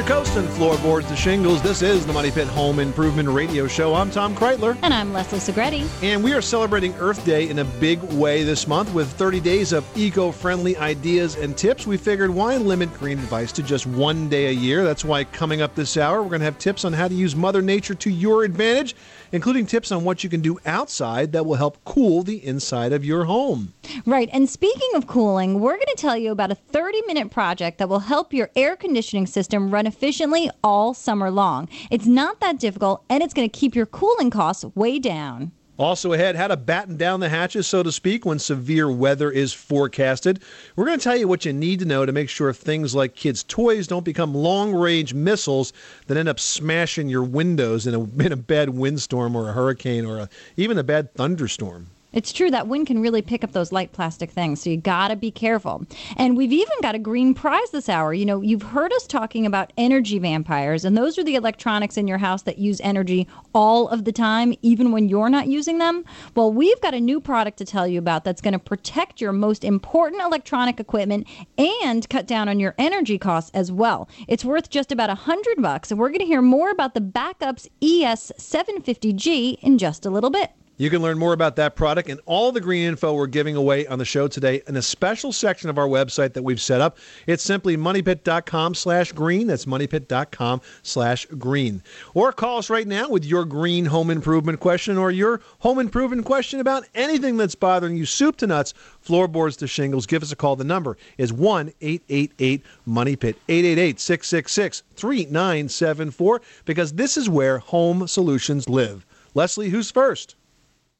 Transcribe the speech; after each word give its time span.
Coast 0.00 0.32
to 0.32 0.40
coast 0.40 0.46
and 0.46 0.48
floorboards 0.56 1.08
to 1.08 1.16
shingles, 1.16 1.60
this 1.60 1.82
is 1.82 2.06
the 2.06 2.12
Money 2.12 2.30
Pit 2.30 2.48
Home 2.48 2.78
Improvement 2.78 3.28
Radio 3.28 3.66
Show. 3.66 3.94
I'm 3.94 4.10
Tom 4.10 4.34
Kraeutler. 4.34 4.78
And 4.82 4.94
I'm 4.94 5.12
Leslie 5.12 5.38
Segrete. 5.38 5.86
And 6.02 6.24
we 6.24 6.32
are 6.32 6.40
celebrating 6.40 6.94
Earth 6.94 7.22
Day 7.26 7.50
in 7.50 7.58
a 7.58 7.64
big 7.64 8.02
way 8.04 8.42
this 8.42 8.66
month 8.66 8.94
with 8.94 9.10
30 9.12 9.40
days 9.40 9.72
of 9.72 9.84
eco 9.98 10.32
friendly 10.32 10.74
ideas 10.78 11.36
and 11.36 11.54
tips. 11.56 11.86
We 11.86 11.98
figured 11.98 12.30
why 12.30 12.56
limit 12.56 12.92
green 12.94 13.18
advice 13.18 13.52
to 13.52 13.62
just 13.62 13.86
one 13.86 14.30
day 14.30 14.46
a 14.46 14.52
year? 14.52 14.84
That's 14.84 15.04
why 15.04 15.24
coming 15.24 15.60
up 15.60 15.74
this 15.74 15.98
hour, 15.98 16.22
we're 16.22 16.30
going 16.30 16.40
to 16.40 16.46
have 16.46 16.58
tips 16.58 16.86
on 16.86 16.94
how 16.94 17.08
to 17.08 17.14
use 17.14 17.36
Mother 17.36 17.60
Nature 17.60 17.94
to 17.96 18.10
your 18.10 18.44
advantage 18.44 18.96
including 19.32 19.66
tips 19.66 19.92
on 19.92 20.04
what 20.04 20.24
you 20.24 20.30
can 20.30 20.40
do 20.40 20.58
outside 20.66 21.32
that 21.32 21.46
will 21.46 21.54
help 21.54 21.78
cool 21.84 22.22
the 22.22 22.44
inside 22.44 22.92
of 22.92 23.04
your 23.04 23.24
home. 23.24 23.72
Right. 24.06 24.28
And 24.32 24.48
speaking 24.48 24.90
of 24.94 25.06
cooling, 25.06 25.60
we're 25.60 25.76
going 25.76 25.86
to 25.86 25.94
tell 25.96 26.16
you 26.16 26.32
about 26.32 26.50
a 26.50 26.54
30 26.54 27.02
minute 27.06 27.30
project 27.30 27.78
that 27.78 27.88
will 27.88 28.00
help 28.00 28.32
your 28.32 28.50
air 28.56 28.76
conditioning 28.76 29.26
system 29.26 29.70
run 29.70 29.86
efficiently 29.86 30.50
all 30.62 30.94
summer 30.94 31.30
long. 31.30 31.68
It's 31.90 32.06
not 32.06 32.40
that 32.40 32.58
difficult, 32.58 33.04
and 33.08 33.22
it's 33.22 33.34
going 33.34 33.48
to 33.48 33.58
keep 33.58 33.74
your 33.74 33.86
cooling 33.86 34.30
costs 34.30 34.64
way 34.74 34.98
down. 34.98 35.52
Also 35.80 36.12
ahead, 36.12 36.36
how 36.36 36.46
to 36.46 36.58
batten 36.58 36.98
down 36.98 37.20
the 37.20 37.30
hatches, 37.30 37.66
so 37.66 37.82
to 37.82 37.90
speak, 37.90 38.26
when 38.26 38.38
severe 38.38 38.90
weather 38.90 39.30
is 39.30 39.54
forecasted. 39.54 40.42
We're 40.76 40.84
going 40.84 40.98
to 40.98 41.02
tell 41.02 41.16
you 41.16 41.26
what 41.26 41.46
you 41.46 41.54
need 41.54 41.78
to 41.78 41.86
know 41.86 42.04
to 42.04 42.12
make 42.12 42.28
sure 42.28 42.52
things 42.52 42.94
like 42.94 43.16
kids' 43.16 43.42
toys 43.42 43.86
don't 43.86 44.04
become 44.04 44.34
long 44.34 44.74
range 44.74 45.14
missiles 45.14 45.72
that 46.06 46.18
end 46.18 46.28
up 46.28 46.38
smashing 46.38 47.08
your 47.08 47.24
windows 47.24 47.86
in 47.86 47.94
a, 47.94 48.02
in 48.26 48.30
a 48.30 48.36
bad 48.36 48.68
windstorm 48.68 49.34
or 49.34 49.48
a 49.48 49.52
hurricane 49.52 50.04
or 50.04 50.18
a, 50.18 50.28
even 50.58 50.76
a 50.76 50.84
bad 50.84 51.14
thunderstorm. 51.14 51.86
It's 52.12 52.32
true 52.32 52.50
that 52.50 52.66
wind 52.66 52.88
can 52.88 53.00
really 53.00 53.22
pick 53.22 53.44
up 53.44 53.52
those 53.52 53.70
light 53.70 53.92
plastic 53.92 54.30
things, 54.30 54.60
so 54.60 54.70
you 54.70 54.76
gotta 54.76 55.14
be 55.14 55.30
careful. 55.30 55.86
And 56.16 56.36
we've 56.36 56.52
even 56.52 56.76
got 56.82 56.96
a 56.96 56.98
green 56.98 57.34
prize 57.34 57.70
this 57.70 57.88
hour. 57.88 58.12
You 58.12 58.26
know, 58.26 58.40
you've 58.40 58.62
heard 58.62 58.92
us 58.92 59.06
talking 59.06 59.46
about 59.46 59.72
energy 59.78 60.18
vampires, 60.18 60.84
and 60.84 60.96
those 60.96 61.18
are 61.18 61.24
the 61.24 61.36
electronics 61.36 61.96
in 61.96 62.08
your 62.08 62.18
house 62.18 62.42
that 62.42 62.58
use 62.58 62.80
energy 62.80 63.28
all 63.54 63.86
of 63.88 64.04
the 64.04 64.12
time, 64.12 64.54
even 64.62 64.90
when 64.90 65.08
you're 65.08 65.30
not 65.30 65.46
using 65.46 65.78
them. 65.78 66.04
Well, 66.34 66.52
we've 66.52 66.80
got 66.80 66.94
a 66.94 67.00
new 67.00 67.20
product 67.20 67.58
to 67.58 67.64
tell 67.64 67.86
you 67.86 68.00
about 68.00 68.24
that's 68.24 68.40
gonna 68.40 68.58
protect 68.58 69.20
your 69.20 69.32
most 69.32 69.62
important 69.62 70.22
electronic 70.22 70.80
equipment 70.80 71.28
and 71.58 72.08
cut 72.10 72.26
down 72.26 72.48
on 72.48 72.58
your 72.58 72.74
energy 72.76 73.18
costs 73.18 73.52
as 73.54 73.70
well. 73.70 74.08
It's 74.26 74.44
worth 74.44 74.68
just 74.68 74.90
about 74.90 75.10
a 75.10 75.14
hundred 75.14 75.62
bucks, 75.62 75.90
and 75.92 76.00
we're 76.00 76.10
gonna 76.10 76.24
hear 76.24 76.42
more 76.42 76.70
about 76.70 76.94
the 76.94 77.00
Back-UPS 77.00 77.68
ES750G 77.80 79.58
in 79.60 79.78
just 79.78 80.04
a 80.04 80.10
little 80.10 80.30
bit. 80.30 80.50
You 80.80 80.88
can 80.88 81.02
learn 81.02 81.18
more 81.18 81.34
about 81.34 81.56
that 81.56 81.76
product 81.76 82.08
and 82.08 82.20
all 82.24 82.52
the 82.52 82.60
green 82.62 82.86
info 82.86 83.12
we're 83.12 83.26
giving 83.26 83.54
away 83.54 83.86
on 83.86 83.98
the 83.98 84.04
show 84.06 84.28
today 84.28 84.62
in 84.66 84.76
a 84.76 84.80
special 84.80 85.30
section 85.30 85.68
of 85.68 85.76
our 85.76 85.86
website 85.86 86.32
that 86.32 86.42
we've 86.42 86.58
set 86.58 86.80
up. 86.80 86.96
It's 87.26 87.42
simply 87.42 87.76
moneypit.com 87.76 88.74
slash 88.74 89.12
green. 89.12 89.46
That's 89.46 89.66
moneypit.com 89.66 90.62
slash 90.82 91.26
green. 91.36 91.82
Or 92.14 92.32
call 92.32 92.56
us 92.56 92.70
right 92.70 92.86
now 92.86 93.10
with 93.10 93.26
your 93.26 93.44
green 93.44 93.84
home 93.84 94.08
improvement 94.08 94.60
question 94.60 94.96
or 94.96 95.10
your 95.10 95.42
home 95.58 95.78
improvement 95.80 96.24
question 96.24 96.60
about 96.60 96.84
anything 96.94 97.36
that's 97.36 97.54
bothering 97.54 97.98
you, 97.98 98.06
soup 98.06 98.36
to 98.36 98.46
nuts, 98.46 98.72
floorboards 99.00 99.58
to 99.58 99.66
shingles. 99.66 100.06
Give 100.06 100.22
us 100.22 100.32
a 100.32 100.36
call. 100.36 100.56
The 100.56 100.64
number 100.64 100.96
is 101.18 101.30
1 101.30 101.74
888 101.82 102.62
Money 102.86 103.16
Pit, 103.16 103.36
888 103.50 104.00
666 104.00 104.82
3974, 104.96 106.40
because 106.64 106.94
this 106.94 107.18
is 107.18 107.28
where 107.28 107.58
home 107.58 108.08
solutions 108.08 108.66
live. 108.66 109.04
Leslie, 109.34 109.68
who's 109.68 109.90
first? 109.90 110.36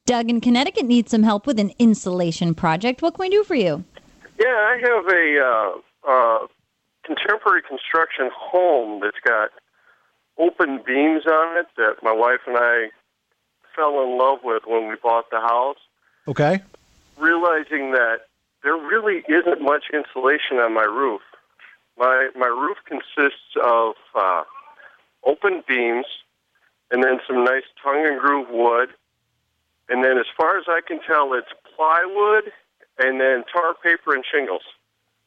Doug 0.05 0.29
in 0.29 0.41
Connecticut 0.41 0.85
needs 0.85 1.11
some 1.11 1.23
help 1.23 1.45
with 1.45 1.59
an 1.59 1.71
insulation 1.77 2.55
project. 2.55 3.01
What 3.01 3.13
can 3.15 3.23
we 3.23 3.29
do 3.29 3.43
for 3.43 3.55
you? 3.55 3.83
Yeah, 4.39 4.47
I 4.47 4.79
have 4.81 5.07
a 5.07 5.39
uh, 5.39 6.11
uh, 6.11 6.47
contemporary 7.05 7.61
construction 7.61 8.29
home 8.35 9.01
that's 9.01 9.19
got 9.23 9.51
open 10.37 10.81
beams 10.85 11.25
on 11.27 11.57
it 11.57 11.67
that 11.77 11.97
my 12.01 12.11
wife 12.11 12.39
and 12.47 12.57
I 12.57 12.89
fell 13.75 14.01
in 14.03 14.17
love 14.17 14.39
with 14.43 14.63
when 14.65 14.87
we 14.87 14.95
bought 14.95 15.29
the 15.29 15.39
house. 15.39 15.77
Okay. 16.27 16.61
Realizing 17.17 17.91
that 17.91 18.21
there 18.63 18.75
really 18.75 19.23
isn't 19.27 19.61
much 19.61 19.85
insulation 19.93 20.57
on 20.57 20.73
my 20.73 20.83
roof. 20.83 21.21
My 21.97 22.29
my 22.35 22.47
roof 22.47 22.77
consists 22.85 23.55
of 23.63 23.93
uh, 24.15 24.43
open 25.25 25.63
beams 25.67 26.05
and 26.89 27.03
then 27.03 27.19
some 27.27 27.43
nice 27.43 27.63
tongue 27.83 28.05
and 28.07 28.19
groove 28.19 28.47
wood 28.49 28.89
and 29.91 30.03
then, 30.03 30.17
as 30.17 30.25
far 30.37 30.57
as 30.57 30.65
I 30.67 30.79
can 30.87 30.99
tell, 31.05 31.33
it's 31.33 31.47
plywood 31.75 32.51
and 32.97 33.19
then 33.19 33.43
tar 33.53 33.73
paper 33.83 34.15
and 34.15 34.23
shingles. 34.31 34.61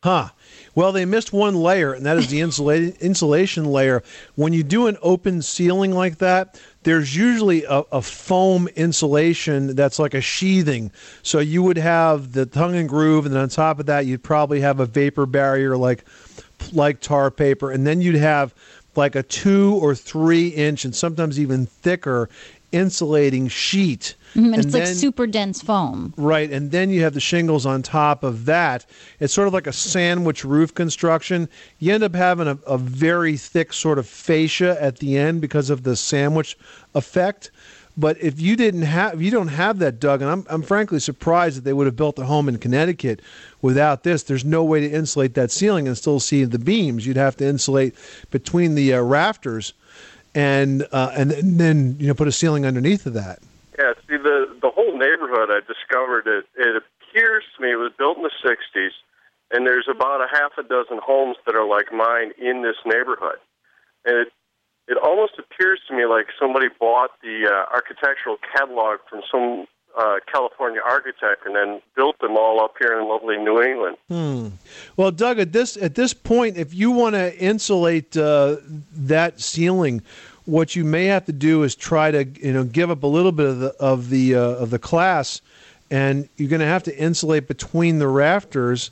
Huh. 0.04 0.28
Well, 0.74 0.92
they 0.92 1.06
missed 1.06 1.32
one 1.32 1.54
layer, 1.54 1.94
and 1.94 2.04
that 2.04 2.18
is 2.18 2.28
the 2.28 2.40
insulation 3.00 3.64
layer. 3.64 4.02
When 4.34 4.52
you 4.52 4.62
do 4.62 4.86
an 4.86 4.98
open 5.00 5.40
ceiling 5.40 5.92
like 5.92 6.18
that, 6.18 6.60
there's 6.82 7.16
usually 7.16 7.64
a, 7.64 7.84
a, 7.90 8.02
foam 8.02 8.68
insulation 8.76 9.74
that's 9.74 9.98
like 9.98 10.12
a 10.12 10.20
sheathing. 10.20 10.92
So 11.22 11.38
you 11.38 11.62
would 11.62 11.78
have 11.78 12.32
the 12.32 12.44
tongue 12.44 12.76
and 12.76 12.86
groove, 12.86 13.24
and 13.24 13.34
then 13.34 13.40
on 13.40 13.48
top 13.48 13.80
of 13.80 13.86
that, 13.86 14.04
you'd 14.04 14.22
probably 14.22 14.60
have 14.60 14.78
a 14.78 14.84
vapor 14.84 15.24
barrier 15.24 15.74
like 15.76 16.04
like 16.72 17.00
tar 17.00 17.30
paper, 17.30 17.70
and 17.70 17.86
then 17.86 18.02
you'd 18.02 18.14
have 18.14 18.54
like 18.96 19.16
a 19.16 19.22
two 19.22 19.78
or 19.80 19.94
three 19.94 20.48
inch, 20.48 20.84
and 20.84 20.94
sometimes 20.94 21.40
even 21.40 21.64
thicker 21.64 22.28
insulating 22.74 23.48
sheet. 23.48 24.14
Mm-hmm, 24.30 24.38
and, 24.38 24.54
and, 24.54 24.64
it's 24.64 24.72
then, 24.72 24.82
like 24.82 24.94
super 24.94 25.26
dense 25.26 25.62
foam. 25.62 26.12
Right. 26.16 26.50
And 26.50 26.72
then 26.72 26.90
you 26.90 27.02
have 27.02 27.14
the 27.14 27.20
shingles 27.20 27.64
on 27.64 27.82
top 27.82 28.24
of 28.24 28.46
that. 28.46 28.84
It's 29.20 29.32
sort 29.32 29.46
of 29.46 29.54
like 29.54 29.68
a 29.68 29.72
sandwich 29.72 30.44
roof 30.44 30.74
construction. 30.74 31.48
You 31.78 31.94
end 31.94 32.02
up 32.02 32.14
having 32.14 32.48
a, 32.48 32.58
a 32.66 32.76
very 32.76 33.36
thick 33.36 33.72
sort 33.72 33.98
of 33.98 34.08
fascia 34.08 34.76
at 34.82 34.98
the 34.98 35.16
end 35.16 35.40
because 35.40 35.70
of 35.70 35.84
the 35.84 35.94
sandwich 35.94 36.58
effect. 36.94 37.52
But 37.96 38.20
if 38.20 38.40
you 38.40 38.56
didn't 38.56 38.82
have, 38.82 39.14
if 39.14 39.22
you 39.22 39.30
don't 39.30 39.48
have 39.48 39.78
that, 39.78 40.00
Doug, 40.00 40.20
and 40.20 40.28
I'm, 40.28 40.44
I'm 40.50 40.62
frankly 40.62 40.98
surprised 40.98 41.58
that 41.58 41.64
they 41.64 41.72
would 41.72 41.86
have 41.86 41.94
built 41.94 42.18
a 42.18 42.24
home 42.24 42.48
in 42.48 42.58
Connecticut 42.58 43.22
without 43.62 44.02
this. 44.02 44.24
There's 44.24 44.44
no 44.44 44.64
way 44.64 44.80
to 44.80 44.90
insulate 44.90 45.34
that 45.34 45.52
ceiling 45.52 45.86
and 45.86 45.96
still 45.96 46.18
see 46.18 46.44
the 46.44 46.58
beams. 46.58 47.06
You'd 47.06 47.16
have 47.16 47.36
to 47.36 47.46
insulate 47.46 47.94
between 48.30 48.74
the 48.74 48.94
uh, 48.94 49.00
rafters 49.00 49.74
and 50.34 50.86
uh, 50.92 51.10
and 51.14 51.30
then 51.30 51.96
you 51.98 52.08
know 52.08 52.14
put 52.14 52.28
a 52.28 52.32
ceiling 52.32 52.66
underneath 52.66 53.06
of 53.06 53.14
that. 53.14 53.40
Yeah, 53.78 53.92
see 54.08 54.16
the 54.16 54.56
the 54.60 54.70
whole 54.70 54.96
neighborhood. 54.96 55.50
I 55.50 55.60
discovered 55.66 56.26
it. 56.26 56.46
It 56.56 56.76
appears 56.76 57.44
to 57.56 57.62
me 57.62 57.72
it 57.72 57.76
was 57.76 57.92
built 57.96 58.16
in 58.16 58.22
the 58.22 58.30
'60s, 58.44 58.90
and 59.52 59.66
there's 59.66 59.88
about 59.90 60.20
a 60.20 60.28
half 60.30 60.52
a 60.58 60.62
dozen 60.62 60.98
homes 61.02 61.36
that 61.46 61.54
are 61.54 61.66
like 61.66 61.92
mine 61.92 62.32
in 62.38 62.62
this 62.62 62.76
neighborhood, 62.84 63.38
and 64.04 64.16
it 64.16 64.32
it 64.86 64.98
almost 64.98 65.34
appears 65.38 65.80
to 65.88 65.96
me 65.96 66.06
like 66.06 66.26
somebody 66.38 66.66
bought 66.78 67.10
the 67.22 67.48
uh, 67.48 67.74
architectural 67.74 68.36
catalog 68.54 68.98
from 69.08 69.22
some 69.30 69.66
uh, 69.96 70.18
California 70.30 70.80
architect 70.84 71.46
and 71.46 71.54
then 71.54 71.80
built 71.94 72.18
them 72.18 72.36
all 72.36 72.62
up 72.62 72.74
here 72.78 72.98
in 72.98 73.08
lovely 73.08 73.36
New 73.36 73.62
England. 73.62 73.96
Hmm. 74.08 74.48
Well, 74.96 75.10
Doug, 75.10 75.38
at 75.38 75.52
this 75.52 75.76
at 75.76 75.94
this 75.94 76.12
point, 76.14 76.56
if 76.56 76.74
you 76.74 76.90
want 76.90 77.14
to 77.14 77.36
insulate 77.38 78.16
uh, 78.16 78.56
that 78.92 79.40
ceiling, 79.40 80.02
what 80.46 80.76
you 80.76 80.84
may 80.84 81.06
have 81.06 81.24
to 81.26 81.32
do 81.32 81.62
is 81.62 81.74
try 81.74 82.10
to 82.10 82.24
you 82.24 82.52
know 82.52 82.64
give 82.64 82.90
up 82.90 83.02
a 83.02 83.06
little 83.06 83.32
bit 83.32 83.46
of 83.46 83.58
the 83.58 83.68
of 83.80 84.10
the 84.10 84.34
uh, 84.34 84.40
of 84.40 84.70
the 84.70 84.78
class, 84.78 85.40
and 85.90 86.28
you're 86.36 86.50
going 86.50 86.60
to 86.60 86.66
have 86.66 86.82
to 86.84 86.98
insulate 86.98 87.46
between 87.48 87.98
the 87.98 88.08
rafters. 88.08 88.90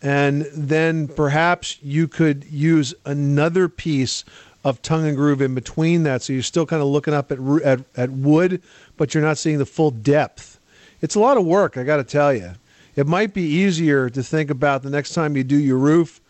And 0.00 0.46
then 0.54 1.08
perhaps 1.08 1.78
you 1.82 2.06
could 2.06 2.44
use 2.44 2.94
another 3.04 3.68
piece 3.68 4.24
of 4.64 4.82
tongue 4.82 5.06
and 5.06 5.16
groove 5.16 5.40
in 5.40 5.54
between 5.54 6.04
that. 6.04 6.22
So 6.22 6.32
you're 6.32 6.42
still 6.42 6.66
kind 6.66 6.82
of 6.82 6.88
looking 6.88 7.14
up 7.14 7.32
at, 7.32 7.38
at, 7.64 7.80
at 7.96 8.10
wood, 8.10 8.62
but 8.96 9.14
you're 9.14 9.22
not 9.22 9.38
seeing 9.38 9.58
the 9.58 9.66
full 9.66 9.90
depth. 9.90 10.58
It's 11.00 11.14
a 11.14 11.20
lot 11.20 11.36
of 11.36 11.44
work, 11.44 11.76
I 11.76 11.84
got 11.84 11.96
to 11.98 12.04
tell 12.04 12.32
you. 12.32 12.52
It 12.96 13.06
might 13.06 13.32
be 13.32 13.42
easier 13.42 14.10
to 14.10 14.22
think 14.22 14.50
about 14.50 14.82
the 14.82 14.90
next 14.90 15.14
time 15.14 15.36
you 15.36 15.44
do 15.44 15.56
your 15.56 15.78
roof, 15.78 16.20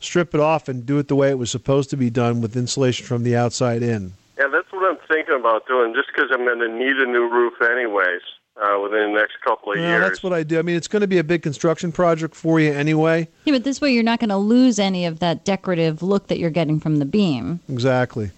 strip 0.00 0.34
it 0.34 0.40
off 0.40 0.68
and 0.68 0.84
do 0.84 0.98
it 0.98 1.06
the 1.06 1.14
way 1.14 1.30
it 1.30 1.38
was 1.38 1.50
supposed 1.50 1.90
to 1.90 1.96
be 1.96 2.10
done 2.10 2.40
with 2.40 2.56
insulation 2.56 3.06
from 3.06 3.22
the 3.22 3.36
outside 3.36 3.82
in. 3.82 4.14
Yeah, 4.36 4.48
that's 4.48 4.70
what 4.72 4.90
I'm 4.90 4.98
thinking 5.08 5.36
about 5.38 5.66
doing, 5.68 5.94
just 5.94 6.08
because 6.12 6.30
I'm 6.32 6.44
going 6.44 6.58
to 6.58 6.68
need 6.68 6.96
a 6.96 7.06
new 7.06 7.30
roof 7.30 7.54
anyways 7.62 8.22
uh, 8.60 8.78
within 8.80 9.12
the 9.12 9.18
next 9.18 9.40
couple 9.44 9.72
of 9.72 9.78
yeah, 9.78 9.88
years. 9.88 10.02
That's 10.02 10.22
what 10.22 10.32
I 10.32 10.42
do. 10.42 10.58
I 10.58 10.62
mean, 10.62 10.76
it's 10.76 10.88
going 10.88 11.00
to 11.00 11.06
be 11.06 11.18
a 11.18 11.24
big 11.24 11.42
construction 11.42 11.92
project 11.92 12.34
for 12.34 12.58
you 12.60 12.72
anyway. 12.72 13.28
Yeah, 13.44 13.52
but 13.52 13.64
this 13.64 13.80
way 13.80 13.92
you're 13.92 14.02
not 14.02 14.20
going 14.20 14.30
to 14.30 14.36
lose 14.36 14.78
any 14.78 15.06
of 15.06 15.18
that 15.20 15.44
decorative 15.44 16.02
look 16.02 16.28
that 16.28 16.38
you're 16.38 16.50
getting 16.50 16.80
from 16.80 16.96
the 16.96 17.04
beam. 17.04 17.60
Exactly. 17.68 18.30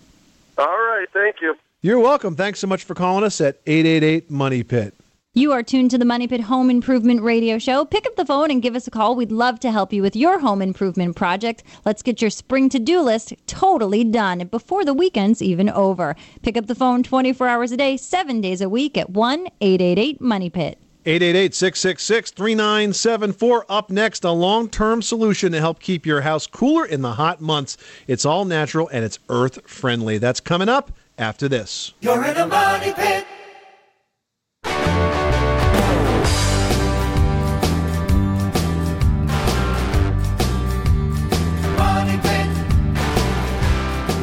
All 0.56 0.66
right. 0.66 1.06
Thank 1.12 1.36
you. 1.40 1.54
You're 1.80 2.00
welcome. 2.00 2.34
Thanks 2.34 2.58
so 2.58 2.66
much 2.66 2.84
for 2.84 2.94
calling 2.94 3.22
us 3.22 3.40
at 3.40 3.60
888 3.66 4.30
Money 4.30 4.64
Pit. 4.64 4.94
You 5.38 5.52
are 5.52 5.62
tuned 5.62 5.92
to 5.92 5.98
the 5.98 6.04
Money 6.04 6.26
Pit 6.26 6.40
Home 6.40 6.68
Improvement 6.68 7.22
Radio 7.22 7.60
Show. 7.60 7.84
Pick 7.84 8.06
up 8.06 8.16
the 8.16 8.26
phone 8.26 8.50
and 8.50 8.60
give 8.60 8.74
us 8.74 8.88
a 8.88 8.90
call. 8.90 9.14
We'd 9.14 9.30
love 9.30 9.60
to 9.60 9.70
help 9.70 9.92
you 9.92 10.02
with 10.02 10.16
your 10.16 10.40
home 10.40 10.60
improvement 10.60 11.14
project. 11.14 11.62
Let's 11.84 12.02
get 12.02 12.20
your 12.20 12.28
spring 12.28 12.68
to 12.70 12.80
do 12.80 13.00
list 13.00 13.32
totally 13.46 14.02
done 14.02 14.48
before 14.48 14.84
the 14.84 14.92
weekend's 14.92 15.40
even 15.40 15.70
over. 15.70 16.16
Pick 16.42 16.56
up 16.56 16.66
the 16.66 16.74
phone 16.74 17.04
24 17.04 17.46
hours 17.46 17.70
a 17.70 17.76
day, 17.76 17.96
seven 17.96 18.40
days 18.40 18.60
a 18.60 18.68
week 18.68 18.98
at 18.98 19.10
1 19.10 19.46
888 19.60 20.20
Money 20.20 20.50
Pit. 20.50 20.76
888 21.06 21.54
666 21.54 22.32
3974. 22.32 23.66
Up 23.68 23.90
next, 23.90 24.24
a 24.24 24.32
long 24.32 24.68
term 24.68 25.00
solution 25.00 25.52
to 25.52 25.60
help 25.60 25.78
keep 25.78 26.04
your 26.04 26.22
house 26.22 26.48
cooler 26.48 26.84
in 26.84 27.02
the 27.02 27.12
hot 27.12 27.40
months. 27.40 27.76
It's 28.08 28.24
all 28.26 28.44
natural 28.44 28.88
and 28.88 29.04
it's 29.04 29.20
earth 29.28 29.60
friendly. 29.70 30.18
That's 30.18 30.40
coming 30.40 30.68
up 30.68 30.90
after 31.16 31.48
this. 31.48 31.94
You're 32.00 32.24
in 32.24 32.36
a 32.36 32.46
money 32.48 32.92
pit. 32.92 33.24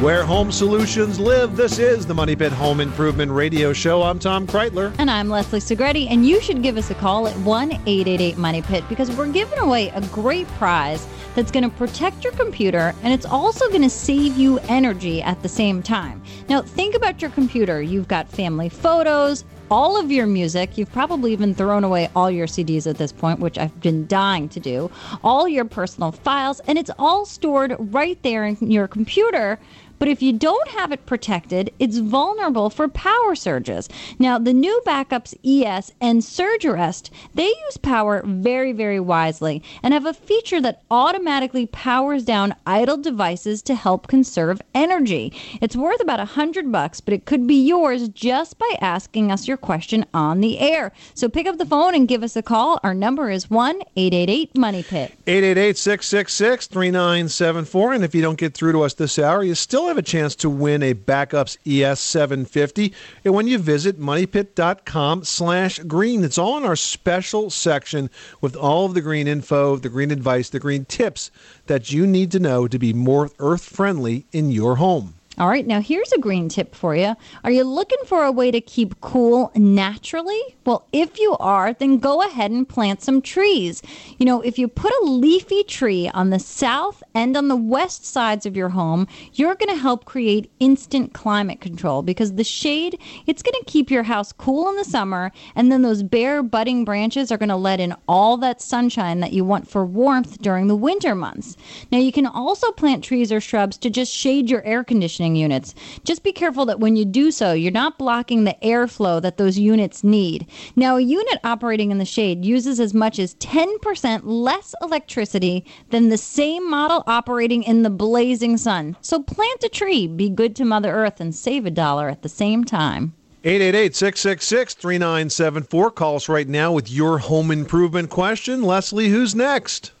Where 0.06 0.22
home 0.22 0.52
solutions 0.52 1.18
live, 1.18 1.56
this 1.56 1.80
is 1.80 2.06
the 2.06 2.14
Money 2.14 2.36
Pit 2.36 2.52
Home 2.52 2.78
Improvement 2.78 3.32
Radio 3.32 3.72
Show. 3.72 4.04
I'm 4.04 4.20
Tom 4.20 4.46
Kraeutler. 4.46 4.94
And 5.00 5.10
I'm 5.10 5.28
Leslie 5.28 5.58
Segrete, 5.58 6.08
and 6.08 6.24
you 6.24 6.40
should 6.40 6.62
give 6.62 6.76
us 6.76 6.92
a 6.92 6.94
call 6.94 7.26
at 7.26 7.36
1 7.38 7.72
888 7.72 8.38
Money 8.38 8.62
Pit 8.62 8.84
because 8.88 9.10
we're 9.10 9.26
giving 9.26 9.58
away 9.58 9.88
a 9.88 10.00
great 10.12 10.46
prize 10.58 11.08
that's 11.34 11.50
going 11.50 11.64
to 11.64 11.76
protect 11.76 12.22
your 12.22 12.32
computer 12.34 12.94
and 13.02 13.12
it's 13.12 13.26
also 13.26 13.68
going 13.68 13.82
to 13.82 13.90
save 13.90 14.36
you 14.36 14.60
energy 14.68 15.22
at 15.22 15.42
the 15.42 15.48
same 15.48 15.82
time. 15.82 16.22
Now, 16.48 16.62
think 16.62 16.94
about 16.94 17.20
your 17.20 17.32
computer. 17.32 17.82
You've 17.82 18.06
got 18.06 18.28
family 18.28 18.68
photos, 18.68 19.44
all 19.70 19.98
of 19.98 20.10
your 20.10 20.26
music. 20.26 20.78
You've 20.78 20.92
probably 20.92 21.32
even 21.32 21.54
thrown 21.54 21.84
away 21.84 22.08
all 22.14 22.30
your 22.30 22.46
CDs 22.46 22.88
at 22.88 22.98
this 22.98 23.12
point, 23.12 23.40
which 23.40 23.58
I've 23.58 23.78
been 23.80 24.06
dying 24.06 24.48
to 24.50 24.60
do, 24.60 24.90
all 25.24 25.48
your 25.48 25.64
personal 25.64 26.12
files, 26.12 26.60
and 26.60 26.78
it's 26.78 26.90
all 26.98 27.24
stored 27.26 27.76
right 27.78 28.20
there 28.22 28.44
in 28.44 28.70
your 28.70 28.88
computer. 28.88 29.58
But 29.98 30.08
if 30.08 30.22
you 30.22 30.32
don't 30.32 30.68
have 30.68 30.92
it 30.92 31.06
protected, 31.06 31.72
it's 31.78 31.98
vulnerable 31.98 32.70
for 32.70 32.88
power 32.88 33.34
surges. 33.34 33.88
Now, 34.18 34.38
the 34.38 34.52
new 34.52 34.80
Back-UPS 34.84 35.34
ES 35.44 35.92
and 36.00 36.22
Surge 36.22 36.64
Arrest, 36.64 37.10
they 37.34 37.46
use 37.46 37.76
power 37.76 38.22
very, 38.24 38.72
very 38.72 39.00
wisely 39.00 39.62
and 39.82 39.94
have 39.94 40.06
a 40.06 40.12
feature 40.12 40.60
that 40.60 40.82
automatically 40.90 41.66
powers 41.66 42.24
down 42.24 42.54
idle 42.66 42.96
devices 42.96 43.62
to 43.62 43.74
help 43.74 44.06
conserve 44.06 44.60
energy. 44.74 45.32
It's 45.60 45.76
worth 45.76 46.00
about 46.00 46.20
a 46.20 46.24
hundred 46.24 46.70
bucks, 46.70 47.00
but 47.00 47.14
it 47.14 47.24
could 47.24 47.46
be 47.46 47.66
yours 47.66 48.08
just 48.08 48.58
by 48.58 48.76
asking 48.80 49.32
us 49.32 49.48
your 49.48 49.56
question 49.56 50.04
on 50.12 50.40
the 50.40 50.58
air. 50.58 50.92
So 51.14 51.28
pick 51.28 51.46
up 51.46 51.58
the 51.58 51.66
phone 51.66 51.94
and 51.94 52.08
give 52.08 52.22
us 52.22 52.36
a 52.36 52.42
call. 52.42 52.78
Our 52.82 52.94
number 52.94 53.30
is 53.30 53.50
1 53.50 53.82
888 53.96 54.56
Money 54.56 54.82
Pit. 54.82 55.12
888 55.26 55.76
666 55.76 56.66
3974. 56.66 57.92
And 57.92 58.04
if 58.04 58.14
you 58.14 58.22
don't 58.22 58.38
get 58.38 58.54
through 58.54 58.72
to 58.72 58.82
us 58.82 58.94
this 58.94 59.18
hour, 59.18 59.42
you 59.42 59.54
still 59.54 59.85
have 59.88 59.98
a 59.98 60.02
chance 60.02 60.34
to 60.36 60.48
win 60.50 60.82
a 60.82 60.92
Back-UPS 60.92 61.58
ES 61.66 62.00
750. 62.00 62.92
And 63.24 63.34
when 63.34 63.46
you 63.46 63.58
visit 63.58 64.00
moneypit.com 64.00 65.24
slash 65.24 65.78
green, 65.80 66.24
it's 66.24 66.38
all 66.38 66.56
in 66.56 66.64
our 66.64 66.76
special 66.76 67.50
section 67.50 68.10
with 68.40 68.56
all 68.56 68.86
of 68.86 68.94
the 68.94 69.00
green 69.00 69.26
info, 69.26 69.76
the 69.76 69.88
green 69.88 70.10
advice, 70.10 70.48
the 70.48 70.60
green 70.60 70.84
tips 70.84 71.30
that 71.66 71.92
you 71.92 72.06
need 72.06 72.30
to 72.32 72.38
know 72.38 72.68
to 72.68 72.78
be 72.78 72.92
more 72.92 73.30
earth 73.38 73.64
friendly 73.64 74.26
in 74.32 74.50
your 74.50 74.76
home. 74.76 75.15
All 75.38 75.48
right, 75.48 75.66
now 75.66 75.82
here's 75.82 76.12
a 76.12 76.18
green 76.18 76.48
tip 76.48 76.74
for 76.74 76.96
you. 76.96 77.14
Are 77.44 77.50
you 77.50 77.62
looking 77.62 77.98
for 78.06 78.24
a 78.24 78.32
way 78.32 78.50
to 78.50 78.58
keep 78.58 79.02
cool 79.02 79.52
naturally? 79.54 80.40
Well, 80.64 80.88
if 80.94 81.18
you 81.18 81.36
are, 81.38 81.74
then 81.74 81.98
go 81.98 82.22
ahead 82.22 82.50
and 82.50 82.66
plant 82.66 83.02
some 83.02 83.20
trees. 83.20 83.82
You 84.16 84.24
know, 84.24 84.40
if 84.40 84.58
you 84.58 84.66
put 84.66 84.92
a 85.02 85.04
leafy 85.04 85.62
tree 85.62 86.08
on 86.14 86.30
the 86.30 86.38
south 86.38 87.02
and 87.12 87.36
on 87.36 87.48
the 87.48 87.56
west 87.56 88.06
sides 88.06 88.46
of 88.46 88.56
your 88.56 88.70
home, 88.70 89.06
you're 89.34 89.56
going 89.56 89.68
to 89.68 89.80
help 89.80 90.06
create 90.06 90.50
instant 90.58 91.12
climate 91.12 91.60
control 91.60 92.00
because 92.00 92.32
the 92.36 92.42
shade, 92.42 92.98
it's 93.26 93.42
going 93.42 93.62
to 93.62 93.70
keep 93.70 93.90
your 93.90 94.04
house 94.04 94.32
cool 94.32 94.70
in 94.70 94.76
the 94.76 94.84
summer, 94.84 95.32
and 95.54 95.70
then 95.70 95.82
those 95.82 96.02
bare 96.02 96.42
budding 96.42 96.82
branches 96.82 97.30
are 97.30 97.36
going 97.36 97.50
to 97.50 97.56
let 97.56 97.78
in 97.78 97.94
all 98.08 98.38
that 98.38 98.62
sunshine 98.62 99.20
that 99.20 99.34
you 99.34 99.44
want 99.44 99.68
for 99.68 99.84
warmth 99.84 100.40
during 100.40 100.66
the 100.66 100.76
winter 100.76 101.14
months. 101.14 101.58
Now, 101.92 101.98
you 101.98 102.10
can 102.10 102.26
also 102.26 102.72
plant 102.72 103.04
trees 103.04 103.30
or 103.30 103.40
shrubs 103.42 103.76
to 103.78 103.90
just 103.90 104.10
shade 104.10 104.48
your 104.48 104.64
air 104.64 104.82
conditioning 104.82 105.25
units. 105.34 105.74
Just 106.04 106.22
be 106.22 106.30
careful 106.30 106.66
that 106.66 106.78
when 106.78 106.94
you 106.94 107.04
do 107.04 107.30
so, 107.30 107.52
you're 107.52 107.72
not 107.72 107.98
blocking 107.98 108.44
the 108.44 108.56
airflow 108.62 109.20
that 109.22 109.38
those 109.38 109.58
units 109.58 110.04
need. 110.04 110.46
Now, 110.76 110.96
a 110.96 111.00
unit 111.00 111.40
operating 111.42 111.90
in 111.90 111.98
the 111.98 112.04
shade 112.04 112.44
uses 112.44 112.78
as 112.78 112.94
much 112.94 113.18
as 113.18 113.34
10% 113.36 114.20
less 114.24 114.74
electricity 114.82 115.64
than 115.90 116.10
the 116.10 116.18
same 116.18 116.68
model 116.70 117.02
operating 117.06 117.62
in 117.62 117.82
the 117.82 117.90
blazing 117.90 118.56
sun. 118.58 118.96
So 119.00 119.22
plant 119.22 119.64
a 119.64 119.68
tree, 119.68 120.06
be 120.06 120.28
good 120.28 120.54
to 120.56 120.64
Mother 120.64 120.92
Earth, 120.92 121.20
and 121.20 121.34
save 121.34 121.66
a 121.66 121.70
dollar 121.70 122.08
at 122.08 122.22
the 122.22 122.28
same 122.28 122.62
time. 122.64 123.14
888 123.44 123.94
666 123.94 124.74
3974. 124.74 125.90
Call 125.92 126.16
us 126.16 126.28
right 126.28 126.48
now 126.48 126.72
with 126.72 126.90
your 126.90 127.18
home 127.18 127.52
improvement 127.52 128.10
question. 128.10 128.62
Leslie, 128.62 129.08
who's 129.08 129.36
next? 129.36 129.92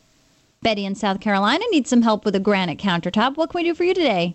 Betty 0.62 0.84
in 0.84 0.96
South 0.96 1.20
Carolina 1.20 1.64
needs 1.70 1.88
some 1.88 2.02
help 2.02 2.24
with 2.24 2.34
a 2.34 2.40
granite 2.40 2.78
countertop. 2.78 3.36
What 3.36 3.50
can 3.50 3.60
we 3.60 3.64
do 3.64 3.72
for 3.72 3.84
you 3.84 3.94
today? 3.94 4.34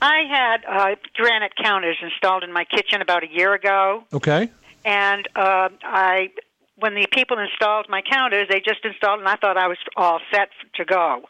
I 0.00 0.22
had 0.28 0.64
uh, 0.68 0.94
granite 1.14 1.52
counters 1.62 1.96
installed 2.02 2.44
in 2.44 2.52
my 2.52 2.64
kitchen 2.64 3.00
about 3.00 3.22
a 3.24 3.30
year 3.30 3.54
ago, 3.54 4.04
Okay. 4.12 4.50
and 4.84 5.28
uh, 5.36 5.68
I, 5.82 6.30
when 6.76 6.94
the 6.94 7.06
people 7.12 7.38
installed 7.38 7.86
my 7.88 8.02
counters, 8.02 8.48
they 8.50 8.60
just 8.60 8.84
installed, 8.84 9.20
and 9.20 9.28
I 9.28 9.36
thought 9.36 9.56
I 9.56 9.68
was 9.68 9.78
all 9.96 10.20
set 10.32 10.48
to 10.76 10.84
go. 10.84 11.22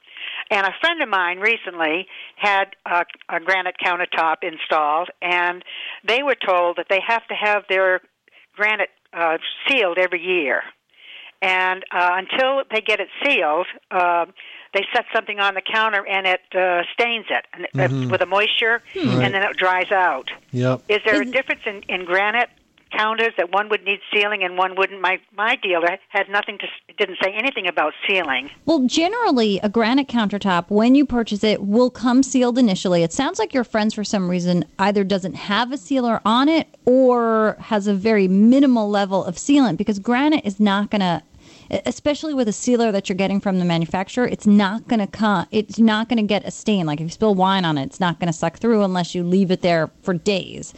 And 0.50 0.66
a 0.66 0.74
friend 0.80 1.02
of 1.02 1.08
mine 1.08 1.38
recently 1.38 2.06
had 2.36 2.66
a, 2.86 3.04
a 3.28 3.40
granite 3.40 3.76
countertop 3.84 4.36
installed, 4.42 5.10
and 5.20 5.64
they 6.06 6.22
were 6.22 6.36
told 6.36 6.76
that 6.76 6.86
they 6.88 7.00
have 7.06 7.26
to 7.28 7.34
have 7.34 7.64
their 7.68 8.00
granite 8.54 8.90
uh, 9.12 9.38
sealed 9.68 9.98
every 9.98 10.22
year. 10.22 10.62
And 11.40 11.82
uh, 11.92 12.10
until 12.12 12.62
they 12.70 12.80
get 12.80 13.00
it 13.00 13.08
sealed, 13.24 13.66
uh, 13.90 14.26
they 14.72 14.86
set 14.94 15.04
something 15.14 15.38
on 15.38 15.54
the 15.54 15.62
counter 15.62 16.06
and 16.06 16.26
it 16.26 16.40
uh, 16.54 16.82
stains 16.92 17.26
it 17.30 17.46
and 17.52 17.66
it, 17.74 18.10
with 18.10 18.20
a 18.22 18.26
moisture, 18.26 18.82
and 18.94 19.34
then 19.34 19.42
it 19.42 19.56
dries 19.56 19.90
out. 19.90 20.30
Yep. 20.52 20.84
Is 20.88 21.00
there 21.04 21.20
a 21.20 21.24
difference 21.24 21.62
in, 21.66 21.82
in 21.88 22.04
granite 22.04 22.48
counters 22.90 23.32
that 23.38 23.50
one 23.50 23.70
would 23.70 23.84
need 23.84 24.00
sealing 24.12 24.42
and 24.42 24.56
one 24.56 24.74
wouldn't? 24.76 25.00
My 25.00 25.18
my 25.36 25.56
dealer 25.56 25.98
had 26.08 26.28
nothing 26.28 26.58
to 26.58 26.66
didn't 26.98 27.18
say 27.22 27.32
anything 27.32 27.66
about 27.66 27.92
sealing. 28.06 28.50
Well, 28.66 28.80
generally, 28.86 29.58
a 29.62 29.68
granite 29.68 30.08
countertop, 30.08 30.70
when 30.70 30.94
you 30.94 31.04
purchase 31.04 31.42
it, 31.42 31.62
will 31.62 31.90
come 31.90 32.22
sealed 32.22 32.58
initially. 32.58 33.02
It 33.02 33.12
sounds 33.12 33.38
like 33.38 33.54
your 33.54 33.64
friends, 33.64 33.94
for 33.94 34.04
some 34.04 34.30
reason, 34.30 34.64
either 34.78 35.04
doesn't 35.04 35.34
have 35.34 35.72
a 35.72 35.78
sealer 35.78 36.20
on 36.24 36.48
it 36.48 36.68
or 36.84 37.56
has 37.60 37.86
a 37.86 37.94
very 37.94 38.28
minimal 38.28 38.88
level 38.88 39.24
of 39.24 39.36
sealant 39.36 39.76
because 39.76 39.98
granite 39.98 40.44
is 40.44 40.60
not 40.60 40.90
going 40.90 41.00
to. 41.00 41.22
Especially 41.86 42.34
with 42.34 42.48
a 42.48 42.52
sealer 42.52 42.92
that 42.92 43.08
you're 43.08 43.16
getting 43.16 43.40
from 43.40 43.58
the 43.58 43.64
manufacturer, 43.64 44.26
it's 44.26 44.46
not 44.46 44.86
going 44.88 45.00
to 45.00 45.06
come. 45.06 45.46
It's 45.50 45.78
not 45.78 46.10
going 46.10 46.18
to 46.18 46.22
get 46.22 46.46
a 46.46 46.50
stain. 46.50 46.84
Like 46.84 47.00
if 47.00 47.04
you 47.04 47.10
spill 47.10 47.34
wine 47.34 47.64
on 47.64 47.78
it, 47.78 47.84
it's 47.84 47.98
not 47.98 48.20
going 48.20 48.26
to 48.26 48.32
suck 48.32 48.58
through 48.58 48.82
unless 48.82 49.14
you 49.14 49.24
leave 49.24 49.50
it 49.50 49.62
there 49.62 49.90
for 50.02 50.12
days. 50.12 50.74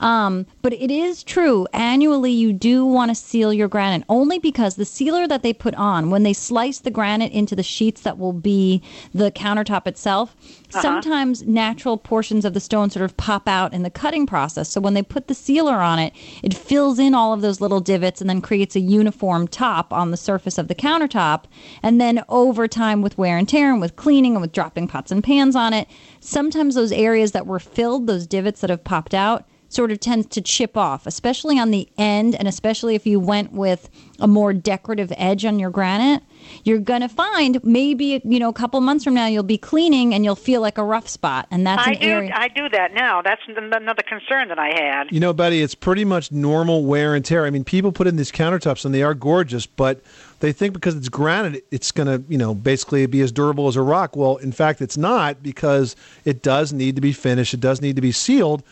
Um, 0.00 0.46
but 0.62 0.72
it 0.72 0.90
is 0.90 1.22
true. 1.22 1.66
Annually, 1.74 2.32
you 2.32 2.54
do 2.54 2.86
want 2.86 3.10
to 3.10 3.14
seal 3.14 3.52
your 3.52 3.68
granite 3.68 4.04
only 4.08 4.38
because 4.38 4.76
the 4.76 4.86
sealer 4.86 5.28
that 5.28 5.42
they 5.42 5.52
put 5.52 5.74
on 5.74 6.08
when 6.08 6.22
they 6.22 6.32
slice 6.32 6.78
the 6.78 6.90
granite 6.90 7.32
into 7.32 7.54
the 7.54 7.62
sheets 7.62 8.00
that 8.00 8.16
will 8.16 8.32
be 8.32 8.80
the 9.12 9.30
countertop 9.30 9.86
itself, 9.86 10.34
sometimes 10.70 11.42
natural 11.42 11.98
portions 11.98 12.46
of 12.46 12.54
the 12.54 12.60
stone 12.60 12.88
sort 12.88 13.04
of 13.04 13.14
pop 13.18 13.48
out 13.48 13.74
in 13.74 13.82
the 13.82 13.90
cutting 13.90 14.24
process. 14.24 14.70
So 14.70 14.80
when 14.80 14.94
they 14.94 15.02
put 15.02 15.28
the 15.28 15.34
sealer 15.34 15.74
on 15.74 15.98
it, 15.98 16.14
it 16.42 16.54
fills 16.54 16.98
in 16.98 17.12
all 17.14 17.34
of 17.34 17.42
those 17.42 17.60
little 17.60 17.80
divots 17.80 18.22
and 18.22 18.30
then 18.30 18.40
creates 18.40 18.74
a 18.74 18.80
uniform 18.80 19.46
top 19.46 19.92
on 19.92 20.10
the 20.10 20.16
surface 20.16 20.37
of 20.46 20.68
the 20.68 20.74
countertop. 20.74 21.44
And 21.82 22.00
then 22.00 22.24
over 22.28 22.68
time, 22.68 23.02
with 23.02 23.18
wear 23.18 23.36
and 23.36 23.48
tear 23.48 23.72
and 23.72 23.80
with 23.80 23.96
cleaning 23.96 24.34
and 24.34 24.40
with 24.40 24.52
dropping 24.52 24.88
pots 24.88 25.10
and 25.10 25.24
pans 25.24 25.56
on 25.56 25.72
it, 25.72 25.88
sometimes 26.20 26.74
those 26.74 26.92
areas 26.92 27.32
that 27.32 27.46
were 27.46 27.58
filled, 27.58 28.06
those 28.06 28.26
divots 28.26 28.60
that 28.60 28.70
have 28.70 28.84
popped 28.84 29.14
out, 29.14 29.46
sort 29.68 29.90
of 29.90 30.00
tends 30.00 30.26
to 30.28 30.40
chip 30.40 30.76
off, 30.76 31.06
especially 31.06 31.58
on 31.58 31.70
the 31.70 31.88
end, 31.98 32.34
and 32.34 32.48
especially 32.48 32.94
if 32.94 33.06
you 33.06 33.20
went 33.20 33.52
with 33.52 33.90
a 34.18 34.26
more 34.26 34.52
decorative 34.52 35.12
edge 35.16 35.44
on 35.44 35.58
your 35.58 35.70
granite. 35.70 36.22
You're 36.64 36.78
going 36.78 37.02
to 37.02 37.08
find 37.08 37.62
maybe 37.62 38.20
you 38.24 38.38
know 38.38 38.48
a 38.48 38.52
couple 38.52 38.80
months 38.80 39.04
from 39.04 39.14
now 39.14 39.26
you'll 39.26 39.42
be 39.42 39.58
cleaning 39.58 40.14
and 40.14 40.24
you'll 40.24 40.36
feel 40.36 40.60
like 40.60 40.78
a 40.78 40.84
rough 40.84 41.08
spot, 41.08 41.46
and 41.50 41.66
that's 41.66 41.86
I 41.86 41.92
an 41.92 42.00
do 42.00 42.06
area. 42.06 42.32
I 42.34 42.48
do 42.48 42.68
that 42.70 42.94
now. 42.94 43.22
That's 43.22 43.42
another 43.46 44.02
concern 44.08 44.48
that 44.48 44.58
I 44.58 44.68
had. 44.74 45.08
You 45.10 45.20
know, 45.20 45.32
Betty, 45.32 45.62
it's 45.62 45.74
pretty 45.74 46.04
much 46.04 46.32
normal 46.32 46.84
wear 46.84 47.14
and 47.14 47.24
tear. 47.24 47.44
I 47.44 47.50
mean, 47.50 47.64
people 47.64 47.92
put 47.92 48.06
in 48.06 48.16
these 48.16 48.32
countertops 48.32 48.84
and 48.84 48.94
they 48.94 49.02
are 49.02 49.14
gorgeous, 49.14 49.66
but 49.66 50.00
they 50.40 50.52
think 50.52 50.72
because 50.72 50.94
it's 50.94 51.08
granite, 51.08 51.64
it's 51.70 51.90
going 51.90 52.06
to, 52.06 52.24
you 52.30 52.38
know, 52.38 52.54
basically 52.54 53.04
be 53.06 53.20
as 53.20 53.32
durable 53.32 53.68
as 53.68 53.76
a 53.76 53.82
rock. 53.82 54.16
Well, 54.16 54.36
in 54.36 54.52
fact, 54.52 54.80
it's 54.80 54.96
not 54.96 55.42
because 55.42 55.96
it 56.24 56.42
does 56.42 56.72
need 56.72 56.94
to 56.94 57.00
be 57.00 57.12
finished. 57.12 57.54
It 57.54 57.60
does 57.60 57.80
need 57.80 57.96
to 57.96 58.02
be 58.02 58.12
sealed 58.12 58.62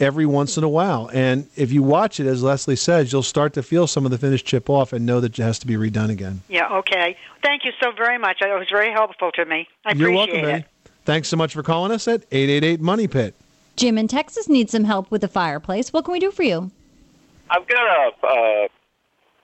every 0.00 0.26
once 0.26 0.56
in 0.56 0.62
a 0.62 0.68
while. 0.68 1.10
And 1.12 1.48
if 1.56 1.72
you 1.72 1.82
watch 1.82 2.20
it, 2.20 2.26
as 2.26 2.42
Leslie 2.42 2.76
says, 2.76 3.12
you'll 3.12 3.22
start 3.22 3.52
to 3.54 3.62
feel 3.62 3.86
some 3.86 4.04
of 4.04 4.10
the 4.10 4.18
finish 4.18 4.44
chip 4.44 4.70
off 4.70 4.92
and 4.92 5.04
know 5.04 5.20
that 5.20 5.38
it 5.38 5.42
has 5.42 5.58
to 5.60 5.66
be 5.66 5.74
redone 5.74 6.10
again. 6.10 6.42
Yeah. 6.48 6.68
Okay. 6.68 7.16
Thank 7.42 7.64
you 7.64 7.72
so 7.82 7.90
very 7.92 8.18
much. 8.18 8.40
It 8.40 8.46
was 8.46 8.68
very 8.70 8.92
helpful 8.92 9.32
to 9.32 9.44
me. 9.44 9.68
I 9.84 9.94
You're 9.94 10.12
welcome, 10.12 10.36
it. 10.36 10.42
Betty. 10.42 10.64
Thanks 11.04 11.28
so 11.28 11.36
much 11.36 11.52
for 11.52 11.62
calling 11.62 11.90
us 11.90 12.06
at 12.06 12.24
888 12.30 12.80
Money 12.80 13.08
Pit. 13.08 13.34
Jim 13.76 13.96
in 13.96 14.08
Texas 14.08 14.48
needs 14.48 14.72
some 14.72 14.84
help 14.84 15.10
with 15.10 15.20
the 15.20 15.28
fireplace. 15.28 15.92
What 15.92 16.04
can 16.04 16.12
we 16.12 16.20
do 16.20 16.30
for 16.30 16.42
you? 16.42 16.70
I've 17.50 17.66
got 17.66 17.80
a 17.80 18.26
uh, 18.26 18.68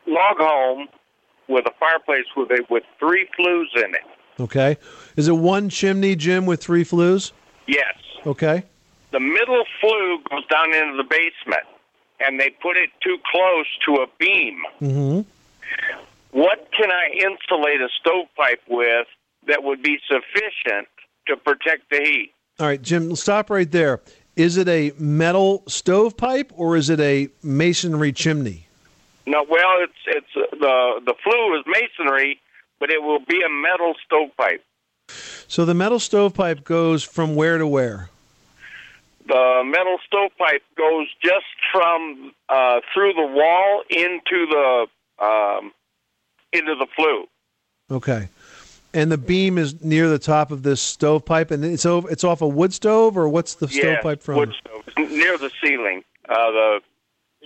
log 0.07 0.37
home 0.37 0.89
with 1.49 1.67
a 1.67 1.73
fireplace 1.79 2.27
with 2.37 2.51
a, 2.51 2.65
with 2.71 2.85
three 2.99 3.29
flues 3.37 3.71
in 3.77 3.95
it. 3.95 4.41
Okay. 4.41 4.77
Is 5.17 5.29
it 5.29 5.37
one 5.37 5.69
chimney, 5.69 6.17
Jim, 6.17 6.47
with 6.47 6.63
three 6.63 6.85
flues? 6.85 7.33
Yes. 7.67 7.95
Okay. 8.27 8.65
The 9.13 9.21
middle 9.21 9.65
flue 9.81 10.19
goes 10.29 10.45
down 10.47 10.75
into 10.75 10.97
the 10.97 11.05
basement, 11.05 11.65
and 12.21 12.41
they 12.41 12.51
put 12.51 12.77
it 12.77 12.91
too 13.01 13.17
close 13.31 13.67
to 13.87 14.03
a 14.03 14.07
beam. 14.19 14.61
Mm-hmm. 14.81 15.21
What 16.33 16.69
can 16.73 16.91
I 16.91 17.11
insulate 17.13 17.81
a 17.81 17.89
stovepipe 18.01 18.63
with 18.69 19.07
that 19.47 19.63
would 19.63 19.83
be 19.83 19.99
sufficient 20.09 20.89
to 21.29 21.37
protect 21.37 21.91
the 21.91 22.01
heat? 22.03 22.33
All 22.59 22.67
right, 22.67 22.83
Jim, 22.83 23.15
stop 23.15 23.51
right 23.51 23.71
there. 23.71 24.01
Is 24.37 24.57
it 24.57 24.69
a 24.69 24.93
metal 24.99 25.63
stovepipe 25.69 26.53
or 26.57 26.77
is 26.77 26.91
it 26.91 26.99
a 26.99 27.29
masonry 27.43 28.13
chimney? 28.13 28.64
No, 29.27 29.45
well, 29.49 29.79
it's 29.81 29.93
it's 30.07 30.27
uh, 30.37 30.57
the 30.57 31.01
the 31.07 31.15
flue 31.23 31.59
is 31.59 31.65
masonry, 31.67 32.41
but 32.79 32.91
it 32.91 33.03
will 33.03 33.21
be 33.21 33.41
a 33.43 33.49
metal 33.49 33.95
stovepipe. 34.05 34.63
So 35.49 35.65
the 35.65 35.75
metal 35.75 35.99
stovepipe 35.99 36.65
goes 36.65 37.03
from 37.03 37.35
where 37.35 37.59
to 37.59 37.67
where? 37.67 38.11
The 39.27 39.63
metal 39.65 39.99
stovepipe 40.07 40.63
goes 40.77 41.07
just 41.23 41.47
from 41.73 42.33
uh, 42.49 42.81
through 42.93 43.15
the 43.15 43.27
wall 43.27 43.83
into 43.89 44.47
the 44.47 44.87
um, 45.25 45.73
into 46.53 46.75
the 46.75 46.87
flue. 46.95 47.27
Okay. 47.91 48.29
And 48.93 49.11
the 49.11 49.19
beam 49.19 49.59
is 49.59 49.83
near 49.83 50.09
the 50.09 50.21
top 50.21 50.53
of 50.53 50.63
this 50.63 50.81
stovepipe, 50.81 51.51
and 51.51 51.65
it's 51.65 51.85
over, 51.85 52.09
it's 52.11 52.23
off 52.23 52.43
a 52.43 52.47
wood 52.47 52.73
stove, 52.73 53.19
or 53.19 53.29
what's 53.29 53.55
the 53.55 53.67
yeah, 53.67 53.81
stovepipe 53.81 54.23
from? 54.23 54.37
wood 54.37 54.55
stove 54.61 54.85
It's 54.87 55.11
near 55.11 55.37
the 55.37 55.51
ceiling. 55.63 56.05
Uh, 56.29 56.51
the 56.53 56.81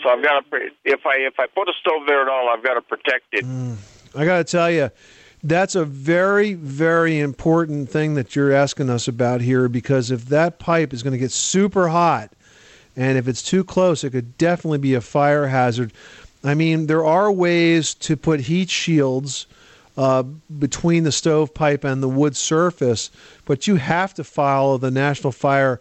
so 0.02 0.10
I've 0.10 0.22
got 0.22 0.50
to 0.50 0.56
if 0.84 1.06
I 1.06 1.16
if 1.18 1.38
I 1.38 1.46
put 1.46 1.68
a 1.68 1.72
stove 1.80 2.02
there 2.06 2.22
at 2.22 2.28
all, 2.28 2.48
I've 2.48 2.62
got 2.62 2.74
to 2.74 2.82
protect 2.82 3.26
it. 3.32 3.44
I 4.14 4.24
got 4.24 4.38
to 4.38 4.44
tell 4.44 4.70
you, 4.70 4.90
that's 5.42 5.74
a 5.74 5.84
very, 5.84 6.54
very 6.54 7.20
important 7.20 7.90
thing 7.90 8.14
that 8.14 8.34
you're 8.34 8.52
asking 8.52 8.90
us 8.90 9.06
about 9.06 9.40
here 9.40 9.68
because 9.68 10.10
if 10.10 10.26
that 10.26 10.58
pipe 10.58 10.92
is 10.92 11.02
going 11.02 11.12
to 11.12 11.18
get 11.18 11.30
super 11.30 11.88
hot 11.88 12.32
and 12.96 13.16
if 13.16 13.28
it's 13.28 13.42
too 13.42 13.62
close, 13.62 14.02
it 14.02 14.10
could 14.10 14.36
definitely 14.38 14.78
be 14.78 14.94
a 14.94 15.00
fire 15.00 15.46
hazard. 15.46 15.92
I 16.42 16.54
mean, 16.54 16.86
there 16.86 17.04
are 17.04 17.30
ways 17.30 17.94
to 17.94 18.16
put 18.16 18.40
heat 18.40 18.70
shields 18.70 19.46
uh, 19.96 20.22
between 20.22 21.04
the 21.04 21.12
stovepipe 21.12 21.84
and 21.84 22.02
the 22.02 22.08
wood 22.08 22.36
surface, 22.36 23.10
but 23.44 23.66
you 23.66 23.76
have 23.76 24.14
to 24.14 24.24
follow 24.24 24.78
the 24.78 24.90
National 24.90 25.32
Fire 25.32 25.80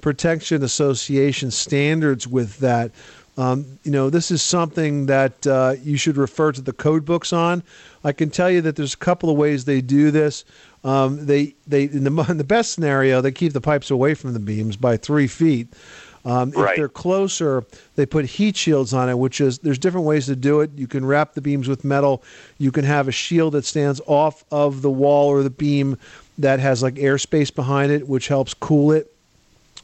Protection 0.00 0.62
Association 0.62 1.50
standards 1.50 2.26
with 2.28 2.58
that. 2.58 2.92
Um, 3.38 3.78
you 3.84 3.90
know, 3.90 4.08
this 4.08 4.30
is 4.30 4.42
something 4.42 5.06
that 5.06 5.46
uh, 5.46 5.74
you 5.82 5.96
should 5.96 6.16
refer 6.16 6.52
to 6.52 6.60
the 6.60 6.72
code 6.72 7.04
books 7.04 7.32
on. 7.32 7.62
I 8.02 8.12
can 8.12 8.30
tell 8.30 8.50
you 8.50 8.62
that 8.62 8.76
there's 8.76 8.94
a 8.94 8.98
couple 8.98 9.28
of 9.28 9.36
ways 9.36 9.64
they 9.64 9.80
do 9.80 10.10
this. 10.10 10.44
Um, 10.84 11.26
they 11.26 11.54
they 11.66 11.84
in 11.84 12.04
the, 12.04 12.26
in 12.30 12.38
the 12.38 12.44
best 12.44 12.72
scenario 12.72 13.20
they 13.20 13.32
keep 13.32 13.52
the 13.52 13.60
pipes 13.60 13.90
away 13.90 14.14
from 14.14 14.32
the 14.32 14.40
beams 14.40 14.76
by 14.76 14.96
three 14.96 15.26
feet. 15.26 15.68
Um, 16.24 16.52
If 16.72 16.76
they're 16.76 16.88
closer, 16.88 17.64
they 17.94 18.04
put 18.04 18.24
heat 18.24 18.56
shields 18.56 18.92
on 18.92 19.08
it, 19.08 19.16
which 19.16 19.40
is 19.40 19.58
there's 19.58 19.78
different 19.78 20.06
ways 20.06 20.26
to 20.26 20.34
do 20.34 20.60
it. 20.60 20.70
You 20.74 20.88
can 20.88 21.06
wrap 21.06 21.34
the 21.34 21.40
beams 21.40 21.68
with 21.68 21.84
metal. 21.84 22.24
You 22.58 22.72
can 22.72 22.84
have 22.84 23.06
a 23.06 23.12
shield 23.12 23.52
that 23.52 23.64
stands 23.64 24.00
off 24.06 24.44
of 24.50 24.82
the 24.82 24.90
wall 24.90 25.28
or 25.28 25.44
the 25.44 25.50
beam 25.50 25.96
that 26.38 26.58
has 26.58 26.82
like 26.82 26.94
airspace 26.94 27.54
behind 27.54 27.92
it, 27.92 28.08
which 28.08 28.26
helps 28.26 28.54
cool 28.54 28.90
it 28.90 29.15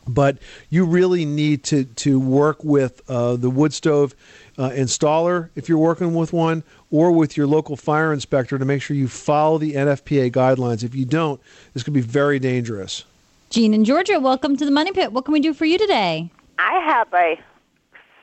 but 0.06 0.38
you 0.70 0.84
really 0.84 1.24
need 1.24 1.62
to 1.64 1.84
to 1.84 2.18
work 2.18 2.62
with 2.64 3.02
uh, 3.08 3.36
the 3.36 3.50
wood 3.50 3.72
stove 3.72 4.14
uh, 4.58 4.70
installer 4.70 5.50
if 5.56 5.68
you're 5.68 5.78
working 5.78 6.14
with 6.14 6.32
one, 6.32 6.62
or 6.90 7.12
with 7.12 7.36
your 7.36 7.46
local 7.46 7.76
fire 7.76 8.12
inspector 8.12 8.58
to 8.58 8.64
make 8.64 8.82
sure 8.82 8.96
you 8.96 9.08
follow 9.08 9.58
the 9.58 9.74
NFPA 9.74 10.32
guidelines. 10.32 10.82
If 10.84 10.94
you 10.94 11.04
don't, 11.04 11.40
this 11.74 11.82
could 11.82 11.94
be 11.94 12.00
very 12.00 12.38
dangerous. 12.38 13.04
Jean 13.50 13.74
in 13.74 13.84
Georgia, 13.84 14.18
welcome 14.18 14.56
to 14.56 14.64
the 14.64 14.70
Money 14.70 14.92
Pit. 14.92 15.12
What 15.12 15.24
can 15.24 15.32
we 15.32 15.40
do 15.40 15.52
for 15.52 15.64
you 15.64 15.78
today? 15.78 16.30
I 16.58 16.80
have 16.86 17.12
a 17.12 17.38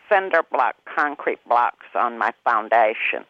cinder 0.10 0.44
block, 0.52 0.76
concrete 0.86 1.40
blocks 1.48 1.86
on 1.96 2.18
my 2.18 2.34
foundation, 2.44 3.26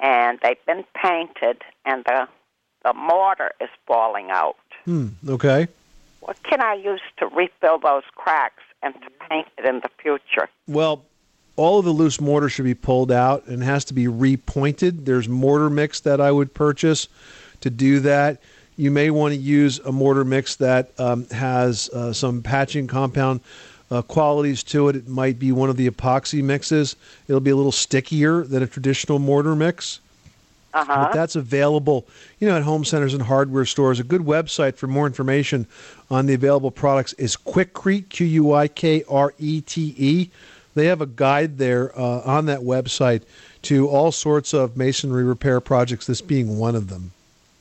and 0.00 0.38
they've 0.42 0.64
been 0.66 0.84
painted, 0.94 1.62
and 1.84 2.04
the 2.04 2.28
the 2.84 2.92
mortar 2.94 3.50
is 3.60 3.68
falling 3.86 4.30
out. 4.30 4.56
Hmm. 4.84 5.08
Okay. 5.28 5.66
What 6.26 6.42
can 6.42 6.60
I 6.60 6.74
use 6.74 7.02
to 7.18 7.28
refill 7.28 7.78
those 7.78 8.02
cracks 8.16 8.64
and 8.82 8.92
to 8.94 9.10
paint 9.30 9.46
it 9.58 9.64
in 9.64 9.76
the 9.76 9.88
future? 10.02 10.48
Well, 10.66 11.04
all 11.54 11.78
of 11.78 11.84
the 11.84 11.92
loose 11.92 12.20
mortar 12.20 12.48
should 12.48 12.64
be 12.64 12.74
pulled 12.74 13.12
out 13.12 13.46
and 13.46 13.62
has 13.62 13.84
to 13.84 13.94
be 13.94 14.06
repointed. 14.06 15.04
There's 15.04 15.28
mortar 15.28 15.70
mix 15.70 16.00
that 16.00 16.20
I 16.20 16.32
would 16.32 16.52
purchase 16.52 17.06
to 17.60 17.70
do 17.70 18.00
that. 18.00 18.42
You 18.76 18.90
may 18.90 19.10
want 19.10 19.34
to 19.34 19.40
use 19.40 19.78
a 19.78 19.92
mortar 19.92 20.24
mix 20.24 20.56
that 20.56 20.90
um, 20.98 21.28
has 21.28 21.90
uh, 21.90 22.12
some 22.12 22.42
patching 22.42 22.88
compound 22.88 23.40
uh, 23.92 24.02
qualities 24.02 24.64
to 24.64 24.88
it. 24.88 24.96
It 24.96 25.06
might 25.06 25.38
be 25.38 25.52
one 25.52 25.70
of 25.70 25.76
the 25.76 25.88
epoxy 25.88 26.42
mixes. 26.42 26.96
It'll 27.28 27.38
be 27.38 27.52
a 27.52 27.56
little 27.56 27.70
stickier 27.70 28.42
than 28.42 28.64
a 28.64 28.66
traditional 28.66 29.20
mortar 29.20 29.54
mix. 29.54 30.00
Uh 30.76 30.84
huh. 30.84 31.04
But 31.04 31.14
that's 31.14 31.36
available, 31.36 32.06
you 32.38 32.46
know, 32.46 32.54
at 32.54 32.62
home 32.62 32.84
centers 32.84 33.14
and 33.14 33.22
hardware 33.22 33.64
stores. 33.64 33.98
A 33.98 34.04
good 34.04 34.20
website 34.20 34.76
for 34.76 34.86
more 34.86 35.06
information 35.06 35.66
on 36.10 36.26
the 36.26 36.34
available 36.34 36.70
products 36.70 37.14
is 37.14 37.34
Quikrete, 37.34 38.10
Q 38.10 38.26
U 38.26 38.52
I 38.52 38.68
K 38.68 39.02
R 39.08 39.32
E 39.38 39.62
T 39.62 39.94
E. 39.96 40.30
They 40.74 40.84
have 40.84 41.00
a 41.00 41.06
guide 41.06 41.56
there 41.56 41.98
uh, 41.98 42.20
on 42.26 42.44
that 42.46 42.60
website 42.60 43.22
to 43.62 43.88
all 43.88 44.12
sorts 44.12 44.52
of 44.52 44.76
masonry 44.76 45.24
repair 45.24 45.62
projects, 45.62 46.06
this 46.06 46.20
being 46.20 46.58
one 46.58 46.74
of 46.74 46.90
them. 46.90 47.12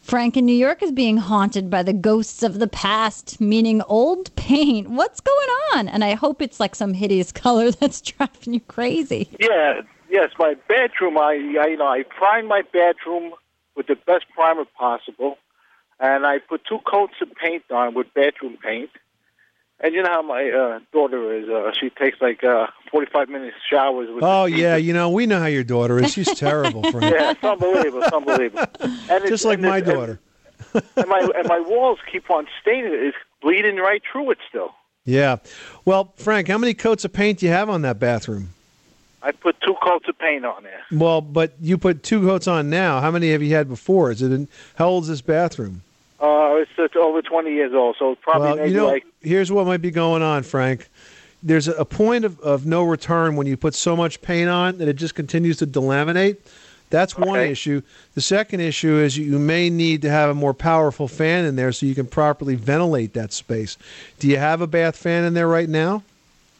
Frank 0.01 0.35
in 0.35 0.45
New 0.45 0.53
York 0.53 0.83
is 0.83 0.91
being 0.91 1.15
haunted 1.15 1.69
by 1.69 1.83
the 1.83 1.93
ghosts 1.93 2.43
of 2.43 2.59
the 2.59 2.67
past, 2.67 3.39
meaning 3.39 3.81
old 3.83 4.35
paint. 4.35 4.89
What's 4.89 5.21
going 5.21 5.49
on? 5.73 5.87
And 5.87 6.03
I 6.03 6.15
hope 6.15 6.41
it's 6.41 6.59
like 6.59 6.75
some 6.75 6.93
hideous 6.93 7.31
color 7.43 7.71
that's 7.71 8.01
driving 8.01 8.55
you 8.55 8.59
crazy. 8.59 9.29
Yeah, 9.39 9.81
yes, 10.09 10.31
my 10.37 10.55
bedroom. 10.67 11.17
I, 11.17 11.33
I 11.61 11.67
you 11.67 11.77
know 11.77 11.87
I 11.87 12.03
primed 12.03 12.47
my 12.47 12.61
bedroom 12.61 13.33
with 13.75 13.87
the 13.87 13.95
best 13.95 14.25
primer 14.33 14.65
possible, 14.77 15.37
and 15.99 16.25
I 16.25 16.39
put 16.39 16.61
two 16.65 16.79
coats 16.79 17.15
of 17.21 17.29
paint 17.35 17.63
on 17.71 17.93
with 17.93 18.13
bedroom 18.13 18.57
paint. 18.63 18.89
And 19.81 19.93
you 19.93 20.01
know 20.01 20.09
how 20.09 20.21
my 20.21 20.49
uh, 20.49 20.79
daughter 20.93 21.33
is. 21.37 21.49
Uh, 21.49 21.71
she 21.77 21.89
takes 21.89 22.21
like 22.21 22.43
uh, 22.45 22.67
forty-five 22.89 23.27
minute 23.27 23.53
showers 23.69 24.07
with. 24.09 24.23
Oh, 24.23 24.45
yeah, 24.45 24.77
you 24.77 24.93
know, 24.93 25.09
we 25.09 25.25
know 25.25 25.39
how 25.39 25.47
your 25.47 25.65
daughter 25.65 25.99
is. 25.99 26.13
She's 26.13 26.33
terrible, 26.33 26.81
for 26.83 26.99
Frank. 26.99 27.13
yeah, 27.19 27.31
it's 27.31 27.43
unbelievable. 27.43 28.01
It's 28.03 28.13
unbelievable. 28.13 28.65
And 28.79 29.23
it's, 29.23 29.29
Just 29.29 29.43
like 29.43 29.59
and 29.59 29.67
my 29.67 29.81
daughter. 29.81 30.19
And 30.73 31.07
my 31.09 31.29
and 31.37 31.47
my 31.49 31.59
walls 31.59 31.99
keep 32.09 32.31
on 32.31 32.47
staining. 32.61 32.93
It's 32.93 33.17
bleeding 33.41 33.75
right 33.75 34.01
through 34.09 34.31
it 34.31 34.37
still. 34.47 34.71
Yeah. 35.03 35.37
Well, 35.83 36.13
Frank, 36.15 36.47
how 36.47 36.57
many 36.57 36.73
coats 36.73 37.05
of 37.05 37.13
paint 37.13 37.39
do 37.39 37.45
you 37.45 37.51
have 37.51 37.69
on 37.69 37.81
that 37.83 37.99
bathroom? 37.99 38.54
I 39.25 39.31
put 39.31 39.59
two 39.61 39.73
coats 39.81 40.07
of 40.07 40.17
paint 40.19 40.45
on 40.45 40.61
there. 40.63 40.83
Well, 40.91 41.19
but 41.19 41.53
you 41.59 41.79
put 41.79 42.03
two 42.03 42.21
coats 42.21 42.47
on 42.47 42.69
now. 42.69 43.01
How 43.01 43.09
many 43.09 43.31
have 43.31 43.41
you 43.41 43.55
had 43.55 43.67
before? 43.67 44.11
Is 44.11 44.21
it 44.21 44.31
in, 44.31 44.47
how 44.75 44.87
old 44.87 45.05
is 45.05 45.09
this 45.09 45.21
bathroom? 45.21 45.81
Uh, 46.19 46.57
it's, 46.57 46.69
it's 46.77 46.95
over 46.95 47.21
twenty 47.23 47.51
years 47.51 47.73
old, 47.73 47.95
so 47.97 48.11
it's 48.11 48.21
probably 48.21 48.47
well, 48.47 48.55
maybe 48.57 48.69
you 48.69 48.77
know, 48.77 48.85
like 48.85 49.03
here's 49.21 49.51
what 49.51 49.65
might 49.65 49.81
be 49.81 49.89
going 49.91 50.21
on, 50.21 50.43
Frank. 50.43 50.87
There's 51.41 51.67
a, 51.67 51.73
a 51.73 51.85
point 51.85 52.23
of, 52.23 52.39
of 52.39 52.65
no 52.67 52.83
return 52.83 53.35
when 53.35 53.47
you 53.47 53.57
put 53.57 53.73
so 53.73 53.95
much 53.95 54.21
paint 54.21 54.47
on 54.49 54.77
that 54.77 54.87
it 54.87 54.95
just 54.95 55.15
continues 55.15 55.57
to 55.57 55.67
delaminate. 55.67 56.37
That's 56.91 57.17
one 57.17 57.29
Okay. 57.39 57.51
issue. 57.51 57.81
The 58.13 58.21
second 58.21 58.59
issue 58.61 58.97
is 58.97 59.17
you 59.17 59.39
may 59.39 59.71
need 59.71 60.03
to 60.03 60.09
have 60.09 60.29
a 60.29 60.35
more 60.35 60.53
powerful 60.53 61.07
fan 61.07 61.43
in 61.45 61.55
there 61.55 61.71
so 61.71 61.87
you 61.87 61.95
can 61.95 62.05
properly 62.05 62.53
ventilate 62.55 63.13
that 63.13 63.33
space. 63.33 63.75
Do 64.19 64.27
you 64.27 64.37
have 64.37 64.61
a 64.61 64.67
bath 64.67 64.95
fan 64.95 65.23
in 65.23 65.33
there 65.33 65.47
right 65.47 65.67
now? 65.67 66.03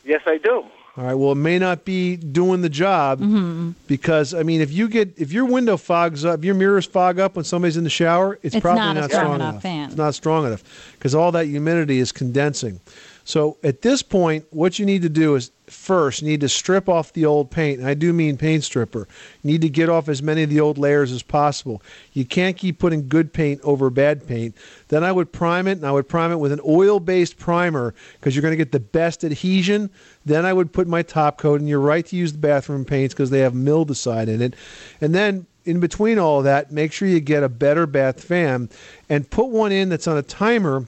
yes, 0.04 0.22
I 0.26 0.38
do. 0.40 0.66
All 0.98 1.04
right. 1.04 1.14
Well, 1.14 1.34
it 1.34 1.36
may 1.36 1.60
not 1.60 1.84
be 1.84 2.16
doing 2.16 2.62
the 2.62 2.70
job 2.70 3.20
mm-hmm. 3.20 3.72
because 3.86 4.34
I 4.34 4.44
mean, 4.44 4.62
if 4.62 4.72
you 4.72 4.88
get 4.88 5.14
if 5.18 5.34
your 5.34 5.44
window 5.46 5.76
fogs 5.76 6.24
up, 6.24 6.44
your 6.44 6.56
mirrors 6.56 6.86
fog 6.86 7.20
up 7.20 7.36
when 7.36 7.44
somebody's 7.44 7.76
in 7.76 7.84
the 7.84 7.90
shower, 7.90 8.40
it's, 8.42 8.56
It's 8.56 8.62
probably 8.62 8.80
not 8.80 8.94
not, 8.96 9.10
strong 9.10 9.22
strong 9.24 9.36
enough 9.36 9.50
enough. 9.56 9.62
fan. 9.62 9.88
It's 9.90 9.98
not 9.98 10.16
strong 10.16 10.46
enough 10.46 10.64
because 10.94 11.14
all 11.14 11.34
that 11.34 11.48
humidity 11.48 12.00
is 12.00 12.14
condensing. 12.14 12.80
So 13.26 13.58
at 13.64 13.82
this 13.82 14.04
point, 14.04 14.46
what 14.52 14.78
you 14.78 14.86
need 14.86 15.02
to 15.02 15.10
do 15.10 15.34
is 15.34 15.52
first 15.66 16.22
you 16.22 16.28
need 16.28 16.42
to 16.42 16.48
strip 16.48 16.88
off 16.88 17.12
the 17.12 17.26
old 17.26 17.50
paint. 17.50 17.80
And 17.80 17.88
I 17.88 17.96
do 17.96 18.14
mean 18.14 18.38
paint 18.38 18.64
stripper. 18.64 19.08
You 19.42 19.52
need 19.52 19.62
to 19.62 19.70
get 19.70 19.90
off 19.90 20.08
as 20.08 20.22
many 20.22 20.44
of 20.44 20.52
the 20.52 20.60
old 20.60 20.78
layers 20.78 21.12
as 21.12 21.24
possible. 21.24 21.82
You 22.14 22.24
can't 22.24 22.56
keep 22.56 22.78
putting 22.78 23.10
good 23.10 23.34
paint 23.34 23.62
over 23.64 23.90
bad 23.90 24.28
paint. 24.28 24.56
Then 24.90 25.04
I 25.04 25.12
would 25.12 25.32
prime 25.32 25.66
it, 25.68 25.80
and 25.80 25.88
I 25.88 25.92
would 25.92 26.08
prime 26.08 26.32
it 26.32 26.38
with 26.38 26.52
an 26.52 26.62
oil-based 26.64 27.40
primer 27.40 27.96
because 28.14 28.36
you're 28.36 28.44
going 28.44 28.52
to 28.52 28.58
get 28.58 28.72
the 28.72 28.80
best 28.80 29.24
adhesion. 29.24 29.90
Then 30.24 30.46
I 30.46 30.54
would 30.54 30.72
put 30.72 30.88
my 30.88 31.02
top 31.02 31.40
coat, 31.40 31.60
and 31.60 31.68
you're 31.68 31.80
right 31.80 32.06
to 32.06 32.16
use 32.16 32.32
the 32.32 32.38
bathroom 32.38 32.86
paints 32.86 33.16
because 33.16 33.32
they 33.32 33.40
have 33.40 33.54
mildewcide 33.54 34.28
in 34.28 34.40
it. 34.40 34.56
And 35.02 35.16
then 35.16 35.48
in 35.66 35.80
between 35.80 36.20
all 36.20 36.44
that, 36.44 36.72
make 36.72 36.92
sure 36.92 37.08
you 37.08 37.20
get 37.20 37.42
a 37.42 37.50
better 37.50 37.88
bath 37.88 38.24
fan 38.24 38.70
and 39.10 39.28
put 39.32 39.48
one 39.48 39.72
in 39.72 39.90
that's 39.90 40.08
on 40.08 40.16
a 40.16 40.22
timer 40.22 40.88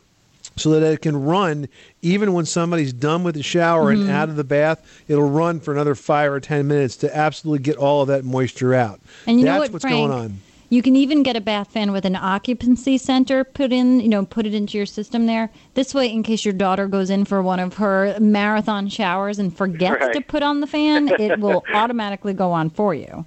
so 0.58 0.72
that 0.72 0.84
it 0.84 1.02
can 1.02 1.24
run 1.24 1.68
even 2.02 2.34
when 2.34 2.46
somebody's 2.46 2.94
done 2.94 3.24
with 3.24 3.36
the 3.36 3.44
shower 3.44 3.94
Mm-hmm. 3.94 4.02
and 4.04 4.12
out 4.12 4.30
of 4.30 4.36
the 4.36 4.44
bath. 4.44 4.84
It'll 5.08 5.30
run 5.30 5.60
for 5.60 5.74
another 5.74 5.96
five 5.96 6.32
or 6.32 6.40
ten 6.40 6.68
minutes 6.68 6.98
to 6.98 7.16
absolutely 7.16 7.64
get 7.64 7.78
all 7.78 8.02
of 8.02 8.08
that 8.10 8.24
moisture 8.26 8.74
out. 8.74 9.00
And 9.26 9.40
you 9.40 9.46
That's 9.46 9.56
know 9.56 9.60
what, 9.62 9.72
what's 9.74 9.84
Frank? 9.84 9.96
going 9.98 10.12
on. 10.12 10.40
You 10.70 10.82
can 10.82 10.98
even 10.98 11.24
get 11.24 11.38
a 11.38 11.40
bath 11.42 11.72
fan 11.72 11.94
with 11.94 12.04
an 12.04 12.18
occupancy 12.18 12.98
sensor 12.98 13.46
put 13.46 13.72
in, 13.72 14.02
you 14.02 14.10
know, 14.10 14.26
put 14.26 14.46
it 14.46 14.54
into 14.54 14.76
your 14.76 14.86
system 14.86 15.26
there. 15.26 15.50
This 15.76 15.94
way, 15.94 16.12
in 16.12 16.24
case 16.24 16.44
your 16.44 16.54
daughter 16.54 16.88
goes 16.88 17.10
in 17.10 17.24
for 17.24 17.42
one 17.42 17.62
of 17.62 17.76
her 17.76 18.18
marathon 18.20 18.90
showers 18.90 19.40
and 19.40 19.56
forgets 19.56 20.02
Right. 20.02 20.14
to 20.14 20.20
put 20.20 20.44
on 20.44 20.60
the 20.60 20.68
fan, 20.68 21.08
it 21.20 21.40
will 21.40 21.64
automatically 21.74 22.34
go 22.34 22.52
on 22.52 22.70
for 22.70 22.94
you. 22.94 23.26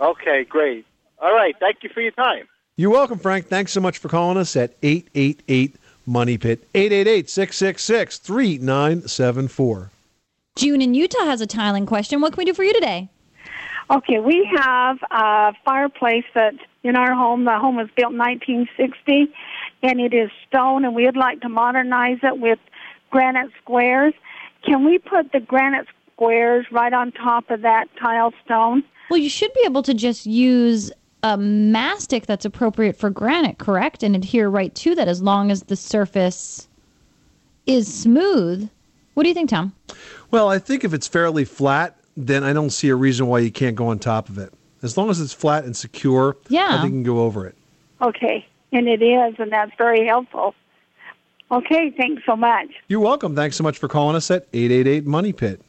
Okay, 0.00 0.44
great. 0.44 0.86
All 1.20 1.34
right. 1.34 1.56
Thank 1.58 1.78
you 1.82 1.88
for 1.92 2.00
your 2.02 2.12
time. 2.12 2.46
You're 2.76 2.90
welcome, 2.90 3.18
Frank. 3.18 3.46
Thanks 3.48 3.72
so 3.72 3.80
much 3.80 3.98
for 3.98 4.08
calling 4.08 4.36
us 4.36 4.54
at 4.54 4.74
888 4.82 5.74
Money 6.06 6.38
Pit. 6.38 6.66
888 6.74 7.28
666 7.28 8.18
3974. 8.18 9.90
June 10.56 10.80
in 10.80 10.94
Utah 10.94 11.24
has 11.24 11.40
a 11.40 11.46
tiling 11.46 11.84
question. 11.84 12.20
What 12.20 12.32
can 12.32 12.38
we 12.38 12.44
do 12.44 12.54
for 12.54 12.64
you 12.64 12.72
today? 12.72 13.08
Okay, 13.90 14.18
we 14.18 14.48
have 14.56 14.98
a 15.10 15.52
fireplace 15.64 16.24
that 16.34 16.54
in 16.82 16.96
our 16.96 17.14
home. 17.14 17.44
The 17.44 17.58
home 17.58 17.76
was 17.76 17.88
built 17.96 18.12
in 18.12 18.18
1960, 18.18 19.32
and 19.82 20.00
it 20.00 20.14
is 20.14 20.30
stone, 20.48 20.84
and 20.84 20.94
we 20.94 21.04
would 21.04 21.16
like 21.16 21.40
to 21.42 21.48
modernize 21.48 22.18
it 22.22 22.38
with 22.38 22.58
granite 23.10 23.50
squares. 23.62 24.14
Can 24.64 24.84
we 24.84 24.98
put 24.98 25.30
the 25.32 25.40
granite 25.40 25.86
squares 26.12 26.66
right 26.72 26.92
on 26.92 27.12
top 27.12 27.50
of 27.50 27.62
that 27.62 27.88
tile 28.00 28.32
stone? 28.44 28.82
Well, 29.10 29.20
you 29.20 29.28
should 29.28 29.52
be 29.54 29.60
able 29.64 29.82
to 29.84 29.94
just 29.94 30.26
use 30.26 30.90
a 31.34 31.36
mastic 31.36 32.26
that's 32.26 32.44
appropriate 32.44 32.96
for 32.96 33.10
granite, 33.10 33.58
correct? 33.58 34.02
And 34.02 34.14
adhere 34.14 34.48
right 34.48 34.74
to 34.76 34.94
that 34.94 35.08
as 35.08 35.20
long 35.22 35.50
as 35.50 35.64
the 35.64 35.76
surface 35.76 36.68
is 37.66 37.92
smooth. 37.92 38.68
What 39.14 39.24
do 39.24 39.28
you 39.28 39.34
think, 39.34 39.50
Tom? 39.50 39.72
Well, 40.30 40.48
I 40.48 40.58
think 40.58 40.84
if 40.84 40.92
it's 40.94 41.08
fairly 41.08 41.44
flat, 41.44 41.96
then 42.16 42.44
I 42.44 42.52
don't 42.52 42.70
see 42.70 42.88
a 42.90 42.94
reason 42.94 43.26
why 43.26 43.40
you 43.40 43.50
can't 43.50 43.74
go 43.74 43.88
on 43.88 43.98
top 43.98 44.28
of 44.28 44.38
it. 44.38 44.52
As 44.82 44.96
long 44.96 45.10
as 45.10 45.20
it's 45.20 45.32
flat 45.32 45.64
and 45.64 45.76
secure, 45.76 46.36
Yeah. 46.48 46.68
I 46.68 46.82
think 46.82 46.84
you 46.84 46.90
can 46.90 47.02
go 47.02 47.20
over 47.20 47.46
it. 47.46 47.56
Okay, 48.00 48.46
and 48.72 48.86
it 48.88 49.02
is, 49.02 49.34
and 49.38 49.50
that's 49.50 49.72
very 49.78 50.06
helpful. 50.06 50.54
Okay, 51.50 51.90
thanks 51.90 52.22
so 52.26 52.36
much. 52.36 52.68
You're 52.88 53.00
welcome. 53.00 53.34
Thanks 53.34 53.56
so 53.56 53.64
much 53.64 53.78
for 53.78 53.88
calling 53.88 54.16
us 54.16 54.30
at 54.30 54.46
888 54.52 55.06
Money 55.06 55.32
Pit. 55.32 55.60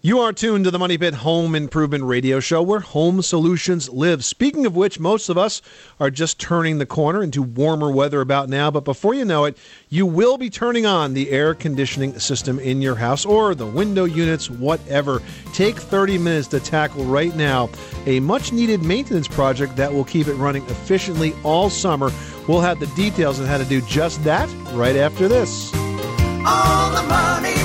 You 0.00 0.20
are 0.20 0.32
tuned 0.32 0.64
to 0.64 0.70
the 0.70 0.78
Money 0.78 0.96
Pit 0.96 1.12
Home 1.12 1.56
Improvement 1.56 2.04
Radio 2.04 2.38
Show 2.38 2.62
where 2.62 2.78
home 2.78 3.20
solutions 3.20 3.88
live. 3.88 4.24
Speaking 4.24 4.64
of 4.64 4.76
which, 4.76 5.00
most 5.00 5.28
of 5.28 5.36
us 5.36 5.60
are 5.98 6.08
just 6.08 6.38
turning 6.38 6.78
the 6.78 6.86
corner 6.86 7.20
into 7.20 7.42
warmer 7.42 7.90
weather 7.90 8.20
about 8.20 8.48
now, 8.48 8.70
but 8.70 8.84
before 8.84 9.12
you 9.12 9.24
know 9.24 9.44
it, 9.44 9.58
you 9.88 10.06
will 10.06 10.38
be 10.38 10.50
turning 10.50 10.86
on 10.86 11.14
the 11.14 11.32
air 11.32 11.52
conditioning 11.52 12.16
system 12.20 12.60
in 12.60 12.80
your 12.80 12.94
house 12.94 13.26
or 13.26 13.56
the 13.56 13.66
window 13.66 14.04
units, 14.04 14.48
whatever. 14.48 15.20
Take 15.52 15.76
30 15.76 16.16
minutes 16.18 16.46
to 16.48 16.60
tackle 16.60 17.04
right 17.04 17.34
now 17.34 17.68
a 18.06 18.20
much 18.20 18.52
needed 18.52 18.84
maintenance 18.84 19.26
project 19.26 19.74
that 19.74 19.92
will 19.92 20.04
keep 20.04 20.28
it 20.28 20.34
running 20.34 20.64
efficiently 20.66 21.34
all 21.42 21.68
summer. 21.70 22.12
We'll 22.46 22.60
have 22.60 22.78
the 22.78 22.86
details 22.94 23.40
on 23.40 23.46
how 23.46 23.58
to 23.58 23.64
do 23.64 23.80
just 23.80 24.22
that 24.22 24.48
right 24.74 24.94
after 24.94 25.26
this. 25.26 25.74
On 25.74 26.94
the 26.94 27.02
Money 27.02 27.57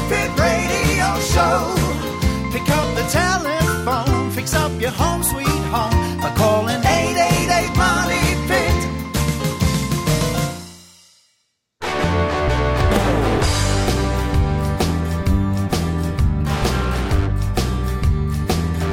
your 4.83 4.91
home 4.91 5.23
sweet 5.23 5.47
home 5.47 6.19
by 6.19 6.29
calling 6.35 6.75
888 6.75 7.77
Money 7.77 8.35
Pit. 8.49 8.75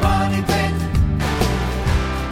Money 0.01 0.43
Pit. 0.47 0.75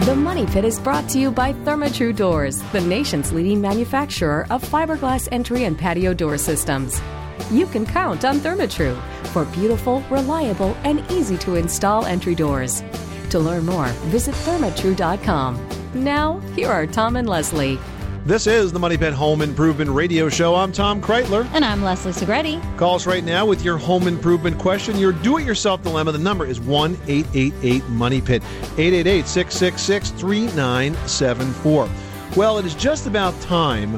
The 0.07 0.15
Money 0.15 0.47
Pit 0.47 0.65
is 0.65 0.79
brought 0.79 1.09
to 1.09 1.19
you 1.19 1.33
by 1.33 1.53
Therma-Tru 1.53 2.13
Doors, 2.13 2.63
the 2.71 2.81
nation's 2.81 3.33
leading 3.33 3.61
manufacturer 3.61 4.47
of 4.51 4.63
fiberglass 4.63 5.27
entry 5.33 5.65
and 5.65 5.77
patio 5.77 6.15
door 6.15 6.39
systems. 6.39 7.03
You 7.51 7.67
can 7.67 7.85
count 7.87 8.25
on 8.25 8.39
Therma-Tru 8.39 8.95
for 9.33 9.47
beautiful, 9.47 10.05
reliable, 10.11 10.77
and 10.85 11.01
easy 11.11 11.37
to 11.39 11.57
install 11.57 12.07
entry 12.07 12.37
doors. 12.37 12.85
To 13.31 13.39
learn 13.39 13.67
more, 13.67 13.89
visit 14.09 14.35
thermatru.com. 14.35 15.69
Now, 15.93 16.39
here 16.57 16.69
are 16.69 16.87
Tom 16.87 17.17
and 17.17 17.29
Leslie. 17.29 17.79
This 18.25 18.47
is 18.47 18.73
the 18.73 18.79
Money 18.79 18.97
Pit 18.97 19.13
Home 19.13 19.43
Improvement 19.43 19.91
Radio 19.91 20.31
Show. 20.31 20.55
I'm 20.55 20.73
Tom 20.73 21.01
Kraeutler. 21.03 21.47
And 21.53 21.63
I'm 21.65 21.83
Leslie 21.83 22.13
Segrete. 22.13 22.61
Call 22.79 22.95
us 22.95 23.07
right 23.07 23.23
now 23.23 23.45
with 23.45 23.63
your 23.63 23.77
home 23.77 24.09
improvement 24.09 24.59
question, 24.59 24.97
your 24.97 25.13
do 25.13 25.37
it 25.37 25.45
yourself 25.45 25.83
dilemma. 25.83 26.13
The 26.13 26.19
number 26.19 26.47
is 26.47 26.59
1 26.59 26.99
888 27.07 27.87
Money 27.89 28.21
Pit, 28.23 28.43
888 28.79 29.27
666 29.27 30.11
3974. 30.11 31.89
Well, 32.37 32.59
it 32.59 32.65
is 32.65 32.75
just 32.75 33.07
about 33.07 33.39
time 33.43 33.95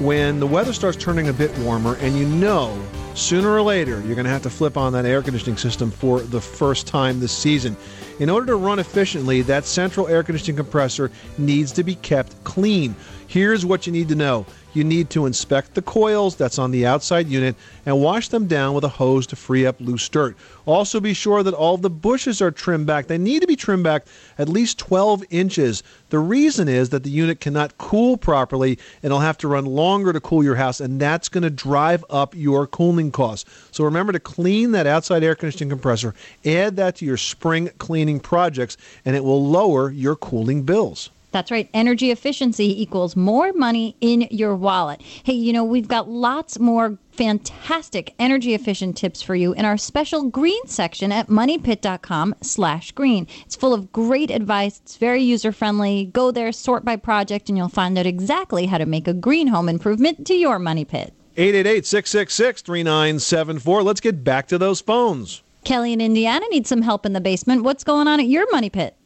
when 0.00 0.40
the 0.40 0.46
weather 0.46 0.72
starts 0.72 0.96
turning 0.96 1.28
a 1.28 1.32
bit 1.32 1.56
warmer, 1.58 1.96
and 1.96 2.16
you 2.16 2.26
know 2.26 2.76
sooner 3.14 3.50
or 3.50 3.62
later 3.62 4.00
you're 4.00 4.14
going 4.14 4.24
to 4.24 4.30
have 4.30 4.42
to 4.42 4.50
flip 4.50 4.76
on 4.76 4.92
that 4.92 5.04
air 5.04 5.22
conditioning 5.22 5.56
system 5.56 5.90
for 5.90 6.20
the 6.20 6.40
first 6.40 6.86
time 6.86 7.20
this 7.20 7.36
season. 7.36 7.76
In 8.18 8.30
order 8.30 8.46
to 8.46 8.56
run 8.56 8.78
efficiently, 8.78 9.42
that 9.42 9.64
central 9.64 10.08
air 10.08 10.22
conditioning 10.22 10.56
compressor 10.56 11.10
needs 11.38 11.72
to 11.72 11.82
be 11.82 11.94
kept 11.96 12.42
clean. 12.44 12.94
Here's 13.32 13.64
what 13.64 13.86
you 13.86 13.94
need 13.94 14.10
to 14.10 14.14
know. 14.14 14.44
You 14.74 14.84
need 14.84 15.08
to 15.08 15.24
inspect 15.24 15.72
the 15.72 15.80
coils 15.80 16.36
that's 16.36 16.58
on 16.58 16.70
the 16.70 16.84
outside 16.84 17.28
unit 17.28 17.56
and 17.86 17.98
wash 17.98 18.28
them 18.28 18.46
down 18.46 18.74
with 18.74 18.84
a 18.84 18.90
hose 18.90 19.26
to 19.28 19.36
free 19.36 19.64
up 19.64 19.80
loose 19.80 20.06
dirt. 20.10 20.36
Also, 20.66 21.00
be 21.00 21.14
sure 21.14 21.42
that 21.42 21.54
all 21.54 21.78
the 21.78 21.88
bushes 21.88 22.42
are 22.42 22.50
trimmed 22.50 22.86
back. 22.86 23.06
They 23.06 23.16
need 23.16 23.40
to 23.40 23.46
be 23.46 23.56
trimmed 23.56 23.84
back 23.84 24.04
at 24.36 24.50
least 24.50 24.78
12 24.80 25.24
inches. 25.30 25.82
The 26.10 26.18
reason 26.18 26.68
is 26.68 26.90
that 26.90 27.04
the 27.04 27.10
unit 27.10 27.40
cannot 27.40 27.78
cool 27.78 28.18
properly 28.18 28.72
and 29.02 29.04
it'll 29.04 29.20
have 29.20 29.38
to 29.38 29.48
run 29.48 29.64
longer 29.64 30.12
to 30.12 30.20
cool 30.20 30.44
your 30.44 30.56
house, 30.56 30.78
and 30.78 31.00
that's 31.00 31.30
going 31.30 31.42
to 31.42 31.48
drive 31.48 32.04
up 32.10 32.34
your 32.34 32.66
cooling 32.66 33.10
costs. 33.10 33.50
So 33.70 33.84
remember 33.84 34.12
to 34.12 34.20
clean 34.20 34.72
that 34.72 34.86
outside 34.86 35.24
air 35.24 35.34
conditioning 35.34 35.70
compressor, 35.70 36.14
add 36.44 36.76
that 36.76 36.96
to 36.96 37.06
your 37.06 37.16
spring 37.16 37.70
cleaning 37.78 38.20
projects, 38.20 38.76
and 39.06 39.16
it 39.16 39.24
will 39.24 39.42
lower 39.42 39.90
your 39.90 40.16
cooling 40.16 40.64
bills. 40.64 41.08
That's 41.32 41.50
right. 41.50 41.68
Energy 41.74 42.10
efficiency 42.10 42.80
equals 42.80 43.16
more 43.16 43.52
money 43.52 43.96
in 44.00 44.28
your 44.30 44.54
wallet. 44.54 45.02
Hey, 45.24 45.32
you 45.32 45.52
know, 45.52 45.64
we've 45.64 45.88
got 45.88 46.08
lots 46.08 46.58
more 46.58 46.98
fantastic 47.10 48.14
energy 48.18 48.54
efficient 48.54 48.96
tips 48.96 49.22
for 49.22 49.34
you 49.34 49.52
in 49.54 49.64
our 49.64 49.76
special 49.76 50.28
green 50.28 50.66
section 50.66 51.10
at 51.12 51.28
moneypit.com 51.28 52.34
slash 52.42 52.92
green. 52.92 53.26
It's 53.44 53.56
full 53.56 53.74
of 53.74 53.92
great 53.92 54.30
advice. 54.30 54.80
It's 54.84 54.96
very 54.96 55.22
user 55.22 55.52
friendly. 55.52 56.06
Go 56.06 56.30
there, 56.30 56.52
sort 56.52 56.84
by 56.84 56.96
project, 56.96 57.48
and 57.48 57.58
you'll 57.58 57.68
find 57.68 57.98
out 57.98 58.06
exactly 58.06 58.66
how 58.66 58.78
to 58.78 58.86
make 58.86 59.08
a 59.08 59.14
green 59.14 59.48
home 59.48 59.68
improvement 59.68 60.26
to 60.26 60.34
your 60.34 60.58
money 60.58 60.84
pit. 60.84 61.12
888 61.36 61.86
666 61.86 62.62
3974. 62.62 63.82
Let's 63.82 64.00
get 64.00 64.22
back 64.22 64.48
to 64.48 64.58
those 64.58 64.80
phones. 64.80 65.42
Kelly 65.64 65.92
in 65.92 66.00
Indiana 66.00 66.44
needs 66.50 66.68
some 66.68 66.82
help 66.82 67.06
in 67.06 67.12
the 67.12 67.20
basement. 67.20 67.62
What's 67.62 67.84
going 67.84 68.08
on 68.08 68.20
at 68.20 68.26
your 68.26 68.50
money 68.50 68.68
pit? 68.68 68.96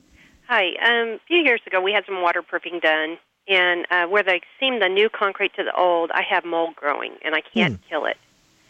Hi. 0.49 0.69
Um, 0.81 1.09
a 1.15 1.21
few 1.27 1.39
years 1.39 1.61
ago, 1.67 1.81
we 1.81 1.93
had 1.93 2.05
some 2.07 2.23
waterproofing 2.23 2.81
done, 2.81 3.19
and 3.49 3.87
uh, 3.91 4.07
where 4.07 4.23
they 4.23 4.41
seam 4.61 4.81
the 4.81 4.89
new 4.89 5.09
concrete 5.09 5.53
to 5.55 5.65
the 5.65 5.75
old, 5.75 6.11
I 6.13 6.23
have 6.23 6.45
mold 6.45 6.77
growing, 6.77 7.13
and 7.25 7.35
I 7.35 7.41
can't 7.41 7.81
kill 7.89 8.05
it. 8.07 8.17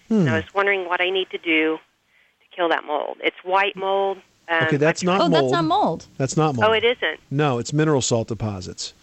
And 0.08 0.30
I 0.30 0.36
was 0.36 0.54
wondering 0.54 0.86
what 0.88 1.00
I 1.00 1.10
need 1.10 1.30
to 1.30 1.38
do 1.38 1.78
to 1.78 2.56
kill 2.56 2.68
that 2.68 2.84
mold. 2.84 3.16
It's 3.20 3.36
white 3.42 3.74
mold. 3.76 4.18
Um, 4.48 4.64
Okay, 4.68 4.76
that's 4.76 5.02
I- 5.02 5.06
not 5.06 5.20
oh, 5.20 5.28
mold. 5.28 5.32
that's 5.32 5.52
not 5.52 5.64
mold. 5.64 6.06
That's 6.16 6.36
not 6.36 6.54
mold. 6.54 6.68
Oh, 6.68 6.72
it 6.72 6.84
isn't. 6.84 7.18
No, 7.30 7.58
it's 7.58 7.72
mineral 7.72 8.00
salt 8.00 8.28
deposits. 8.28 8.94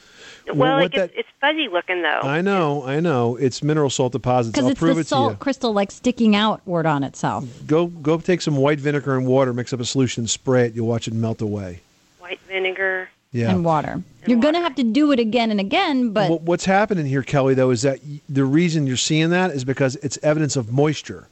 Well, 0.47 0.75
what 0.77 0.85
it 0.85 0.91
gets, 0.93 1.11
that- 1.13 1.19
it's 1.19 1.29
fuzzy 1.41 1.67
looking 1.71 2.01
though. 2.01 2.21
I 2.21 2.39
know, 2.41 2.85
I 2.85 2.99
know. 3.01 3.35
It's 3.35 3.61
mineral 3.61 3.89
salt 3.89 4.13
deposits. 4.13 4.53
Because 4.53 4.65
I'll 4.65 4.71
it's 4.71 4.79
prove 4.79 4.95
the 4.95 5.01
it 5.01 5.03
to 5.03 5.09
salt 5.09 5.31
you. 5.33 5.37
crystal 5.37 5.73
like 5.73 5.91
sticking 5.91 6.35
outward 6.35 6.85
on 6.85 7.03
itself. 7.03 7.45
Go 7.67 7.87
go 7.87 8.17
take 8.17 8.41
some 8.41 8.55
white 8.57 8.79
vinegar 8.79 9.17
and 9.17 9.27
water, 9.27 9.53
mix 9.53 9.73
up 9.73 9.79
a 9.81 9.85
solution, 9.85 10.25
spray 10.27 10.67
it, 10.67 10.73
you'll 10.73 10.87
watch 10.87 11.07
it 11.09 11.13
melt 11.13 11.41
away. 11.41 11.81
White 12.23 12.39
vinegar. 12.47 13.09
Yeah. 13.33 13.49
and 13.51 13.65
water. 13.65 14.01
You're 14.27 14.39
going 14.39 14.53
to 14.53 14.61
have 14.61 14.75
to 14.75 14.83
do 14.83 15.11
it 15.11 15.19
again 15.19 15.51
and 15.51 15.59
again, 15.59 16.11
but 16.13 16.29
What- 16.29 16.41
What's 16.43 16.65
happening 16.65 17.05
here, 17.05 17.21
Kelly, 17.23 17.53
though, 17.53 17.71
is 17.71 17.81
that 17.81 17.99
the 18.29 18.45
reason 18.45 18.85
you're 18.87 18.95
seeing 18.95 19.31
that 19.31 19.51
is 19.51 19.65
because 19.65 19.95
it's 19.97 20.17
evidence 20.23 20.55
of 20.55 20.71
moisture. 20.71 21.27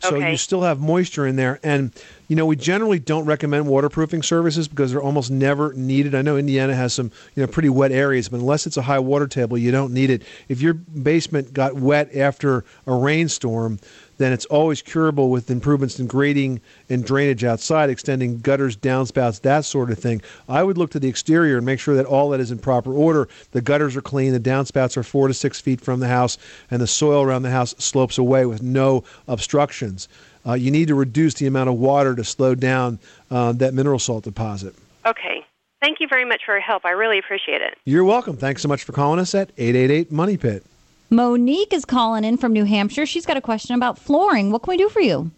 So 0.00 0.16
Okay. 0.16 0.32
you 0.32 0.36
still 0.38 0.62
have 0.62 0.80
moisture 0.80 1.24
in 1.26 1.36
there, 1.36 1.60
and 1.62 1.92
You 2.28 2.36
know, 2.36 2.46
we 2.46 2.56
generally 2.56 2.98
don't 2.98 3.26
recommend 3.26 3.66
waterproofing 3.66 4.22
services 4.22 4.66
because 4.66 4.90
they're 4.90 5.02
almost 5.02 5.30
never 5.30 5.74
needed. 5.74 6.14
I 6.14 6.22
know 6.22 6.38
Indiana 6.38 6.74
has 6.74 6.94
some, 6.94 7.10
you 7.34 7.42
know, 7.42 7.46
pretty 7.46 7.68
wet 7.68 7.92
areas, 7.92 8.30
but 8.30 8.40
unless 8.40 8.66
it's 8.66 8.78
a 8.78 8.82
high 8.82 8.98
water 8.98 9.26
table, 9.26 9.58
you 9.58 9.70
don't 9.70 9.92
need 9.92 10.08
it. 10.08 10.22
If 10.48 10.62
your 10.62 10.72
basement 10.74 11.52
got 11.52 11.74
wet 11.74 12.16
after 12.16 12.64
a 12.86 12.94
rainstorm, 12.94 13.78
then 14.16 14.32
it's 14.32 14.46
always 14.46 14.80
curable 14.80 15.28
with 15.28 15.50
improvements 15.50 15.98
in 15.98 16.06
grading 16.06 16.60
and 16.88 17.04
drainage 17.04 17.44
outside, 17.44 17.90
extending 17.90 18.38
gutters, 18.38 18.76
downspouts, 18.76 19.40
that 19.42 19.64
sort 19.64 19.90
of 19.90 19.98
thing. 19.98 20.22
I 20.48 20.62
would 20.62 20.78
look 20.78 20.90
to 20.92 21.00
the 21.00 21.08
exterior 21.08 21.56
and 21.56 21.66
make 21.66 21.80
sure 21.80 21.96
that 21.96 22.06
all 22.06 22.30
that 22.30 22.40
is 22.40 22.50
in 22.50 22.58
proper 22.58 22.94
order. 22.94 23.28
The 23.52 23.60
gutters 23.60 23.96
are 23.96 24.02
clean, 24.02 24.32
the 24.32 24.40
downspouts 24.40 24.96
are 24.96 25.02
four 25.02 25.28
to 25.28 25.34
six 25.34 25.60
feet 25.60 25.80
from 25.80 26.00
the 26.00 26.08
house, 26.08 26.38
and 26.70 26.80
the 26.80 26.86
soil 26.86 27.22
around 27.22 27.42
the 27.42 27.50
house 27.50 27.74
slopes 27.78 28.16
away 28.16 28.46
with 28.46 28.62
no 28.62 29.04
obstructions. 29.26 30.08
Uh, 30.46 30.52
you 30.54 30.70
need 30.70 30.88
to 30.88 30.94
reduce 30.94 31.34
the 31.34 31.46
amount 31.46 31.68
of 31.70 31.76
water 31.76 32.14
to 32.14 32.24
slow 32.24 32.54
down 32.54 32.98
uh, 33.30 33.52
that 33.52 33.74
mineral 33.74 33.98
salt 33.98 34.24
deposit. 34.24 34.74
Okay. 35.06 35.44
Thank 35.80 36.00
you 36.00 36.08
very 36.08 36.24
much 36.24 36.42
for 36.46 36.52
your 36.54 36.60
help. 36.62 36.84
I 36.84 36.90
really 36.90 37.18
appreciate 37.18 37.60
it. 37.60 37.76
You're 37.84 38.04
welcome. 38.04 38.36
Thanks 38.36 38.62
so 38.62 38.68
much 38.68 38.84
for 38.84 38.92
calling 38.92 39.20
us 39.20 39.34
at 39.34 39.50
888 39.58 40.10
Money 40.12 40.36
Pit. 40.36 40.64
Monique 41.10 41.72
is 41.72 41.84
calling 41.84 42.24
in 42.24 42.38
from 42.38 42.52
New 42.52 42.64
Hampshire. 42.64 43.04
She's 43.06 43.26
got 43.26 43.36
a 43.36 43.40
question 43.42 43.74
about 43.74 43.98
flooring. 43.98 44.50
What 44.50 44.62
can 44.62 44.72
we 44.72 44.76
do 44.78 44.88
for 44.88 45.00
you? 45.00 45.30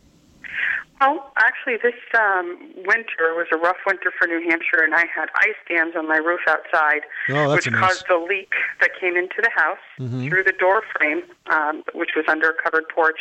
Well, 1.00 1.30
actually, 1.36 1.76
this 1.82 1.92
um, 2.18 2.56
winter 2.86 3.34
was 3.36 3.46
a 3.52 3.58
rough 3.58 3.76
winter 3.86 4.10
for 4.18 4.26
New 4.26 4.40
Hampshire, 4.48 4.82
and 4.82 4.94
I 4.94 5.04
had 5.14 5.28
ice 5.40 5.54
dams 5.68 5.94
on 5.94 6.08
my 6.08 6.16
roof 6.16 6.40
outside, 6.48 7.02
Oh, 7.28 7.52
which 7.54 7.66
a 7.66 7.70
mess. 7.70 7.80
caused 7.80 8.06
a 8.08 8.16
leak 8.16 8.50
that 8.80 8.90
came 8.98 9.14
into 9.14 9.42
the 9.42 9.50
house 9.54 9.76
Mhm. 10.00 10.28
through 10.30 10.44
the 10.44 10.52
door 10.58 10.82
frame, 10.96 11.22
um, 11.50 11.82
which 11.92 12.10
was 12.16 12.24
under 12.28 12.48
a 12.48 12.54
covered 12.62 12.88
porch, 12.88 13.18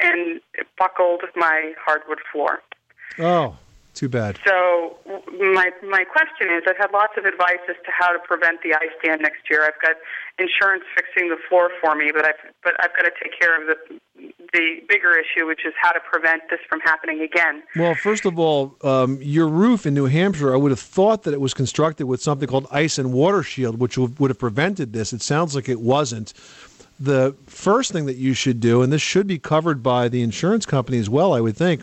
and 0.00 0.40
it 0.54 0.66
buckled 0.78 1.22
my 1.36 1.72
hardwood 1.84 2.18
floor. 2.32 2.62
Oh, 3.18 3.56
too 3.98 4.08
bad. 4.08 4.38
So 4.46 4.96
my 5.06 5.70
my 5.82 6.04
question 6.04 6.54
is, 6.54 6.62
I've 6.68 6.76
had 6.76 6.92
lots 6.92 7.14
of 7.16 7.24
advice 7.24 7.64
as 7.68 7.74
to 7.84 7.90
how 7.90 8.12
to 8.12 8.18
prevent 8.20 8.62
the 8.62 8.74
ice 8.74 8.94
dam 9.02 9.20
next 9.20 9.50
year. 9.50 9.64
I've 9.64 9.80
got 9.82 9.96
insurance 10.38 10.84
fixing 10.94 11.30
the 11.30 11.36
floor 11.48 11.70
for 11.80 11.96
me, 11.96 12.12
but 12.14 12.24
I've 12.24 12.38
but 12.62 12.74
I've 12.78 12.94
got 12.94 13.02
to 13.02 13.12
take 13.20 13.38
care 13.38 13.60
of 13.60 13.66
the 13.66 13.98
the 14.52 14.82
bigger 14.88 15.18
issue, 15.18 15.46
which 15.46 15.66
is 15.66 15.74
how 15.80 15.90
to 15.90 16.00
prevent 16.00 16.42
this 16.48 16.60
from 16.68 16.80
happening 16.80 17.20
again. 17.22 17.62
Well, 17.76 17.94
first 17.96 18.24
of 18.24 18.38
all, 18.38 18.76
um, 18.82 19.18
your 19.20 19.48
roof 19.48 19.84
in 19.84 19.94
New 19.94 20.06
Hampshire, 20.06 20.54
I 20.54 20.56
would 20.56 20.70
have 20.70 20.80
thought 20.80 21.24
that 21.24 21.34
it 21.34 21.40
was 21.40 21.52
constructed 21.52 22.06
with 22.06 22.22
something 22.22 22.48
called 22.48 22.68
ice 22.70 22.98
and 22.98 23.12
water 23.12 23.42
shield, 23.42 23.80
which 23.80 23.98
would 23.98 24.18
would 24.20 24.30
have 24.30 24.38
prevented 24.38 24.92
this. 24.92 25.12
It 25.12 25.22
sounds 25.22 25.56
like 25.56 25.68
it 25.68 25.80
wasn't. 25.80 26.34
The 27.00 27.36
first 27.46 27.92
thing 27.92 28.06
that 28.06 28.16
you 28.16 28.34
should 28.34 28.60
do, 28.60 28.82
and 28.82 28.92
this 28.92 29.02
should 29.02 29.28
be 29.28 29.38
covered 29.38 29.82
by 29.82 30.08
the 30.08 30.22
insurance 30.22 30.66
company 30.66 30.98
as 30.98 31.08
well, 31.08 31.32
I 31.32 31.40
would 31.40 31.56
think, 31.56 31.82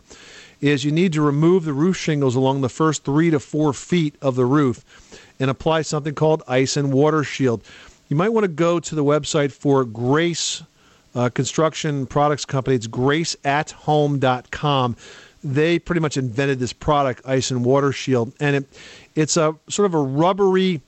is 0.59 0.83
you 0.83 0.91
need 0.91 1.13
to 1.13 1.21
remove 1.21 1.63
the 1.63 1.73
roof 1.73 1.95
shingles 1.95 2.35
along 2.35 2.61
the 2.61 2.69
first 2.69 3.05
three 3.05 3.29
to 3.29 3.39
four 3.39 3.71
feet 3.71 4.15
of 4.21 4.35
the 4.35 4.45
roof 4.45 4.83
and 5.39 5.49
apply 5.49 5.83
something 5.83 6.15
called 6.15 6.43
ice 6.47 6.75
and 6.75 6.91
water 6.91 7.23
shield. 7.23 7.63
You 8.09 8.17
might 8.17 8.29
want 8.29 8.43
to 8.43 8.49
go 8.49 8.79
to 8.79 8.95
the 8.95 9.03
website 9.03 9.51
for 9.51 9.85
Grace 9.85 10.63
uh, 11.15 11.29
Construction 11.29 12.05
Products 12.05 12.45
Company. 12.45 12.75
It's 12.75 12.87
graceathome.com. 12.87 14.95
They 15.43 15.79
pretty 15.79 16.01
much 16.01 16.17
invented 16.17 16.59
this 16.59 16.73
product, 16.73 17.21
Ice 17.25 17.51
and 17.51 17.63
Water 17.63 17.91
Shield, 17.91 18.33
and 18.39 18.55
it, 18.55 18.65
it's 19.13 19.37
a 19.37 19.55
sort 19.69 19.85
of 19.85 19.93
a 19.93 19.99
rubbery, 19.99 20.81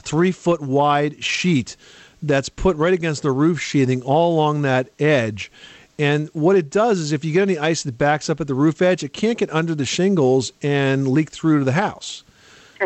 three 0.00 0.32
foot 0.32 0.62
wide 0.62 1.22
sheet 1.22 1.76
that's 2.22 2.48
put 2.48 2.76
right 2.76 2.94
against 2.94 3.22
the 3.22 3.32
roof 3.32 3.60
sheathing 3.60 4.02
all 4.02 4.34
along 4.34 4.62
that 4.62 4.88
edge. 4.98 5.50
And 5.98 6.30
what 6.32 6.56
it 6.56 6.70
does 6.70 6.98
is, 6.98 7.12
if 7.12 7.24
you 7.24 7.32
get 7.32 7.42
any 7.42 7.58
ice 7.58 7.82
that 7.82 7.98
backs 7.98 8.30
up 8.30 8.40
at 8.40 8.46
the 8.46 8.54
roof 8.54 8.80
edge, 8.80 9.04
it 9.04 9.12
can't 9.12 9.38
get 9.38 9.52
under 9.52 9.74
the 9.74 9.84
shingles 9.84 10.52
and 10.62 11.08
leak 11.08 11.30
through 11.30 11.58
to 11.60 11.64
the 11.64 11.72
house. 11.72 12.24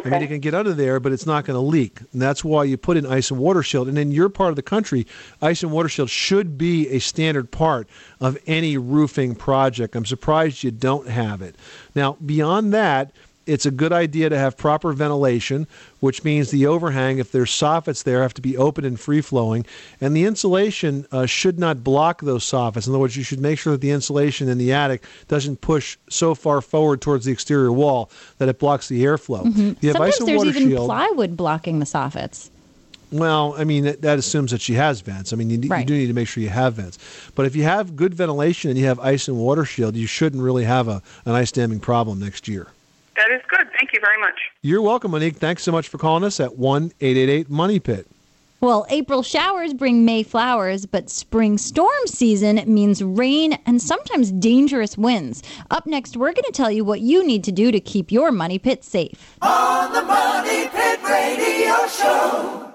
I 0.05 0.11
mean, 0.11 0.23
it 0.23 0.27
can 0.27 0.41
get 0.41 0.53
under 0.55 0.75
there, 0.75 1.01
but 1.01 1.13
it's 1.13 1.25
not 1.25 1.47
going 1.47 1.55
to 1.55 1.61
leak. 1.61 2.01
And 2.13 2.21
that's 2.21 2.45
why 2.45 2.65
you 2.65 2.77
put 2.77 2.99
in 2.99 3.07
ice 3.07 3.31
and 3.31 3.41
water 3.41 3.63
shield. 3.63 3.89
And 3.89 3.97
in 3.97 4.11
your 4.11 4.29
part 4.29 4.51
of 4.51 4.57
the 4.57 4.63
country, 4.63 5.07
ice 5.41 5.63
and 5.63 5.73
water 5.73 5.89
shield 5.89 6.11
should 6.11 6.59
be 6.59 6.89
a 6.91 6.99
standard 6.99 7.51
part 7.51 7.89
of 8.21 8.37
any 8.47 8.77
roofing 8.77 9.35
project. 9.35 9.97
I'm 9.97 10.05
surprised 10.05 10.63
you 10.63 10.71
don't 10.71 11.09
have 11.09 11.41
it. 11.41 11.57
Now, 11.95 12.19
beyond 12.25 12.75
that, 12.75 13.13
it's 13.47 13.65
a 13.65 13.71
good 13.71 13.93
idea 13.93 14.29
to 14.29 14.37
have 14.37 14.57
proper 14.57 14.93
ventilation, 14.93 15.67
which 16.01 16.25
means 16.25 16.51
the 16.51 16.67
overhang, 16.67 17.19
if 17.19 17.33
there's 17.33 17.51
soffits 17.51 18.03
there, 18.05 18.23
have 18.23 18.35
to 18.35 18.43
be 18.43 18.57
open 18.57 18.85
and 18.85 18.99
free 18.99 19.21
flowing. 19.21 19.65
And 20.01 20.17
the 20.17 20.25
insulation 20.25 21.07
uh, 21.13 21.27
should 21.27 21.59
not 21.59 21.85
block 21.85 22.23
those 22.23 22.45
soffits. 22.45 22.87
In 22.87 22.93
other 22.93 22.99
words, 22.99 23.17
you 23.17 23.23
should 23.23 23.41
make 23.41 23.59
sure 23.59 23.73
that 23.73 23.81
the 23.81 23.93
insulation 23.93 24.49
in 24.49 24.59
the 24.59 24.73
attic 24.73 25.05
doesn't 25.29 25.61
push 25.61 25.97
so 26.11 26.35
far 26.35 26.61
forward 26.61 27.01
towards 27.01 27.25
the 27.25 27.33
exterior 27.33 27.73
wall 27.73 28.11
that 28.39 28.49
it 28.49 28.59
blocks 28.59 28.89
the 28.89 29.05
airflow. 29.05 29.45
Mhm. 29.45 29.83
Have 29.83 29.93
Sometimes 29.93 30.19
there's 30.19 30.39
water 30.39 30.51
even 30.51 30.69
shield. 30.69 30.87
plywood 30.87 31.37
blocking 31.37 31.79
the 31.79 31.87
soffits. 31.87 32.51
Well, 33.13 33.55
I 33.57 33.65
mean 33.65 33.85
that, 33.85 34.19
assumes 34.19 34.51
that 34.51 34.61
she 34.61 34.75
has 34.75 35.01
vents. 35.01 35.33
I 35.33 35.37
mean, 35.37 35.49
you, 35.49 35.59
you 35.59 35.85
do 35.85 35.97
need 35.97 36.09
to 36.09 36.13
make 36.13 36.27
sure 36.27 36.43
you 36.43 36.49
have 36.49 36.75
vents. 36.75 36.99
But 37.37 37.47
if 37.47 37.55
you 37.55 37.63
have 37.63 37.95
good 37.95 38.15
ventilation 38.15 38.69
and 38.69 38.79
you 38.79 38.87
have 38.87 38.99
ice 38.99 39.29
and 39.29 39.39
water 39.39 39.65
shield, 39.65 39.95
you 39.95 40.09
shouldn't 40.09 40.43
really 40.43 40.65
have 40.65 40.89
a, 40.89 41.03
an 41.25 41.33
ice 41.33 41.53
damming 41.53 41.79
problem 41.79 42.19
next 42.19 42.49
year. 42.49 42.67
That 43.17 43.31
is 43.31 43.41
good. 43.49 43.69
Thank 43.79 43.93
you 43.93 44.01
very 44.01 44.21
much. 44.21 44.35
You're 44.63 44.83
welcome, 44.83 45.11
Monique. 45.13 45.37
Thanks 45.37 45.63
so 45.63 45.73
much 45.73 45.89
for 45.89 45.99
calling 45.99 46.25
us 46.25 46.39
at 46.41 46.57
one 46.57 46.93
eight 47.01 47.17
eight 47.17 47.29
eight 47.29 47.51
Money 47.51 47.81
Pit. 47.81 48.07
Well, 48.61 48.87
April 48.89 49.23
showers 49.23 49.75
bring 49.75 50.05
May 50.07 50.23
flowers, 50.23 50.87
but 50.87 51.11
spring 51.11 51.59
storm 51.59 52.07
season 52.07 52.63
means 52.67 53.05
rain 53.05 53.59
and 53.67 53.81
sometimes 53.83 54.33
dangerous 54.33 54.97
winds. 54.97 55.43
Up 55.71 55.87
next, 55.87 56.17
we're 56.17 56.33
going 56.33 56.45
to 56.45 56.53
tell 56.53 56.71
you 56.71 56.83
what 56.83 57.01
you 57.01 57.25
need 57.25 57.45
to 57.45 57.53
do 57.53 57.71
to 57.71 57.81
keep 57.81 58.11
your 58.11 58.33
money 58.33 58.59
pit 58.59 58.83
safe. 58.83 59.37
On 59.43 59.93
the 59.93 60.03
Money 60.03 60.69
Pit 60.69 61.01
Radio 61.03 61.87
Show. 61.87 62.66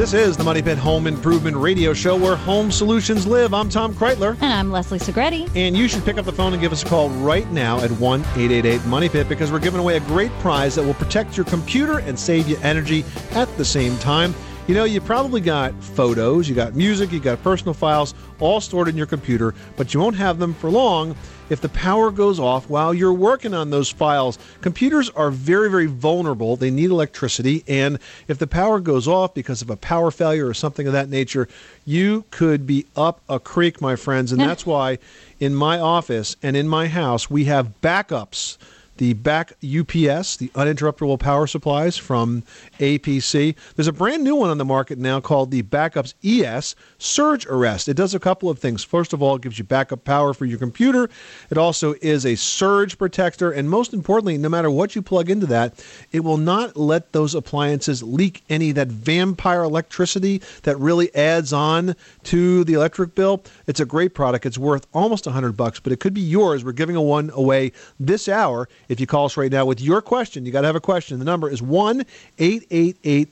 This 0.00 0.14
is 0.14 0.34
the 0.34 0.44
Money 0.44 0.62
Pit 0.62 0.78
Home 0.78 1.06
Improvement 1.06 1.54
Radio 1.54 1.92
Show 1.92 2.16
where 2.16 2.34
home 2.34 2.70
solutions 2.70 3.26
live. 3.26 3.52
I'm 3.52 3.68
Tom 3.68 3.92
Kraeutler. 3.92 4.32
And 4.40 4.50
I'm 4.50 4.70
Leslie 4.70 4.98
Segrete. 4.98 5.54
And 5.54 5.76
you 5.76 5.88
should 5.88 6.06
pick 6.06 6.16
up 6.16 6.24
the 6.24 6.32
phone 6.32 6.54
and 6.54 6.62
give 6.62 6.72
us 6.72 6.82
a 6.82 6.86
call 6.86 7.10
right 7.10 7.46
now 7.52 7.78
at 7.80 7.90
1 7.90 8.20
888 8.20 8.86
Money 8.86 9.10
Pit 9.10 9.28
because 9.28 9.52
we're 9.52 9.58
giving 9.58 9.78
away 9.78 9.98
a 9.98 10.00
great 10.00 10.32
prize 10.38 10.74
that 10.76 10.82
will 10.82 10.94
protect 10.94 11.36
your 11.36 11.44
computer 11.44 11.98
and 11.98 12.18
save 12.18 12.48
you 12.48 12.56
energy 12.62 13.04
at 13.32 13.54
the 13.58 13.64
same 13.64 13.94
time. 13.98 14.34
You 14.70 14.76
know, 14.76 14.84
you 14.84 15.00
probably 15.00 15.40
got 15.40 15.74
photos, 15.82 16.48
you 16.48 16.54
got 16.54 16.76
music, 16.76 17.10
you 17.10 17.18
got 17.18 17.42
personal 17.42 17.74
files 17.74 18.14
all 18.38 18.60
stored 18.60 18.86
in 18.86 18.96
your 18.96 19.04
computer, 19.04 19.52
but 19.76 19.92
you 19.92 19.98
won't 19.98 20.14
have 20.14 20.38
them 20.38 20.54
for 20.54 20.70
long 20.70 21.16
if 21.48 21.60
the 21.60 21.70
power 21.70 22.12
goes 22.12 22.38
off 22.38 22.70
while 22.70 22.94
you're 22.94 23.12
working 23.12 23.52
on 23.52 23.70
those 23.70 23.90
files. 23.90 24.38
Computers 24.60 25.10
are 25.10 25.32
very, 25.32 25.68
very 25.68 25.86
vulnerable. 25.86 26.54
They 26.54 26.70
need 26.70 26.90
electricity, 26.90 27.64
and 27.66 27.98
if 28.28 28.38
the 28.38 28.46
power 28.46 28.78
goes 28.78 29.08
off 29.08 29.34
because 29.34 29.60
of 29.60 29.70
a 29.70 29.76
power 29.76 30.12
failure 30.12 30.46
or 30.46 30.54
something 30.54 30.86
of 30.86 30.92
that 30.92 31.08
nature, 31.08 31.48
you 31.84 32.24
could 32.30 32.64
be 32.64 32.86
up 32.94 33.22
a 33.28 33.40
creek, 33.40 33.80
my 33.80 33.96
friends. 33.96 34.30
And 34.30 34.40
that's 34.40 34.64
why 34.64 34.98
in 35.40 35.52
my 35.52 35.80
office 35.80 36.36
and 36.44 36.56
in 36.56 36.68
my 36.68 36.86
house, 36.86 37.28
we 37.28 37.46
have 37.46 37.80
backups 37.80 38.56
the 39.00 39.14
back 39.14 39.52
UPS, 39.64 40.36
the 40.36 40.48
uninterruptible 40.54 41.18
power 41.18 41.46
supplies 41.46 41.96
from 41.96 42.42
APC. 42.80 43.54
There's 43.76 43.86
a 43.86 43.92
brand 43.92 44.24
new 44.24 44.34
one 44.34 44.50
on 44.50 44.58
the 44.58 44.64
market 44.64 44.98
now 44.98 45.20
called 45.20 45.50
the 45.50 45.62
Back-UPS 45.62 46.14
ES 46.24 46.74
Surge 46.98 47.46
Arrest. 47.46 47.88
It 47.88 47.94
does 47.94 48.14
a 48.14 48.18
couple 48.18 48.50
of 48.50 48.58
things. 48.58 48.82
First 48.82 49.12
of 49.12 49.22
all, 49.22 49.36
it 49.36 49.42
gives 49.42 49.58
you 49.58 49.64
backup 49.64 50.04
power 50.04 50.34
for 50.34 50.46
your 50.46 50.58
computer. 50.58 51.08
It 51.50 51.58
also 51.58 51.94
is 52.00 52.26
a 52.26 52.34
surge 52.34 52.98
protector, 52.98 53.52
and 53.52 53.70
most 53.70 53.92
importantly, 53.92 54.38
no 54.38 54.48
matter 54.48 54.70
what 54.70 54.96
you 54.96 55.02
plug 55.02 55.30
into 55.30 55.46
that, 55.46 55.84
it 56.10 56.20
will 56.20 56.38
not 56.38 56.76
let 56.76 57.12
those 57.12 57.34
appliances 57.34 58.02
leak 58.02 58.42
any 58.48 58.72
that 58.72 58.88
vampire 58.88 59.62
electricity 59.62 60.40
that 60.62 60.78
really 60.78 61.14
adds 61.14 61.52
on 61.52 61.94
to 62.24 62.64
the 62.64 62.72
electric 62.72 63.14
bill. 63.14 63.44
It's 63.66 63.80
a 63.80 63.84
great 63.84 64.14
product. 64.14 64.46
It's 64.46 64.58
worth 64.58 64.86
almost 64.94 65.26
100 65.26 65.52
bucks, 65.52 65.80
but 65.80 65.92
it 65.92 66.00
could 66.00 66.14
be 66.14 66.20
yours. 66.20 66.64
We're 66.64 66.72
giving 66.72 66.96
a 66.96 67.02
one 67.02 67.30
away 67.34 67.72
this 67.98 68.28
hour. 68.28 68.68
If 68.88 69.00
you 69.00 69.06
call 69.06 69.26
us 69.26 69.36
right 69.36 69.52
now 69.52 69.66
with 69.66 69.80
your 69.80 70.00
question, 70.00 70.46
you 70.46 70.52
got 70.52 70.62
to 70.62 70.66
have 70.66 70.76
a 70.76 70.80
question. 70.80 71.18
The 71.18 71.24
number 71.24 71.50
is 71.50 71.60
1 71.60 72.04
888 72.38 72.69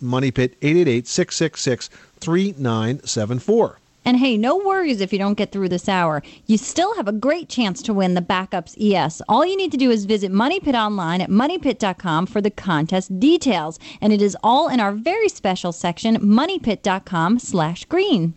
Money 0.01 0.31
Pit 0.31 0.57
888 0.63 1.07
666 1.07 1.89
3974. 2.21 3.79
And 4.09 4.17
hey, 4.17 4.39
no 4.39 4.57
worries 4.57 5.03
if 5.03 5.13
you 5.13 5.19
don't 5.19 5.37
get 5.37 5.53
through 5.53 5.69
this 5.69 5.87
hour. 5.87 6.23
You 6.47 6.57
still 6.57 6.97
have 6.97 7.09
a 7.09 7.13
great 7.13 7.51
chance 7.51 7.83
to 7.83 7.93
win 7.93 8.15
the 8.15 8.23
Back-UPS 8.23 8.75
ES. 8.81 9.21
All 9.29 9.45
you 9.45 9.55
need 9.55 9.71
to 9.73 9.77
do 9.77 9.91
is 9.91 10.07
visit 10.07 10.33
Money 10.33 10.61
Pit 10.61 10.75
online 10.75 11.21
at 11.21 11.29
moneypit.com 11.29 12.25
for 12.25 12.41
the 12.41 12.51
contest 12.51 13.21
details. 13.21 13.79
And 14.01 14.11
it 14.11 14.23
is 14.23 14.35
all 14.43 14.69
in 14.69 14.81
our 14.81 14.93
very 14.93 15.29
special 15.29 15.73
section, 15.73 16.17
moneypit.com 16.23 17.39
slash 17.39 17.85
green. 17.85 18.33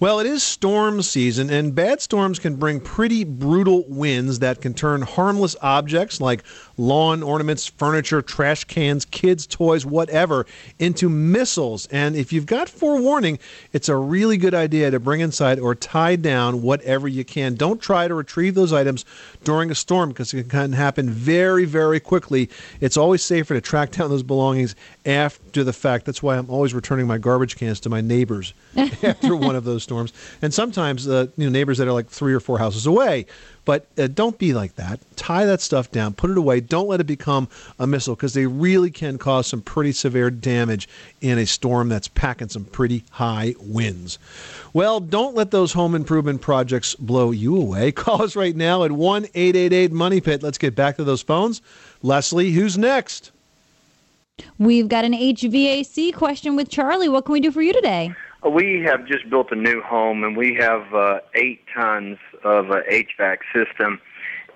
Well, 0.00 0.20
it 0.20 0.26
is 0.26 0.44
storm 0.44 1.02
season, 1.02 1.50
and 1.50 1.74
bad 1.74 2.00
storms 2.00 2.38
can 2.38 2.54
bring 2.54 2.80
pretty 2.80 3.24
brutal 3.24 3.84
winds 3.88 4.38
that 4.38 4.60
can 4.60 4.72
turn 4.72 5.02
harmless 5.02 5.56
objects 5.60 6.20
like 6.20 6.44
lawn 6.76 7.22
ornaments, 7.22 7.66
furniture, 7.66 8.22
trash 8.22 8.62
cans, 8.64 9.04
kids' 9.04 9.46
toys, 9.46 9.84
whatever, 9.84 10.46
into 10.78 11.08
missiles. 11.08 11.86
And 11.88 12.14
if 12.14 12.32
you've 12.32 12.46
got 12.46 12.68
forewarning, 12.68 13.40
it's 13.72 13.88
a 13.88 13.96
really 13.96 14.36
good 14.36 14.54
idea 14.54 14.90
to 14.92 15.00
bring 15.00 15.20
inside 15.20 15.58
or 15.58 15.74
tie 15.74 16.14
down 16.16 16.62
whatever 16.62 17.08
you 17.08 17.24
can. 17.24 17.56
Don't 17.56 17.82
try 17.82 18.06
to 18.06 18.14
retrieve 18.14 18.54
those 18.54 18.72
items 18.72 19.04
during 19.42 19.70
a 19.70 19.74
storm 19.74 20.10
because 20.10 20.32
it 20.32 20.48
can 20.48 20.72
happen 20.72 21.10
very, 21.10 21.64
very 21.64 21.98
quickly. 21.98 22.48
It's 22.80 22.96
always 22.96 23.22
safer 23.22 23.54
to 23.54 23.60
track 23.60 23.90
down 23.90 24.10
those 24.10 24.22
belongings 24.22 24.76
after 25.04 25.64
the 25.64 25.72
fact. 25.72 26.04
That's 26.04 26.22
why 26.22 26.36
I'm 26.36 26.48
always 26.48 26.72
returning 26.72 27.06
my 27.06 27.18
garbage 27.18 27.56
cans 27.56 27.80
to 27.80 27.88
my 27.88 28.00
neighbors 28.00 28.54
after 28.76 29.34
one 29.34 29.56
of 29.56 29.64
those 29.68 29.82
storms. 29.82 30.12
And 30.42 30.52
sometimes, 30.52 31.08
uh, 31.08 31.26
you 31.36 31.44
know, 31.44 31.50
neighbors 31.50 31.78
that 31.78 31.88
are 31.88 31.92
like 31.92 32.08
three 32.08 32.34
or 32.34 32.40
four 32.40 32.58
houses 32.58 32.86
away. 32.86 33.26
But 33.64 33.86
uh, 33.98 34.06
don't 34.06 34.38
be 34.38 34.54
like 34.54 34.76
that. 34.76 34.98
Tie 35.16 35.44
that 35.44 35.60
stuff 35.60 35.90
down, 35.90 36.14
put 36.14 36.30
it 36.30 36.38
away. 36.38 36.60
Don't 36.60 36.88
let 36.88 37.00
it 37.00 37.06
become 37.06 37.48
a 37.78 37.86
missile 37.86 38.14
because 38.14 38.32
they 38.32 38.46
really 38.46 38.90
can 38.90 39.18
cause 39.18 39.46
some 39.46 39.60
pretty 39.60 39.92
severe 39.92 40.30
damage 40.30 40.88
in 41.20 41.36
a 41.36 41.44
storm 41.44 41.90
that's 41.90 42.08
packing 42.08 42.48
some 42.48 42.64
pretty 42.64 43.04
high 43.10 43.54
winds. 43.60 44.18
Well, 44.72 45.00
don't 45.00 45.34
let 45.34 45.50
those 45.50 45.74
home 45.74 45.94
improvement 45.94 46.40
projects 46.40 46.94
blow 46.94 47.30
you 47.30 47.56
away. 47.56 47.92
Call 47.92 48.22
us 48.22 48.34
right 48.34 48.56
now 48.56 48.84
at 48.84 48.92
1 48.92 49.26
888 49.34 49.92
Money 49.92 50.22
Pit. 50.22 50.42
Let's 50.42 50.56
get 50.58 50.74
back 50.74 50.96
to 50.96 51.04
those 51.04 51.20
phones. 51.20 51.60
Leslie, 52.02 52.52
who's 52.52 52.78
next? 52.78 53.32
We've 54.58 54.88
got 54.88 55.04
an 55.04 55.12
HVAC 55.12 56.14
question 56.14 56.56
with 56.56 56.70
Charlie. 56.70 57.08
What 57.08 57.24
can 57.24 57.32
we 57.32 57.40
do 57.40 57.50
for 57.50 57.60
you 57.60 57.72
today? 57.72 58.14
We 58.44 58.82
have 58.86 59.04
just 59.06 59.28
built 59.28 59.50
a 59.50 59.56
new 59.56 59.82
home, 59.82 60.22
and 60.22 60.36
we 60.36 60.54
have 60.60 60.94
uh, 60.94 61.18
eight 61.34 61.60
tons 61.74 62.18
of 62.44 62.70
uh, 62.70 62.82
HVAC 62.88 63.38
system, 63.54 64.00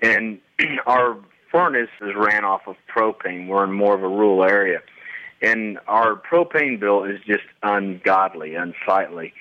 and 0.01 0.39
our 0.87 1.17
furnace 1.51 1.91
is 2.01 2.15
ran 2.15 2.45
off 2.45 2.63
of 2.69 2.77
propane. 2.95 3.49
We're 3.49 3.65
in 3.65 3.73
more 3.73 3.95
of 3.95 4.03
a 4.05 4.09
rural 4.09 4.45
area, 4.45 4.81
and 5.41 5.81
our 5.89 6.15
propane 6.15 6.79
bill 6.79 7.03
is 7.03 7.19
just 7.27 7.45
ungodly, 7.65 8.55
unsightly, 8.55 9.35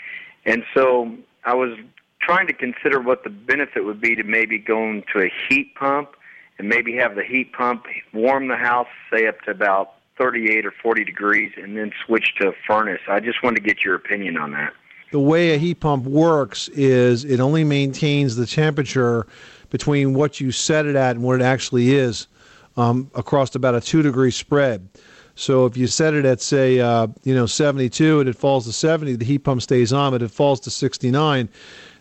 and 0.45 0.63
so 0.73 1.15
I 1.45 1.53
was 1.53 1.77
trying 2.19 2.47
to 2.47 2.53
consider 2.53 2.99
what 2.99 3.23
the 3.23 3.29
benefit 3.29 3.85
would 3.85 4.01
be 4.01 4.15
to 4.15 4.23
maybe 4.23 4.57
going 4.57 5.03
to 5.13 5.21
a 5.21 5.31
heat 5.49 5.75
pump, 5.75 6.09
and 6.57 6.67
maybe 6.67 6.95
have 6.95 7.15
the 7.15 7.23
heat 7.23 7.53
pump 7.53 7.85
warm 8.11 8.47
the 8.47 8.55
house, 8.55 8.87
say 9.13 9.27
up 9.27 9.39
to 9.41 9.51
about 9.51 9.93
38 10.21 10.67
or 10.67 10.71
40 10.83 11.03
degrees, 11.03 11.51
and 11.57 11.75
then 11.75 11.91
switch 12.05 12.35
to 12.39 12.49
a 12.49 12.53
furnace. 12.67 13.01
I 13.09 13.19
just 13.19 13.41
wanted 13.41 13.55
to 13.55 13.61
get 13.63 13.83
your 13.83 13.95
opinion 13.95 14.37
on 14.37 14.51
that. 14.51 14.73
the 15.11 15.19
way 15.19 15.55
a 15.55 15.57
heat 15.57 15.79
pump 15.79 16.05
works 16.05 16.67
is 16.69 17.25
it 17.25 17.39
only 17.39 17.63
maintains 17.63 18.35
the 18.35 18.45
temperature 18.45 19.25
between 19.71 20.13
what 20.13 20.39
you 20.39 20.51
set 20.51 20.85
it 20.85 20.95
at 20.95 21.15
and 21.15 21.25
what 21.25 21.41
it 21.41 21.43
actually 21.43 21.95
is 21.95 22.27
um, 22.77 23.09
across 23.15 23.55
about 23.55 23.73
a 23.73 23.81
two 23.81 24.03
degree 24.03 24.31
spread. 24.31 24.87
So 25.33 25.65
if 25.65 25.75
you 25.75 25.87
set 25.87 26.13
it 26.13 26.23
at 26.23 26.39
say 26.39 26.79
uh, 26.79 27.07
you 27.23 27.33
know 27.33 27.47
72 27.47 28.19
and 28.19 28.29
it 28.29 28.35
falls 28.35 28.65
to 28.65 28.71
70, 28.71 29.15
the 29.15 29.25
heat 29.25 29.39
pump 29.39 29.61
stays 29.61 29.91
on. 29.91 30.11
But 30.11 30.21
if 30.21 30.31
it 30.31 30.35
falls 30.35 30.59
to 30.61 30.69
69, 30.69 31.49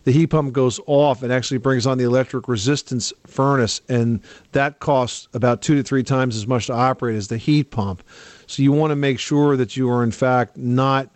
the 0.05 0.13
heat 0.13 0.29
pump 0.29 0.53
goes 0.53 0.81
off 0.87 1.23
and 1.23 1.33
actually 1.33 1.59
brings 1.59 1.87
on 1.87 1.99
the 1.99 2.05
electric 2.05 2.49
resistance 2.49 3.13
furnace, 3.27 3.81
and 3.89 4.21
that 4.53 4.79
costs 4.81 5.29
about 5.35 5.63
two 5.63 5.75
to 5.77 5.83
three 5.83 6.03
times 6.03 6.37
as 6.37 6.47
much 6.47 6.67
to 6.67 6.73
operate 6.73 7.17
as 7.17 7.29
the 7.29 7.37
heat 7.37 7.71
pump. 7.71 8.03
So 8.47 8.63
you 8.63 8.73
want 8.73 8.91
to 8.91 8.97
make 8.97 9.19
sure 9.19 9.57
that 9.57 9.77
you 9.77 9.91
are 9.91 10.03
in 10.03 10.11
fact 10.11 10.57
not 10.57 11.09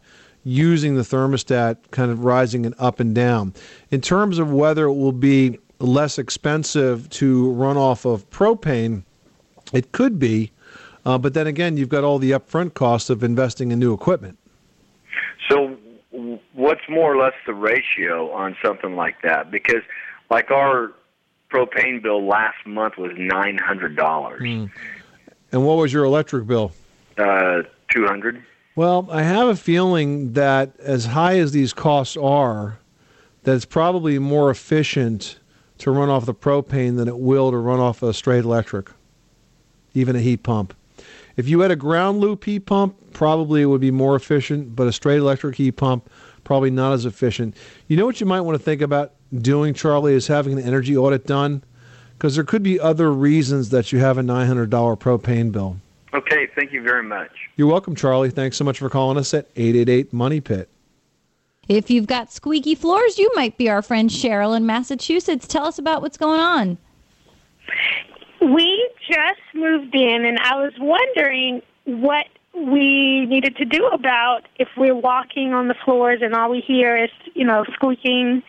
using 0.45 0.95
the 0.95 1.03
thermostat 1.03 1.79
kind 1.91 2.11
of 2.11 2.25
rising 2.25 2.67
and 2.67 2.75
up 2.79 3.01
and 3.01 3.15
down. 3.15 3.55
In 3.91 4.01
terms 4.01 4.39
of 4.39 4.53
whether 4.53 4.85
it 4.85 4.95
will 4.95 5.13
be 5.13 5.59
less 5.79 6.19
expensive 6.19 7.09
to 7.11 7.51
run 7.53 7.77
off 7.77 8.05
of 8.05 8.29
propane, 8.31 9.03
it 9.73 9.93
could 9.93 10.19
be, 10.19 10.53
uh, 11.07 11.19
but 11.19 11.35
then 11.35 11.47
again, 11.47 11.77
you've 11.77 11.89
got 11.89 12.05
all 12.05 12.19
the 12.19 12.31
upfront 12.33 12.75
costs 12.75 13.11
of 13.11 13.25
investing 13.25 13.73
in 13.73 13.79
new 13.79 13.93
equipment. 13.93 14.39
So, 15.51 15.77
what's 16.65 16.89
more 16.89 17.13
or 17.13 17.19
less 17.23 17.35
the 17.47 17.53
ratio 17.55 18.33
on 18.33 18.57
something 18.65 18.97
like 18.97 19.21
that? 19.23 19.51
Because, 19.51 19.83
like 20.31 20.51
our 20.51 20.93
propane 21.51 22.03
bill 22.03 22.27
last 22.27 22.67
month 22.67 22.97
was 22.97 23.13
nine 23.17 23.59
hundred 23.59 23.97
dollars, 23.97 24.41
And 24.43 25.67
what 25.67 25.77
was 25.77 25.93
your 25.93 26.05
electric 26.05 26.47
bill? 26.47 26.73
uh, 27.19 27.63
two 27.91 28.07
hundred. 28.07 28.43
Well, 28.77 29.07
I 29.11 29.23
have 29.23 29.47
a 29.47 29.55
feeling 29.57 30.33
that 30.33 30.73
as 30.81 31.05
high 31.07 31.39
as 31.39 31.53
these 31.53 31.73
costs 31.73 32.17
are, 32.17 32.79
that 33.45 33.55
it's 33.55 33.65
probably 33.67 34.19
more 34.19 34.51
efficient 34.51 35.39
to 35.79 35.91
run 35.93 36.09
off 36.09 36.25
the 36.27 36.35
propane 36.35 36.97
than 36.97 37.07
it 37.07 37.19
will 37.19 37.51
to 37.53 37.57
run 37.59 37.79
off 37.79 38.03
a 38.03 38.13
straight 38.13 38.43
electric, 38.45 38.91
even 39.93 40.17
a 40.17 40.21
heat 40.21 40.43
pump. 40.43 40.75
If 41.37 41.49
you 41.49 41.61
had 41.61 41.71
a 41.71 41.77
ground 41.77 42.19
loop 42.21 42.45
heat 42.45 42.61
pump, 42.61 42.97
probably 43.13 43.63
it 43.63 43.67
would 43.67 43.81
be 43.81 43.91
more 43.93 44.17
efficient, 44.17 44.75
but 44.75 44.87
a 44.89 44.93
straight 44.93 45.19
electric 45.19 45.57
heat 45.57 45.73
pump, 45.73 46.11
probably 46.45 46.71
not 46.71 46.93
as 46.93 47.07
efficient. 47.07 47.57
You 47.89 47.97
know 47.97 48.07
what 48.07 48.21
you 48.21 48.27
might 48.27 48.43
want 48.43 48.59
to 48.59 48.63
think 48.63 48.83
about 48.83 49.13
doing, 49.37 49.75
Charlie, 49.75 50.15
is 50.15 50.27
having 50.27 50.53
an 50.59 50.65
energy 50.65 50.97
audit 50.97 51.27
done, 51.27 51.65
because 52.17 52.37
there 52.37 52.45
could 52.45 52.63
be 52.63 52.79
other 52.79 53.13
reasons 53.13 53.71
that 53.71 53.91
you 53.93 53.99
have 53.99 54.19
a 54.19 54.23
$900 54.23 54.69
propane 54.69 55.51
bill. 55.51 55.79
Okay, 56.13 56.49
thank 56.55 56.73
you 56.73 56.81
very 56.81 57.03
much. 57.03 57.31
You're 57.57 57.67
welcome, 57.67 57.97
Charlie. 57.97 58.31
Thanks 58.31 58.57
so 58.57 58.65
much 58.65 58.79
for 58.79 58.89
calling 58.89 59.19
us 59.19 59.35
at 59.35 59.49
888 59.57 60.13
Money 60.13 60.41
Pit. 60.41 60.69
If 61.69 61.91
you've 61.91 62.07
got 62.07 62.31
squeaky 62.31 62.75
floors, 62.75 63.19
you 63.19 63.31
might 63.35 63.57
be 63.57 63.69
our 63.69 63.83
friend 63.83 64.11
Cheryl 64.11 64.57
in 64.57 64.67
Massachusetts. 64.67 65.49
Tell 65.49 65.65
us 65.65 65.79
about 65.79 66.03
what's 66.03 66.19
going 66.19 66.41
on. 66.41 66.79
We 68.41 68.91
just 69.09 69.41
moved 69.55 69.95
in, 69.95 70.25
and 70.25 70.39
I 70.39 70.57
was 70.57 70.73
wondering 70.79 71.63
what 71.85 72.27
we 72.55 73.27
needed 73.27 73.57
to 73.57 73.65
do 73.65 73.87
about 73.89 74.43
if 74.57 74.69
we're 74.77 74.95
walking 74.95 75.53
on 75.53 75.69
the 75.69 75.75
floors 75.85 76.21
and 76.23 76.35
all 76.35 76.51
we 76.51 76.61
hear 76.61 76.97
is, 76.97 77.11
you 77.35 77.45
know, 77.45 77.65
squeaking. 77.75 78.43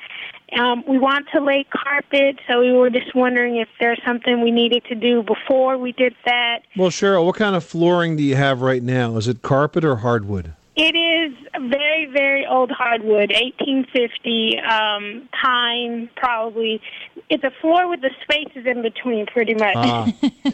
Um, 0.60 0.84
we 0.88 1.00
want 1.00 1.28
to 1.34 1.44
lay 1.44 1.66
carpet, 1.72 2.38
so 2.48 2.62
we 2.62 2.72
were 2.72 2.90
just 2.90 3.16
wondering 3.16 3.58
if 3.58 3.68
there's 3.80 4.00
something 4.06 4.42
we 4.42 4.52
needed 4.52 4.84
to 4.86 4.96
do 4.96 5.24
before 5.24 5.78
we 5.78 5.92
did 5.92 6.16
that. 6.26 6.60
Well, 6.78 6.92
Cheryl, 6.92 7.26
what 7.26 7.36
kind 7.36 7.56
of 7.56 7.64
flooring 7.64 8.16
do 8.16 8.24
you 8.24 8.36
have 8.36 8.62
right 8.62 8.84
now? 8.84 9.18
Is 9.18 9.28
it 9.28 9.42
carpet 9.42 9.84
or 9.84 9.98
hardwood? 9.98 10.54
It 10.76 10.96
is 10.96 11.34
very, 11.54 12.06
very 12.06 12.46
old 12.46 12.70
hardwood, 12.70 13.32
1850, 13.32 14.60
um, 14.60 15.30
pine, 15.42 16.10
probably. 16.18 16.82
It's 17.30 17.44
a 17.44 17.52
floor 17.62 17.90
with 17.90 18.02
the 18.02 18.12
spaces 18.22 18.66
in 18.66 18.82
between, 18.82 19.26
pretty 19.26 19.54
much. 19.56 19.76
Ah. 19.76 20.14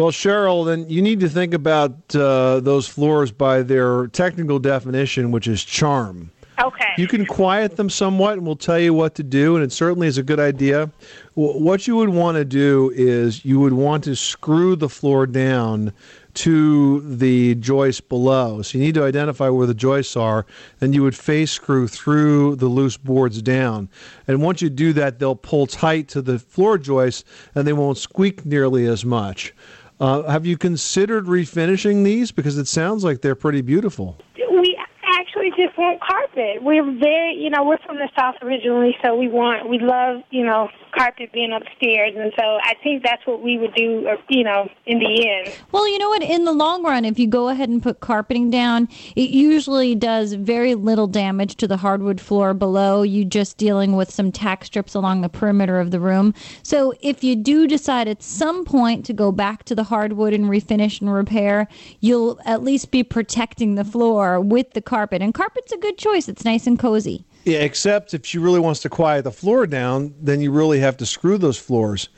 Well, 0.00 0.12
Cheryl, 0.12 0.64
then 0.64 0.88
you 0.88 1.02
need 1.02 1.20
to 1.20 1.28
think 1.28 1.52
about 1.52 1.92
uh, 2.16 2.60
those 2.60 2.88
floors 2.88 3.30
by 3.30 3.60
their 3.60 4.06
technical 4.06 4.58
definition, 4.58 5.30
which 5.30 5.46
is 5.46 5.62
charm. 5.62 6.30
Okay. 6.58 6.94
You 6.96 7.06
can 7.06 7.26
quiet 7.26 7.76
them 7.76 7.90
somewhat, 7.90 8.38
and 8.38 8.46
we'll 8.46 8.56
tell 8.56 8.78
you 8.78 8.94
what 8.94 9.14
to 9.16 9.22
do. 9.22 9.56
And 9.56 9.62
it 9.64 9.72
certainly 9.72 10.06
is 10.06 10.16
a 10.16 10.22
good 10.22 10.40
idea. 10.40 10.90
W- 11.36 11.62
What 11.62 11.86
you 11.86 11.96
would 11.96 12.08
want 12.08 12.36
to 12.38 12.46
do 12.46 12.90
is 12.94 13.44
you 13.44 13.60
would 13.60 13.74
want 13.74 14.02
to 14.04 14.16
screw 14.16 14.74
the 14.74 14.88
floor 14.88 15.26
down 15.26 15.92
to 16.32 17.00
the 17.00 17.56
joist 17.56 18.08
below. 18.08 18.62
So 18.62 18.78
you 18.78 18.84
need 18.84 18.94
to 18.94 19.04
identify 19.04 19.50
where 19.50 19.66
the 19.66 19.74
joists 19.74 20.16
are, 20.16 20.46
and 20.80 20.94
you 20.94 21.02
would 21.02 21.16
face 21.16 21.50
screw 21.50 21.86
through 21.86 22.56
the 22.56 22.68
loose 22.68 22.96
boards 22.96 23.42
down. 23.42 23.90
And 24.26 24.40
once 24.40 24.62
you 24.62 24.70
do 24.70 24.94
that, 24.94 25.18
they'll 25.18 25.36
pull 25.36 25.66
tight 25.66 26.08
to 26.08 26.22
the 26.22 26.38
floor 26.38 26.78
joists, 26.78 27.24
and 27.54 27.66
they 27.66 27.74
won't 27.74 27.98
squeak 27.98 28.46
nearly 28.46 28.86
as 28.86 29.04
much. 29.04 29.52
Uh, 30.00 30.22
have 30.22 30.46
you 30.46 30.56
considered 30.56 31.26
refinishing 31.26 32.04
these? 32.04 32.32
Because 32.32 32.56
it 32.56 32.66
sounds 32.66 33.04
like 33.04 33.20
they're 33.20 33.34
pretty 33.34 33.60
beautiful. 33.60 34.16
We 34.50 34.78
actually 35.04 35.50
just 35.50 35.76
want 35.76 35.99
carpet. 36.40 36.62
We're 36.62 36.84
very, 36.98 37.34
you 37.34 37.50
know, 37.50 37.64
we're 37.64 37.78
from 37.78 37.96
the 37.96 38.08
South 38.18 38.36
originally, 38.42 38.96
so 39.02 39.16
we 39.16 39.28
want, 39.28 39.68
we 39.68 39.78
love, 39.78 40.22
you 40.30 40.44
know, 40.44 40.68
carpet 40.96 41.32
being 41.32 41.52
upstairs, 41.52 42.14
and 42.16 42.32
so 42.38 42.58
I 42.62 42.74
think 42.82 43.04
that's 43.04 43.24
what 43.26 43.42
we 43.42 43.58
would 43.58 43.74
do, 43.74 44.08
uh, 44.08 44.16
you 44.28 44.44
know, 44.44 44.68
in 44.86 44.98
the 44.98 45.28
end. 45.28 45.54
Well, 45.72 45.88
you 45.88 45.98
know 45.98 46.08
what? 46.08 46.22
In 46.22 46.44
the 46.44 46.52
long 46.52 46.82
run, 46.82 47.04
if 47.04 47.18
you 47.18 47.28
go 47.28 47.48
ahead 47.48 47.68
and 47.68 47.82
put 47.82 48.00
carpeting 48.00 48.50
down, 48.50 48.88
it 49.14 49.30
usually 49.30 49.94
does 49.94 50.32
very 50.32 50.74
little 50.74 51.06
damage 51.06 51.56
to 51.56 51.68
the 51.68 51.76
hardwood 51.76 52.20
floor 52.20 52.54
below. 52.54 53.02
You 53.02 53.24
just 53.24 53.56
dealing 53.56 53.94
with 53.94 54.10
some 54.10 54.32
tack 54.32 54.64
strips 54.64 54.94
along 54.94 55.20
the 55.20 55.28
perimeter 55.28 55.78
of 55.78 55.90
the 55.90 56.00
room. 56.00 56.34
So 56.62 56.92
if 57.00 57.22
you 57.22 57.36
do 57.36 57.66
decide 57.66 58.08
at 58.08 58.22
some 58.22 58.64
point 58.64 59.04
to 59.06 59.12
go 59.12 59.30
back 59.32 59.64
to 59.64 59.74
the 59.74 59.84
hardwood 59.84 60.32
and 60.32 60.46
refinish 60.46 61.00
and 61.00 61.12
repair, 61.12 61.68
you'll 62.00 62.40
at 62.44 62.62
least 62.62 62.90
be 62.90 63.02
protecting 63.02 63.74
the 63.74 63.84
floor 63.84 64.40
with 64.40 64.72
the 64.72 64.82
carpet. 64.82 65.22
And 65.22 65.32
carpet's 65.32 65.72
a 65.72 65.78
good 65.78 65.98
choice. 65.98 66.28
It's 66.30 66.44
nice 66.44 66.66
and 66.66 66.78
cozy. 66.78 67.24
Yeah, 67.44 67.58
except 67.58 68.14
if 68.14 68.24
she 68.24 68.38
really 68.38 68.60
wants 68.60 68.80
to 68.80 68.88
quiet 68.88 69.24
the 69.24 69.32
floor 69.32 69.66
down, 69.66 70.14
then 70.20 70.40
you 70.40 70.50
really 70.52 70.80
have 70.80 70.96
to 70.98 71.06
screw 71.06 71.38
those 71.38 71.58
floors 71.58 72.08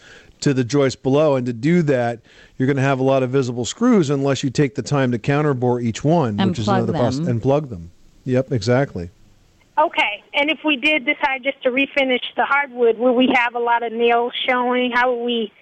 to 0.40 0.52
the 0.52 0.64
joist 0.64 1.02
below. 1.02 1.36
And 1.36 1.46
to 1.46 1.52
do 1.52 1.82
that, 1.82 2.20
you're 2.58 2.66
going 2.66 2.76
to 2.76 2.82
have 2.82 2.98
a 3.00 3.04
lot 3.04 3.22
of 3.22 3.30
visible 3.30 3.64
screws 3.64 4.10
unless 4.10 4.42
you 4.42 4.50
take 4.50 4.74
the 4.74 4.82
time 4.82 5.12
to 5.12 5.18
counterbore 5.18 5.82
each 5.82 6.02
one, 6.04 6.38
And 6.40 6.50
which 6.50 6.58
is 6.58 6.64
plug 6.66 6.82
another 6.84 6.92
process, 6.98 7.20
them. 7.20 7.28
and 7.28 7.42
plug 7.42 7.68
them. 7.70 7.90
Yep, 8.24 8.52
exactly. 8.52 9.10
Okay, 9.78 10.22
and 10.34 10.50
if 10.50 10.58
we 10.64 10.76
did 10.76 11.06
decide 11.06 11.42
just 11.42 11.62
to 11.62 11.70
refinish 11.70 12.20
the 12.36 12.44
hardwood, 12.44 12.98
will 12.98 13.14
we 13.14 13.32
have 13.34 13.54
a 13.54 13.58
lot 13.58 13.82
of 13.82 13.92
nails 13.92 14.32
showing? 14.46 14.90
How 14.92 15.14
would 15.14 15.24
we? 15.24 15.52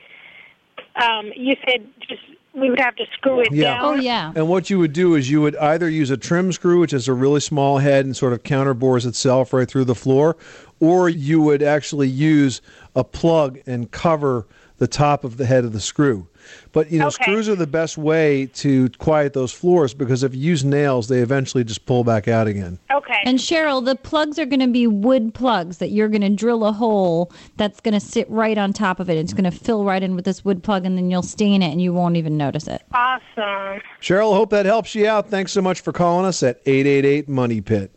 Um, 0.96 1.30
you 1.36 1.54
said 1.64 1.86
just 2.08 2.22
we 2.52 2.68
would 2.68 2.80
have 2.80 2.96
to 2.96 3.04
screw 3.12 3.40
it 3.40 3.50
down. 3.54 3.80
Oh 3.84 3.94
yeah. 3.94 4.32
And 4.34 4.48
what 4.48 4.70
you 4.70 4.78
would 4.78 4.92
do 4.92 5.14
is 5.14 5.30
you 5.30 5.40
would 5.40 5.56
either 5.56 5.88
use 5.88 6.10
a 6.10 6.16
trim 6.16 6.52
screw, 6.52 6.80
which 6.80 6.92
is 6.92 7.08
a 7.08 7.12
really 7.12 7.40
small 7.40 7.78
head 7.78 8.04
and 8.04 8.16
sort 8.16 8.32
of 8.32 8.42
counterbores 8.42 9.06
itself 9.06 9.52
right 9.52 9.68
through 9.68 9.84
the 9.84 9.94
floor, 9.94 10.36
or 10.80 11.08
you 11.08 11.40
would 11.42 11.62
actually 11.62 12.08
use 12.08 12.60
a 12.96 13.04
plug 13.04 13.60
and 13.66 13.90
cover 13.90 14.46
the 14.78 14.88
top 14.88 15.24
of 15.24 15.36
the 15.36 15.44
head 15.44 15.62
of 15.64 15.72
the 15.74 15.80
screw. 15.80 16.26
But 16.72 16.90
you 16.90 16.98
know, 16.98 17.08
Okay. 17.08 17.22
screws 17.22 17.50
are 17.50 17.54
the 17.54 17.66
best 17.66 17.98
way 17.98 18.46
to 18.54 18.88
quiet 18.98 19.34
those 19.34 19.52
floors 19.52 19.92
because 19.92 20.22
if 20.22 20.34
you 20.34 20.40
use 20.40 20.64
nails, 20.64 21.08
they 21.08 21.18
eventually 21.18 21.64
just 21.64 21.84
pull 21.84 22.02
back 22.02 22.28
out 22.28 22.46
again. 22.46 22.78
Okay. 22.90 23.18
And 23.26 23.38
Cheryl, 23.38 23.84
the 23.84 23.94
plugs 23.94 24.38
are 24.38 24.46
going 24.46 24.60
to 24.60 24.66
be 24.68 24.86
wood 24.86 25.34
plugs 25.34 25.78
that 25.78 25.90
you're 25.90 26.08
going 26.08 26.22
to 26.22 26.30
drill 26.30 26.64
a 26.64 26.72
hole 26.72 27.30
that's 27.58 27.78
going 27.80 27.92
to 27.92 28.00
sit 28.00 28.28
right 28.30 28.56
on 28.56 28.72
top 28.72 29.00
of 29.00 29.10
it. 29.10 29.18
It's 29.18 29.34
going 29.34 29.44
to 29.44 29.50
fill 29.50 29.84
right 29.84 30.02
in 30.02 30.16
with 30.16 30.24
this 30.24 30.42
wood 30.46 30.62
plug, 30.62 30.86
and 30.86 30.96
then 30.96 31.10
you'll 31.10 31.22
stain 31.22 31.62
it, 31.62 31.70
and 31.72 31.82
you 31.82 31.92
won't 31.92 32.16
even 32.16 32.38
notice 32.38 32.66
it. 32.66 32.82
Awesome. 32.94 33.82
Cheryl, 34.00 34.32
hope 34.34 34.48
that 34.50 34.64
helps 34.64 34.94
you 34.94 35.06
out. 35.06 35.28
Thanks 35.28 35.52
so 35.52 35.60
much 35.60 35.82
for 35.82 35.92
calling 35.92 36.24
us 36.24 36.42
at 36.42 36.60
888 36.64 37.28
Money 37.28 37.60
Pit. 37.60 37.92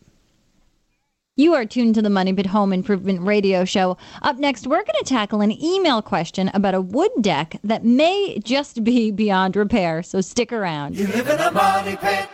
You 1.36 1.56
are 1.56 1.66
tuned 1.66 1.96
to 1.96 2.04
the 2.04 2.12
Money 2.12 2.32
Pit 2.32 2.46
Home 2.46 2.72
Improvement 2.72 3.22
Radio 3.22 3.66
Show. 3.66 3.98
Up 4.22 4.38
next, 4.38 4.68
we're 4.68 4.84
going 4.84 5.00
to 5.00 5.04
tackle 5.04 5.42
an 5.42 5.52
email 5.52 6.00
question 6.04 6.52
about 6.54 6.76
a 6.76 6.82
wood 6.82 7.10
deck 7.22 7.60
that 7.64 7.84
may 7.84 8.38
just 8.44 8.84
be 8.84 9.10
beyond 9.10 9.56
repair. 9.56 10.04
So 10.04 10.22
stick 10.22 10.54
around. 10.54 10.96
You 10.96 11.08
live 11.08 11.28
in 11.28 11.40
a 11.40 11.50
money 11.50 11.98
pit. 11.98 12.30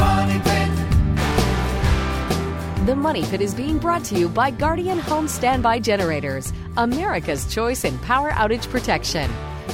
Money 0.00 0.40
pit. 0.40 0.68
The 2.86 2.96
Money 2.96 3.22
Pit 3.22 3.40
is 3.40 3.54
being 3.54 3.78
brought 3.78 4.02
to 4.06 4.18
you 4.18 4.28
by 4.28 4.50
Guardian 4.50 4.98
Home 4.98 5.28
Standby 5.28 5.78
Generators, 5.78 6.52
America's 6.76 7.46
choice 7.46 7.84
in 7.84 7.96
power 8.00 8.30
outage 8.30 8.68
protection. 8.68 9.30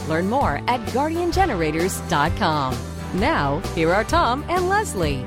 Learn 0.08 0.28
more 0.28 0.60
at 0.68 0.80
guardiangenerators.com. 0.92 2.76
Now, 3.14 3.58
here 3.74 3.92
are 3.92 4.04
Tom 4.04 4.44
and 4.48 4.68
Leslie. 4.68 5.24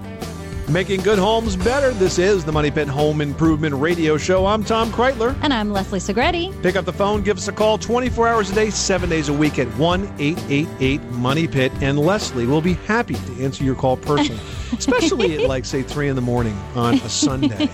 Making 0.69 1.01
good 1.01 1.17
homes 1.17 1.55
better. 1.55 1.89
This 1.91 2.19
is 2.19 2.45
the 2.45 2.51
Money 2.51 2.69
Pit 2.69 2.87
Home 2.87 3.21
Improvement 3.21 3.73
Radio 3.73 4.17
Show. 4.17 4.45
I'm 4.45 4.63
Tom 4.63 4.91
Kraeutler. 4.91 5.35
And 5.41 5.51
I'm 5.51 5.71
Leslie 5.71 5.99
Segrete. 5.99 6.61
Pick 6.61 6.75
up 6.75 6.85
the 6.85 6.93
phone, 6.93 7.23
give 7.23 7.37
us 7.37 7.47
a 7.47 7.51
call 7.51 7.79
24 7.79 8.27
hours 8.27 8.51
a 8.51 8.53
day, 8.53 8.69
seven 8.69 9.09
days 9.09 9.29
a 9.29 9.33
week 9.33 9.57
at 9.57 9.67
1 9.79 10.03
888 10.19 11.01
Money 11.13 11.47
Pit. 11.47 11.71
And 11.81 11.97
Leslie 11.97 12.45
will 12.45 12.61
be 12.61 12.73
happy 12.73 13.15
to 13.15 13.43
answer 13.43 13.63
your 13.63 13.73
call 13.73 13.97
personally, 13.97 14.39
especially 14.77 15.41
at 15.41 15.49
like, 15.49 15.65
say, 15.65 15.81
3 15.81 16.09
in 16.09 16.15
the 16.15 16.21
morning 16.21 16.55
on 16.75 16.95
a 16.95 17.09
Sunday. 17.09 17.67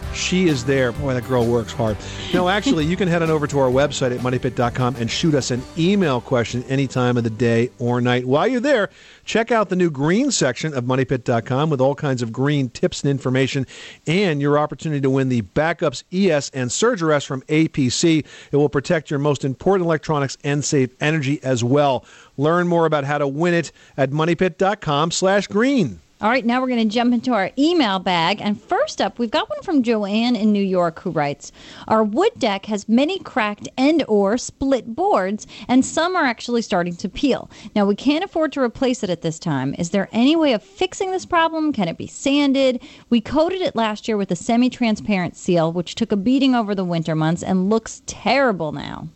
She 0.12 0.48
is 0.48 0.64
there. 0.64 0.90
Boy, 0.92 1.14
that 1.14 1.26
girl 1.28 1.46
works 1.46 1.72
hard. 1.72 1.96
No, 2.34 2.48
actually, 2.48 2.84
you 2.84 2.96
can 2.96 3.06
head 3.06 3.22
on 3.22 3.30
over 3.30 3.46
to 3.46 3.58
our 3.60 3.70
website 3.70 4.12
at 4.12 4.20
moneypit.com 4.20 4.96
and 4.96 5.08
shoot 5.10 5.34
us 5.34 5.52
an 5.52 5.62
email 5.78 6.20
question 6.20 6.64
any 6.64 6.88
time 6.88 7.16
of 7.16 7.22
the 7.22 7.30
day 7.30 7.70
or 7.78 8.00
night. 8.00 8.26
While 8.26 8.48
you're 8.48 8.60
there, 8.60 8.90
check 9.24 9.52
out 9.52 9.68
the 9.68 9.76
new 9.76 9.88
green 9.88 10.32
section 10.32 10.74
of 10.74 10.84
moneypit.com 10.84 11.70
with 11.70 11.80
all 11.80 11.94
kinds 11.94 12.22
of 12.22 12.32
green 12.40 12.70
tips 12.70 13.02
and 13.02 13.10
information 13.10 13.66
and 14.06 14.40
your 14.40 14.58
opportunity 14.58 15.02
to 15.02 15.10
win 15.10 15.28
the 15.28 15.42
Back-UPS 15.42 16.04
ES 16.10 16.48
and 16.54 16.70
SurgeArrest 16.70 17.26
from 17.26 17.42
APC. 17.42 18.24
It 18.50 18.56
will 18.56 18.70
protect 18.70 19.10
your 19.10 19.18
most 19.18 19.44
important 19.44 19.84
electronics 19.84 20.38
and 20.42 20.64
save 20.64 20.94
energy 21.02 21.38
as 21.42 21.62
well. 21.62 22.02
Learn 22.38 22.66
more 22.66 22.86
about 22.86 23.04
how 23.04 23.18
to 23.18 23.28
win 23.28 23.52
it 23.52 23.72
at 23.98 24.10
moneypit.com 24.10 25.10
slash 25.10 25.48
green. 25.48 26.00
All 26.22 26.28
right, 26.28 26.44
now 26.44 26.60
we're 26.60 26.68
going 26.68 26.86
to 26.86 26.94
jump 26.94 27.14
into 27.14 27.32
our 27.32 27.50
email 27.56 27.98
bag. 27.98 28.42
And 28.42 28.60
first 28.60 29.00
up, 29.00 29.18
we've 29.18 29.30
got 29.30 29.48
one 29.48 29.62
from 29.62 29.82
Joanne 29.82 30.36
in 30.36 30.52
New 30.52 30.62
York 30.62 31.00
who 31.00 31.10
writes, 31.10 31.50
"Our 31.88 32.04
wood 32.04 32.32
deck 32.36 32.66
has 32.66 32.86
many 32.86 33.18
cracked 33.20 33.70
and 33.78 34.04
or 34.06 34.36
split 34.36 34.94
boards, 34.94 35.46
and 35.66 35.82
some 35.82 36.14
are 36.14 36.26
actually 36.26 36.60
starting 36.60 36.94
to 36.96 37.08
peel. 37.08 37.48
Now, 37.74 37.86
we 37.86 37.96
can't 37.96 38.22
afford 38.22 38.52
to 38.52 38.60
replace 38.60 39.02
it 39.02 39.08
at 39.08 39.22
this 39.22 39.38
time. 39.38 39.74
Is 39.78 39.90
there 39.90 40.10
any 40.12 40.36
way 40.36 40.52
of 40.52 40.62
fixing 40.62 41.10
this 41.10 41.24
problem? 41.24 41.72
Can 41.72 41.88
it 41.88 41.96
be 41.96 42.06
sanded? 42.06 42.82
We 43.08 43.22
coated 43.22 43.62
it 43.62 43.74
last 43.74 44.06
year 44.06 44.18
with 44.18 44.30
a 44.30 44.36
semi-transparent 44.36 45.38
seal, 45.38 45.72
which 45.72 45.94
took 45.94 46.12
a 46.12 46.18
beating 46.18 46.54
over 46.54 46.74
the 46.74 46.84
winter 46.84 47.14
months 47.14 47.42
and 47.42 47.70
looks 47.70 48.02
terrible 48.04 48.72
now." 48.72 49.08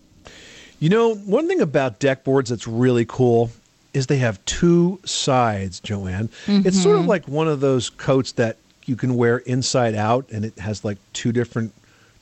You 0.80 0.88
know, 0.88 1.14
one 1.14 1.48
thing 1.48 1.60
about 1.60 1.98
deck 1.98 2.24
boards 2.24 2.48
that's 2.48 2.66
really 2.66 3.04
cool 3.04 3.50
is 3.94 4.08
they 4.08 4.18
have 4.18 4.44
two 4.44 5.00
sides, 5.04 5.80
Joanne. 5.80 6.28
It's 6.46 6.82
sort 6.82 6.98
of 6.98 7.04
Mhm. 7.04 7.08
like 7.08 7.26
one 7.28 7.48
of 7.48 7.60
those 7.60 7.88
coats 7.90 8.32
that 8.32 8.56
you 8.86 8.96
can 8.96 9.14
wear 9.14 9.38
inside 9.38 9.94
out 9.94 10.26
and 10.30 10.44
it 10.44 10.58
has 10.58 10.84
like 10.84 10.98
two 11.14 11.32
different 11.32 11.72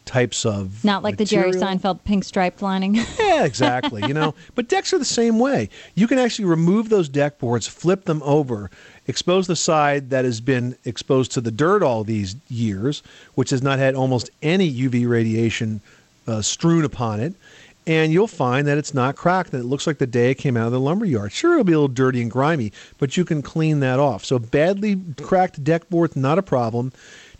types 0.05 0.45
of 0.45 0.85
Not 0.85 1.03
like 1.03 1.17
the 1.17 1.25
Jerry. 1.25 1.53
Seinfeld 1.53 2.01
pink 2.05 2.25
striped 2.25 2.61
lining. 2.63 2.97
Yeah, 3.19 3.45
exactly. 3.45 4.03
You 4.07 4.13
know, 4.15 4.35
but 4.55 4.69
decks 4.69 4.93
are 4.93 4.99
the 4.99 5.05
same 5.05 5.39
way. 5.39 5.71
You 5.95 6.07
can 6.07 6.19
actually 6.19 6.45
remove 6.45 6.89
those 6.91 7.09
deck 7.09 7.39
boards, 7.39 7.67
flip 7.67 8.05
them 8.05 8.21
over, 8.25 8.71
expose 9.07 9.47
the 9.47 9.57
side 9.57 10.11
that 10.11 10.25
has 10.27 10.41
been 10.41 10.77
exposed 10.85 11.33
to 11.33 11.41
the 11.41 11.51
dirt 11.51 11.83
all 11.83 12.05
these 12.05 12.37
years, 12.51 13.03
which 13.37 13.51
has 13.51 13.63
not 13.63 13.79
had 13.79 13.95
almost 13.95 14.29
any 14.43 14.71
UV 14.71 15.07
radiation 15.09 15.81
uh, 16.29 16.43
strewn 16.43 16.85
upon 16.85 17.19
it, 17.21 17.35
and 17.87 18.13
you'll 18.13 18.29
find 18.29 18.67
that 18.67 18.79
it's 18.79 18.95
not 18.95 19.17
cracked 19.17 19.53
and 19.53 19.63
it 19.63 19.67
looks 19.67 19.87
like 19.87 19.99
the 19.99 20.07
day 20.07 20.31
it 20.31 20.37
came 20.37 20.57
out 20.57 20.67
of 20.67 20.73
the 20.73 20.81
lumber 20.81 21.05
yard. 21.05 21.33
Sure, 21.33 21.53
it'll 21.53 21.65
be 21.65 21.73
a 21.73 21.77
little 21.77 21.89
dirty 21.89 22.23
and 22.23 22.31
grimy, 22.31 22.73
but 22.99 23.17
you 23.17 23.25
can 23.25 23.43
clean 23.43 23.81
that 23.81 23.99
off. 23.99 24.25
So 24.25 24.39
badly 24.39 25.01
cracked 25.21 25.63
deck 25.65 25.89
boards, 25.91 26.15
not 26.15 26.39
a 26.39 26.43
problem. 26.43 26.93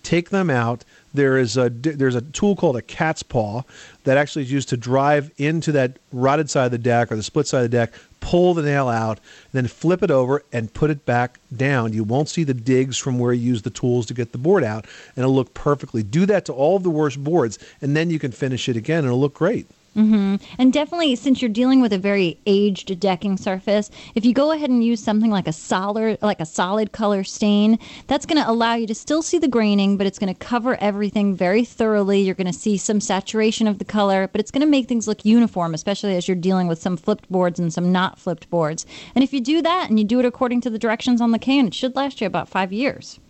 Take 0.03 0.31
them 0.31 0.51
out. 0.51 0.85
There 1.15 1.37
is 1.39 1.57
a 1.57 1.69
there's 1.71 2.17
a 2.17 2.23
tool 2.23 2.57
called 2.57 2.77
a 2.77 2.83
cat's 2.83 3.23
paw 3.23 3.63
that 4.03 4.17
actually 4.17 4.43
is 4.43 4.51
used 4.51 4.69
to 4.71 4.77
drive 4.77 5.31
into 5.37 5.71
that 5.73 5.99
rotted 6.11 6.51
side 6.51 6.65
of 6.65 6.71
the 6.73 6.79
deck 6.79 7.13
or 7.13 7.17
the 7.17 7.23
split 7.23 7.47
side 7.47 7.65
of 7.65 7.71
the 7.71 7.77
deck, 7.77 7.93
pull 8.19 8.55
the 8.55 8.63
nail 8.63 8.89
out, 8.89 9.21
then 9.53 9.69
flip 9.69 10.03
it 10.03 10.11
over 10.11 10.43
and 10.53 10.73
put 10.73 10.91
it 10.91 11.05
back 11.07 11.39
down. 11.55 11.93
You 11.93 12.03
won't 12.03 12.29
see 12.29 12.43
the 12.43 12.55
digs 12.55 12.99
from 12.99 13.19
where 13.19 13.33
you 13.33 13.47
use 13.47 13.63
the 13.63 13.71
tools 13.71 14.07
to 14.07 14.15
get 14.15 14.33
the 14.33 14.39
board 14.39 14.65
out, 14.65 14.87
and 15.15 15.23
it'll 15.23 15.35
look 15.35 15.55
perfectly. 15.55 16.03
Do 16.03 16.27
that 16.27 16.47
to 16.47 16.53
all 16.53 16.77
of 16.77 16.83
the 16.83 16.91
worst 16.91 17.23
boards, 17.23 17.59
and 17.81 17.95
then 17.95 18.11
you 18.11 18.19
can 18.19 18.33
finish 18.33 18.69
it 18.69 18.77
again, 18.77 19.01
and 19.01 19.09
it'll 19.09 19.21
look 19.21 19.35
great. 19.35 19.69
Hmm 19.95 20.37
And 20.59 20.73
definitely, 20.73 21.15
since 21.17 21.43
you're 21.43 21.51
dealing 21.51 21.83
with 21.83 21.93
a 21.93 21.99
very 21.99 22.39
aged 22.47 22.99
decking 22.99 23.37
surface, 23.37 23.91
if 24.15 24.25
you 24.25 24.33
go 24.33 24.51
ahead 24.51 24.71
and 24.71 24.83
use 24.83 25.03
something 25.03 25.31
like 25.31 25.47
a 25.47 25.53
solid, 25.53 26.19
like 26.23 26.41
a 26.41 26.47
solid 26.47 26.93
color 26.93 27.25
stain, 27.25 27.79
that's 28.07 28.25
going 28.25 28.43
to 28.43 28.51
allow 28.51 28.75
you 28.75 28.87
to 28.87 28.95
still 28.95 29.21
see 29.21 29.39
the 29.39 29.49
graining, 29.49 29.99
but 29.99 30.07
it's 30.07 30.19
going 30.19 30.33
to 30.33 30.39
cover 30.39 30.81
everything 30.81 31.37
very 31.37 31.65
thoroughly. 31.65 32.23
You're 32.23 32.35
going 32.35 32.47
to 32.47 32.59
see 32.59 32.79
some 32.79 33.01
saturation 33.01 33.67
of 33.67 33.79
the 33.79 33.85
color, 33.85 34.29
but 34.29 34.41
it's 34.41 34.51
going 34.51 34.63
to 34.63 34.67
make 34.67 34.89
things 34.89 35.07
look 35.07 35.27
uniform, 35.27 35.75
especially 35.75 36.17
as 36.17 36.27
you're 36.27 36.37
dealing 36.37 36.69
with 36.69 36.81
some 36.81 36.97
flipped 36.97 37.31
boards 37.31 37.59
and 37.59 37.73
some 37.73 37.93
not 37.93 38.19
flipped 38.19 38.49
boards. 38.49 38.87
And 39.15 39.23
if 39.23 39.35
you 39.35 39.43
do 39.43 39.61
that 39.61 39.91
and 39.91 39.99
you 39.99 40.07
do 40.07 40.21
it 40.21 40.25
according 40.25 40.63
to 40.63 40.71
the 40.71 40.79
directions 40.79 41.21
on 41.21 41.33
the 41.33 41.39
can, 41.39 41.67
it 41.67 41.75
should 41.75 41.97
last 41.97 42.21
you 42.21 42.27
about 42.27 42.49
five 42.49 42.73
years. 42.73 43.21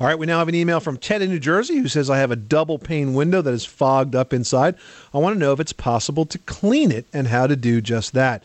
All 0.00 0.06
right, 0.06 0.18
we 0.18 0.26
now 0.26 0.38
have 0.38 0.48
an 0.48 0.54
email 0.54 0.80
from 0.80 0.96
Ted 0.96 1.22
in 1.22 1.30
New 1.30 1.38
Jersey 1.38 1.78
who 1.78 1.88
says, 1.88 2.08
I 2.08 2.18
have 2.18 2.30
a 2.30 2.36
double 2.36 2.78
pane 2.78 3.14
window 3.14 3.42
that 3.42 3.52
is 3.52 3.64
fogged 3.64 4.14
up 4.14 4.32
inside. 4.32 4.74
I 5.12 5.18
want 5.18 5.34
to 5.34 5.38
know 5.38 5.52
if 5.52 5.60
it's 5.60 5.72
possible 5.72 6.24
to 6.26 6.38
clean 6.38 6.90
it 6.90 7.06
and 7.12 7.28
how 7.28 7.46
to 7.46 7.56
do 7.56 7.80
just 7.80 8.14
that. 8.14 8.42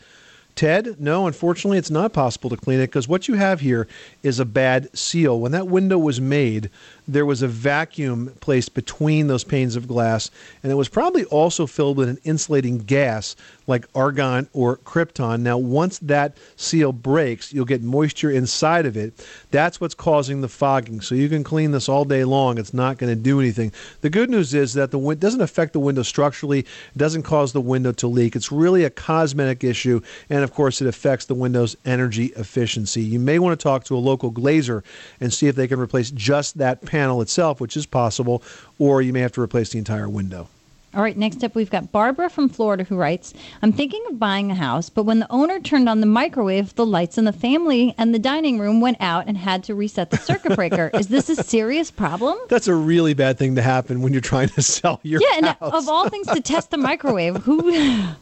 Ted, 0.55 1.01
no, 1.01 1.27
unfortunately, 1.27 1.77
it's 1.77 1.91
not 1.91 2.13
possible 2.13 2.49
to 2.49 2.55
clean 2.55 2.79
it 2.79 2.87
because 2.87 3.09
what 3.09 3.27
you 3.27 3.33
have 3.33 3.59
here 3.59 3.87
is 4.23 4.39
a 4.39 4.45
bad 4.45 4.95
seal. 4.97 5.37
When 5.39 5.51
that 5.51 5.67
window 5.67 5.97
was 5.97 6.21
made, 6.21 6.69
there 7.07 7.25
was 7.25 7.41
a 7.41 7.47
vacuum 7.47 8.33
placed 8.39 8.73
between 8.73 9.27
those 9.27 9.43
panes 9.43 9.75
of 9.75 9.87
glass, 9.87 10.31
and 10.63 10.71
it 10.71 10.75
was 10.75 10.89
probably 10.89 11.25
also 11.25 11.67
filled 11.67 11.97
with 11.97 12.09
an 12.09 12.19
insulating 12.23 12.79
gas 12.79 13.35
like 13.67 13.87
argon 13.95 14.47
or 14.53 14.77
krypton. 14.77 15.41
Now, 15.41 15.57
once 15.57 15.99
that 15.99 16.37
seal 16.55 16.91
breaks, 16.91 17.51
you'll 17.51 17.65
get 17.65 17.81
moisture 17.81 18.29
inside 18.29 18.85
of 18.85 18.95
it. 18.95 19.25
That's 19.51 19.81
what's 19.81 19.95
causing 19.95 20.41
the 20.41 20.47
fogging. 20.47 21.01
So 21.01 21.15
you 21.15 21.29
can 21.29 21.43
clean 21.43 21.71
this 21.71 21.89
all 21.89 22.05
day 22.05 22.23
long. 22.23 22.57
It's 22.57 22.73
not 22.73 22.97
going 22.97 23.11
to 23.11 23.21
do 23.21 23.39
anything. 23.39 23.71
The 24.01 24.09
good 24.09 24.29
news 24.29 24.53
is 24.53 24.73
that 24.73 24.91
the 24.91 24.99
win- 24.99 25.19
doesn't 25.19 25.41
affect 25.41 25.73
the 25.73 25.79
window 25.79 26.03
structurally. 26.03 26.59
It 26.59 26.97
doesn't 26.97 27.23
cause 27.23 27.53
the 27.53 27.61
window 27.61 27.91
to 27.93 28.07
leak. 28.07 28.35
It's 28.35 28.51
really 28.51 28.83
a 28.83 28.89
cosmetic 28.89 29.63
issue, 29.63 30.01
and 30.29 30.43
of 30.43 30.53
course, 30.53 30.81
it 30.81 30.87
affects 30.87 31.25
the 31.25 31.35
window's 31.35 31.75
energy 31.85 32.27
efficiency. 32.37 33.01
You 33.01 33.19
may 33.19 33.39
want 33.39 33.59
to 33.59 33.63
talk 33.63 33.83
to 33.85 33.95
a 33.95 33.97
local 33.97 34.31
glazer 34.31 34.83
and 35.19 35.33
see 35.33 35.47
if 35.47 35.55
they 35.55 35.67
can 35.67 35.79
replace 35.79 36.11
just 36.11 36.57
that 36.59 36.81
panel 36.95 37.21
itself, 37.21 37.59
which 37.59 37.75
is 37.75 37.85
possible, 37.85 38.41
or 38.79 39.01
you 39.01 39.11
may 39.11 39.19
have 39.19 39.33
to 39.33 39.41
replace 39.41 39.69
the 39.71 39.77
entire 39.77 40.07
window. 40.07 40.47
All 40.93 41.01
right, 41.01 41.17
next 41.17 41.43
up, 41.43 41.53
we've 41.55 41.69
got 41.69 41.91
Barbara 41.91 42.29
from 42.29 42.47
Florida 42.47 42.85
who 42.85 42.95
writes 42.95 43.33
I'm 43.61 43.73
thinking 43.73 44.01
of 44.09 44.17
buying 44.17 44.49
a 44.49 44.55
house, 44.55 44.89
but 44.89 45.03
when 45.03 45.19
the 45.19 45.29
owner 45.29 45.59
turned 45.59 45.89
on 45.89 45.99
the 45.99 46.05
microwave, 46.05 46.73
the 46.75 46.85
lights 46.85 47.17
in 47.17 47.25
the 47.25 47.33
family 47.33 47.93
and 47.97 48.15
the 48.15 48.19
dining 48.19 48.59
room 48.59 48.79
went 48.79 48.95
out 49.01 49.27
and 49.27 49.37
had 49.37 49.61
to 49.65 49.75
reset 49.75 50.09
the 50.09 50.17
circuit 50.17 50.55
breaker. 50.55 50.89
Is 50.93 51.09
this 51.09 51.27
a 51.27 51.35
serious 51.35 51.91
problem? 51.91 52.37
That's 52.47 52.69
a 52.69 52.75
really 52.75 53.13
bad 53.13 53.37
thing 53.37 53.55
to 53.55 53.61
happen 53.61 54.01
when 54.01 54.13
you're 54.13 54.21
trying 54.21 54.47
to 54.49 54.61
sell 54.77 55.01
your 55.03 55.19
yeah, 55.19 55.37
and 55.37 55.57
of 55.59 55.89
all 55.89 56.07
things 56.07 56.27
to 56.27 56.39
test 56.39 56.71
the 56.71 56.77
microwave, 56.77 57.35
who. 57.43 58.07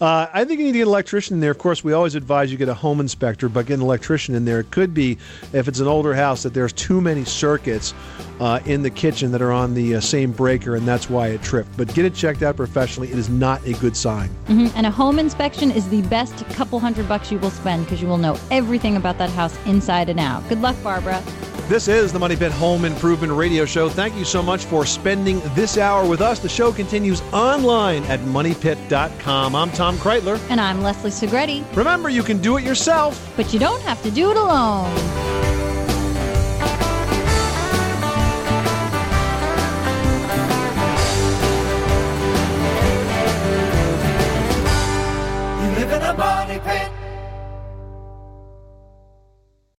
Uh, 0.00 0.26
I 0.32 0.44
think 0.44 0.58
you 0.58 0.66
need 0.66 0.72
to 0.72 0.78
get 0.78 0.82
an 0.82 0.88
electrician 0.88 1.34
in 1.34 1.40
there. 1.40 1.50
Of 1.50 1.58
course, 1.58 1.84
we 1.84 1.92
always 1.92 2.14
advise 2.14 2.50
you 2.50 2.58
get 2.58 2.68
a 2.68 2.74
home 2.74 3.00
inspector, 3.00 3.48
but 3.48 3.66
get 3.66 3.74
an 3.74 3.82
electrician 3.82 4.34
in 4.34 4.44
there. 4.44 4.60
It 4.60 4.70
could 4.70 4.94
be, 4.94 5.18
if 5.52 5.68
it's 5.68 5.80
an 5.80 5.86
older 5.86 6.14
house, 6.14 6.42
that 6.42 6.54
there's 6.54 6.72
too 6.72 7.00
many 7.00 7.24
circuits 7.24 7.94
uh, 8.40 8.60
in 8.64 8.82
the 8.82 8.90
kitchen 8.90 9.30
that 9.32 9.42
are 9.42 9.52
on 9.52 9.74
the 9.74 9.96
uh, 9.96 10.00
same 10.00 10.32
breaker, 10.32 10.76
and 10.76 10.86
that's 10.86 11.08
why 11.08 11.28
it 11.28 11.42
tripped. 11.42 11.76
But 11.76 11.92
get 11.94 12.04
it 12.04 12.14
checked 12.14 12.42
out 12.42 12.56
professionally. 12.56 13.10
It 13.10 13.18
is 13.18 13.28
not 13.28 13.64
a 13.66 13.72
good 13.74 13.96
sign. 13.96 14.28
hmm 14.46 14.66
And 14.74 14.86
a 14.86 14.90
home 14.90 15.18
inspection 15.18 15.70
is 15.70 15.88
the 15.88 16.02
best 16.02 16.44
couple 16.50 16.80
hundred 16.80 17.08
bucks 17.08 17.30
you 17.30 17.38
will 17.38 17.50
spend 17.50 17.84
because 17.84 18.02
you 18.02 18.08
will 18.08 18.18
know 18.18 18.38
everything 18.50 18.96
about 18.96 19.18
that 19.18 19.30
house 19.30 19.56
inside 19.66 20.08
and 20.08 20.18
out. 20.18 20.46
Good 20.48 20.60
luck, 20.60 20.76
Barbara. 20.82 21.22
This 21.68 21.88
is 21.88 22.12
the 22.12 22.18
Money 22.18 22.36
Pit 22.36 22.52
Home 22.52 22.84
Improvement 22.84 23.32
Radio 23.32 23.64
Show. 23.64 23.88
Thank 23.88 24.16
you 24.16 24.24
so 24.26 24.42
much 24.42 24.66
for 24.66 24.84
spending 24.84 25.40
this 25.54 25.78
hour 25.78 26.06
with 26.06 26.20
us. 26.20 26.38
The 26.38 26.48
show 26.48 26.70
continues 26.70 27.22
online 27.32 28.02
at 28.04 28.20
moneypit.com. 28.20 29.54
I'm 29.54 29.70
Tom 29.70 29.83
Kraeutler. 29.92 30.40
And 30.48 30.60
I'm 30.60 30.82
Leslie 30.82 31.10
Segrete. 31.10 31.64
Remember, 31.76 32.08
you 32.08 32.22
can 32.22 32.38
do 32.38 32.56
it 32.56 32.64
yourself. 32.64 33.32
But 33.36 33.52
you 33.52 33.58
don't 33.58 33.82
have 33.82 34.02
to 34.02 34.10
do 34.10 34.30
it 34.30 34.36
alone. 34.36 35.53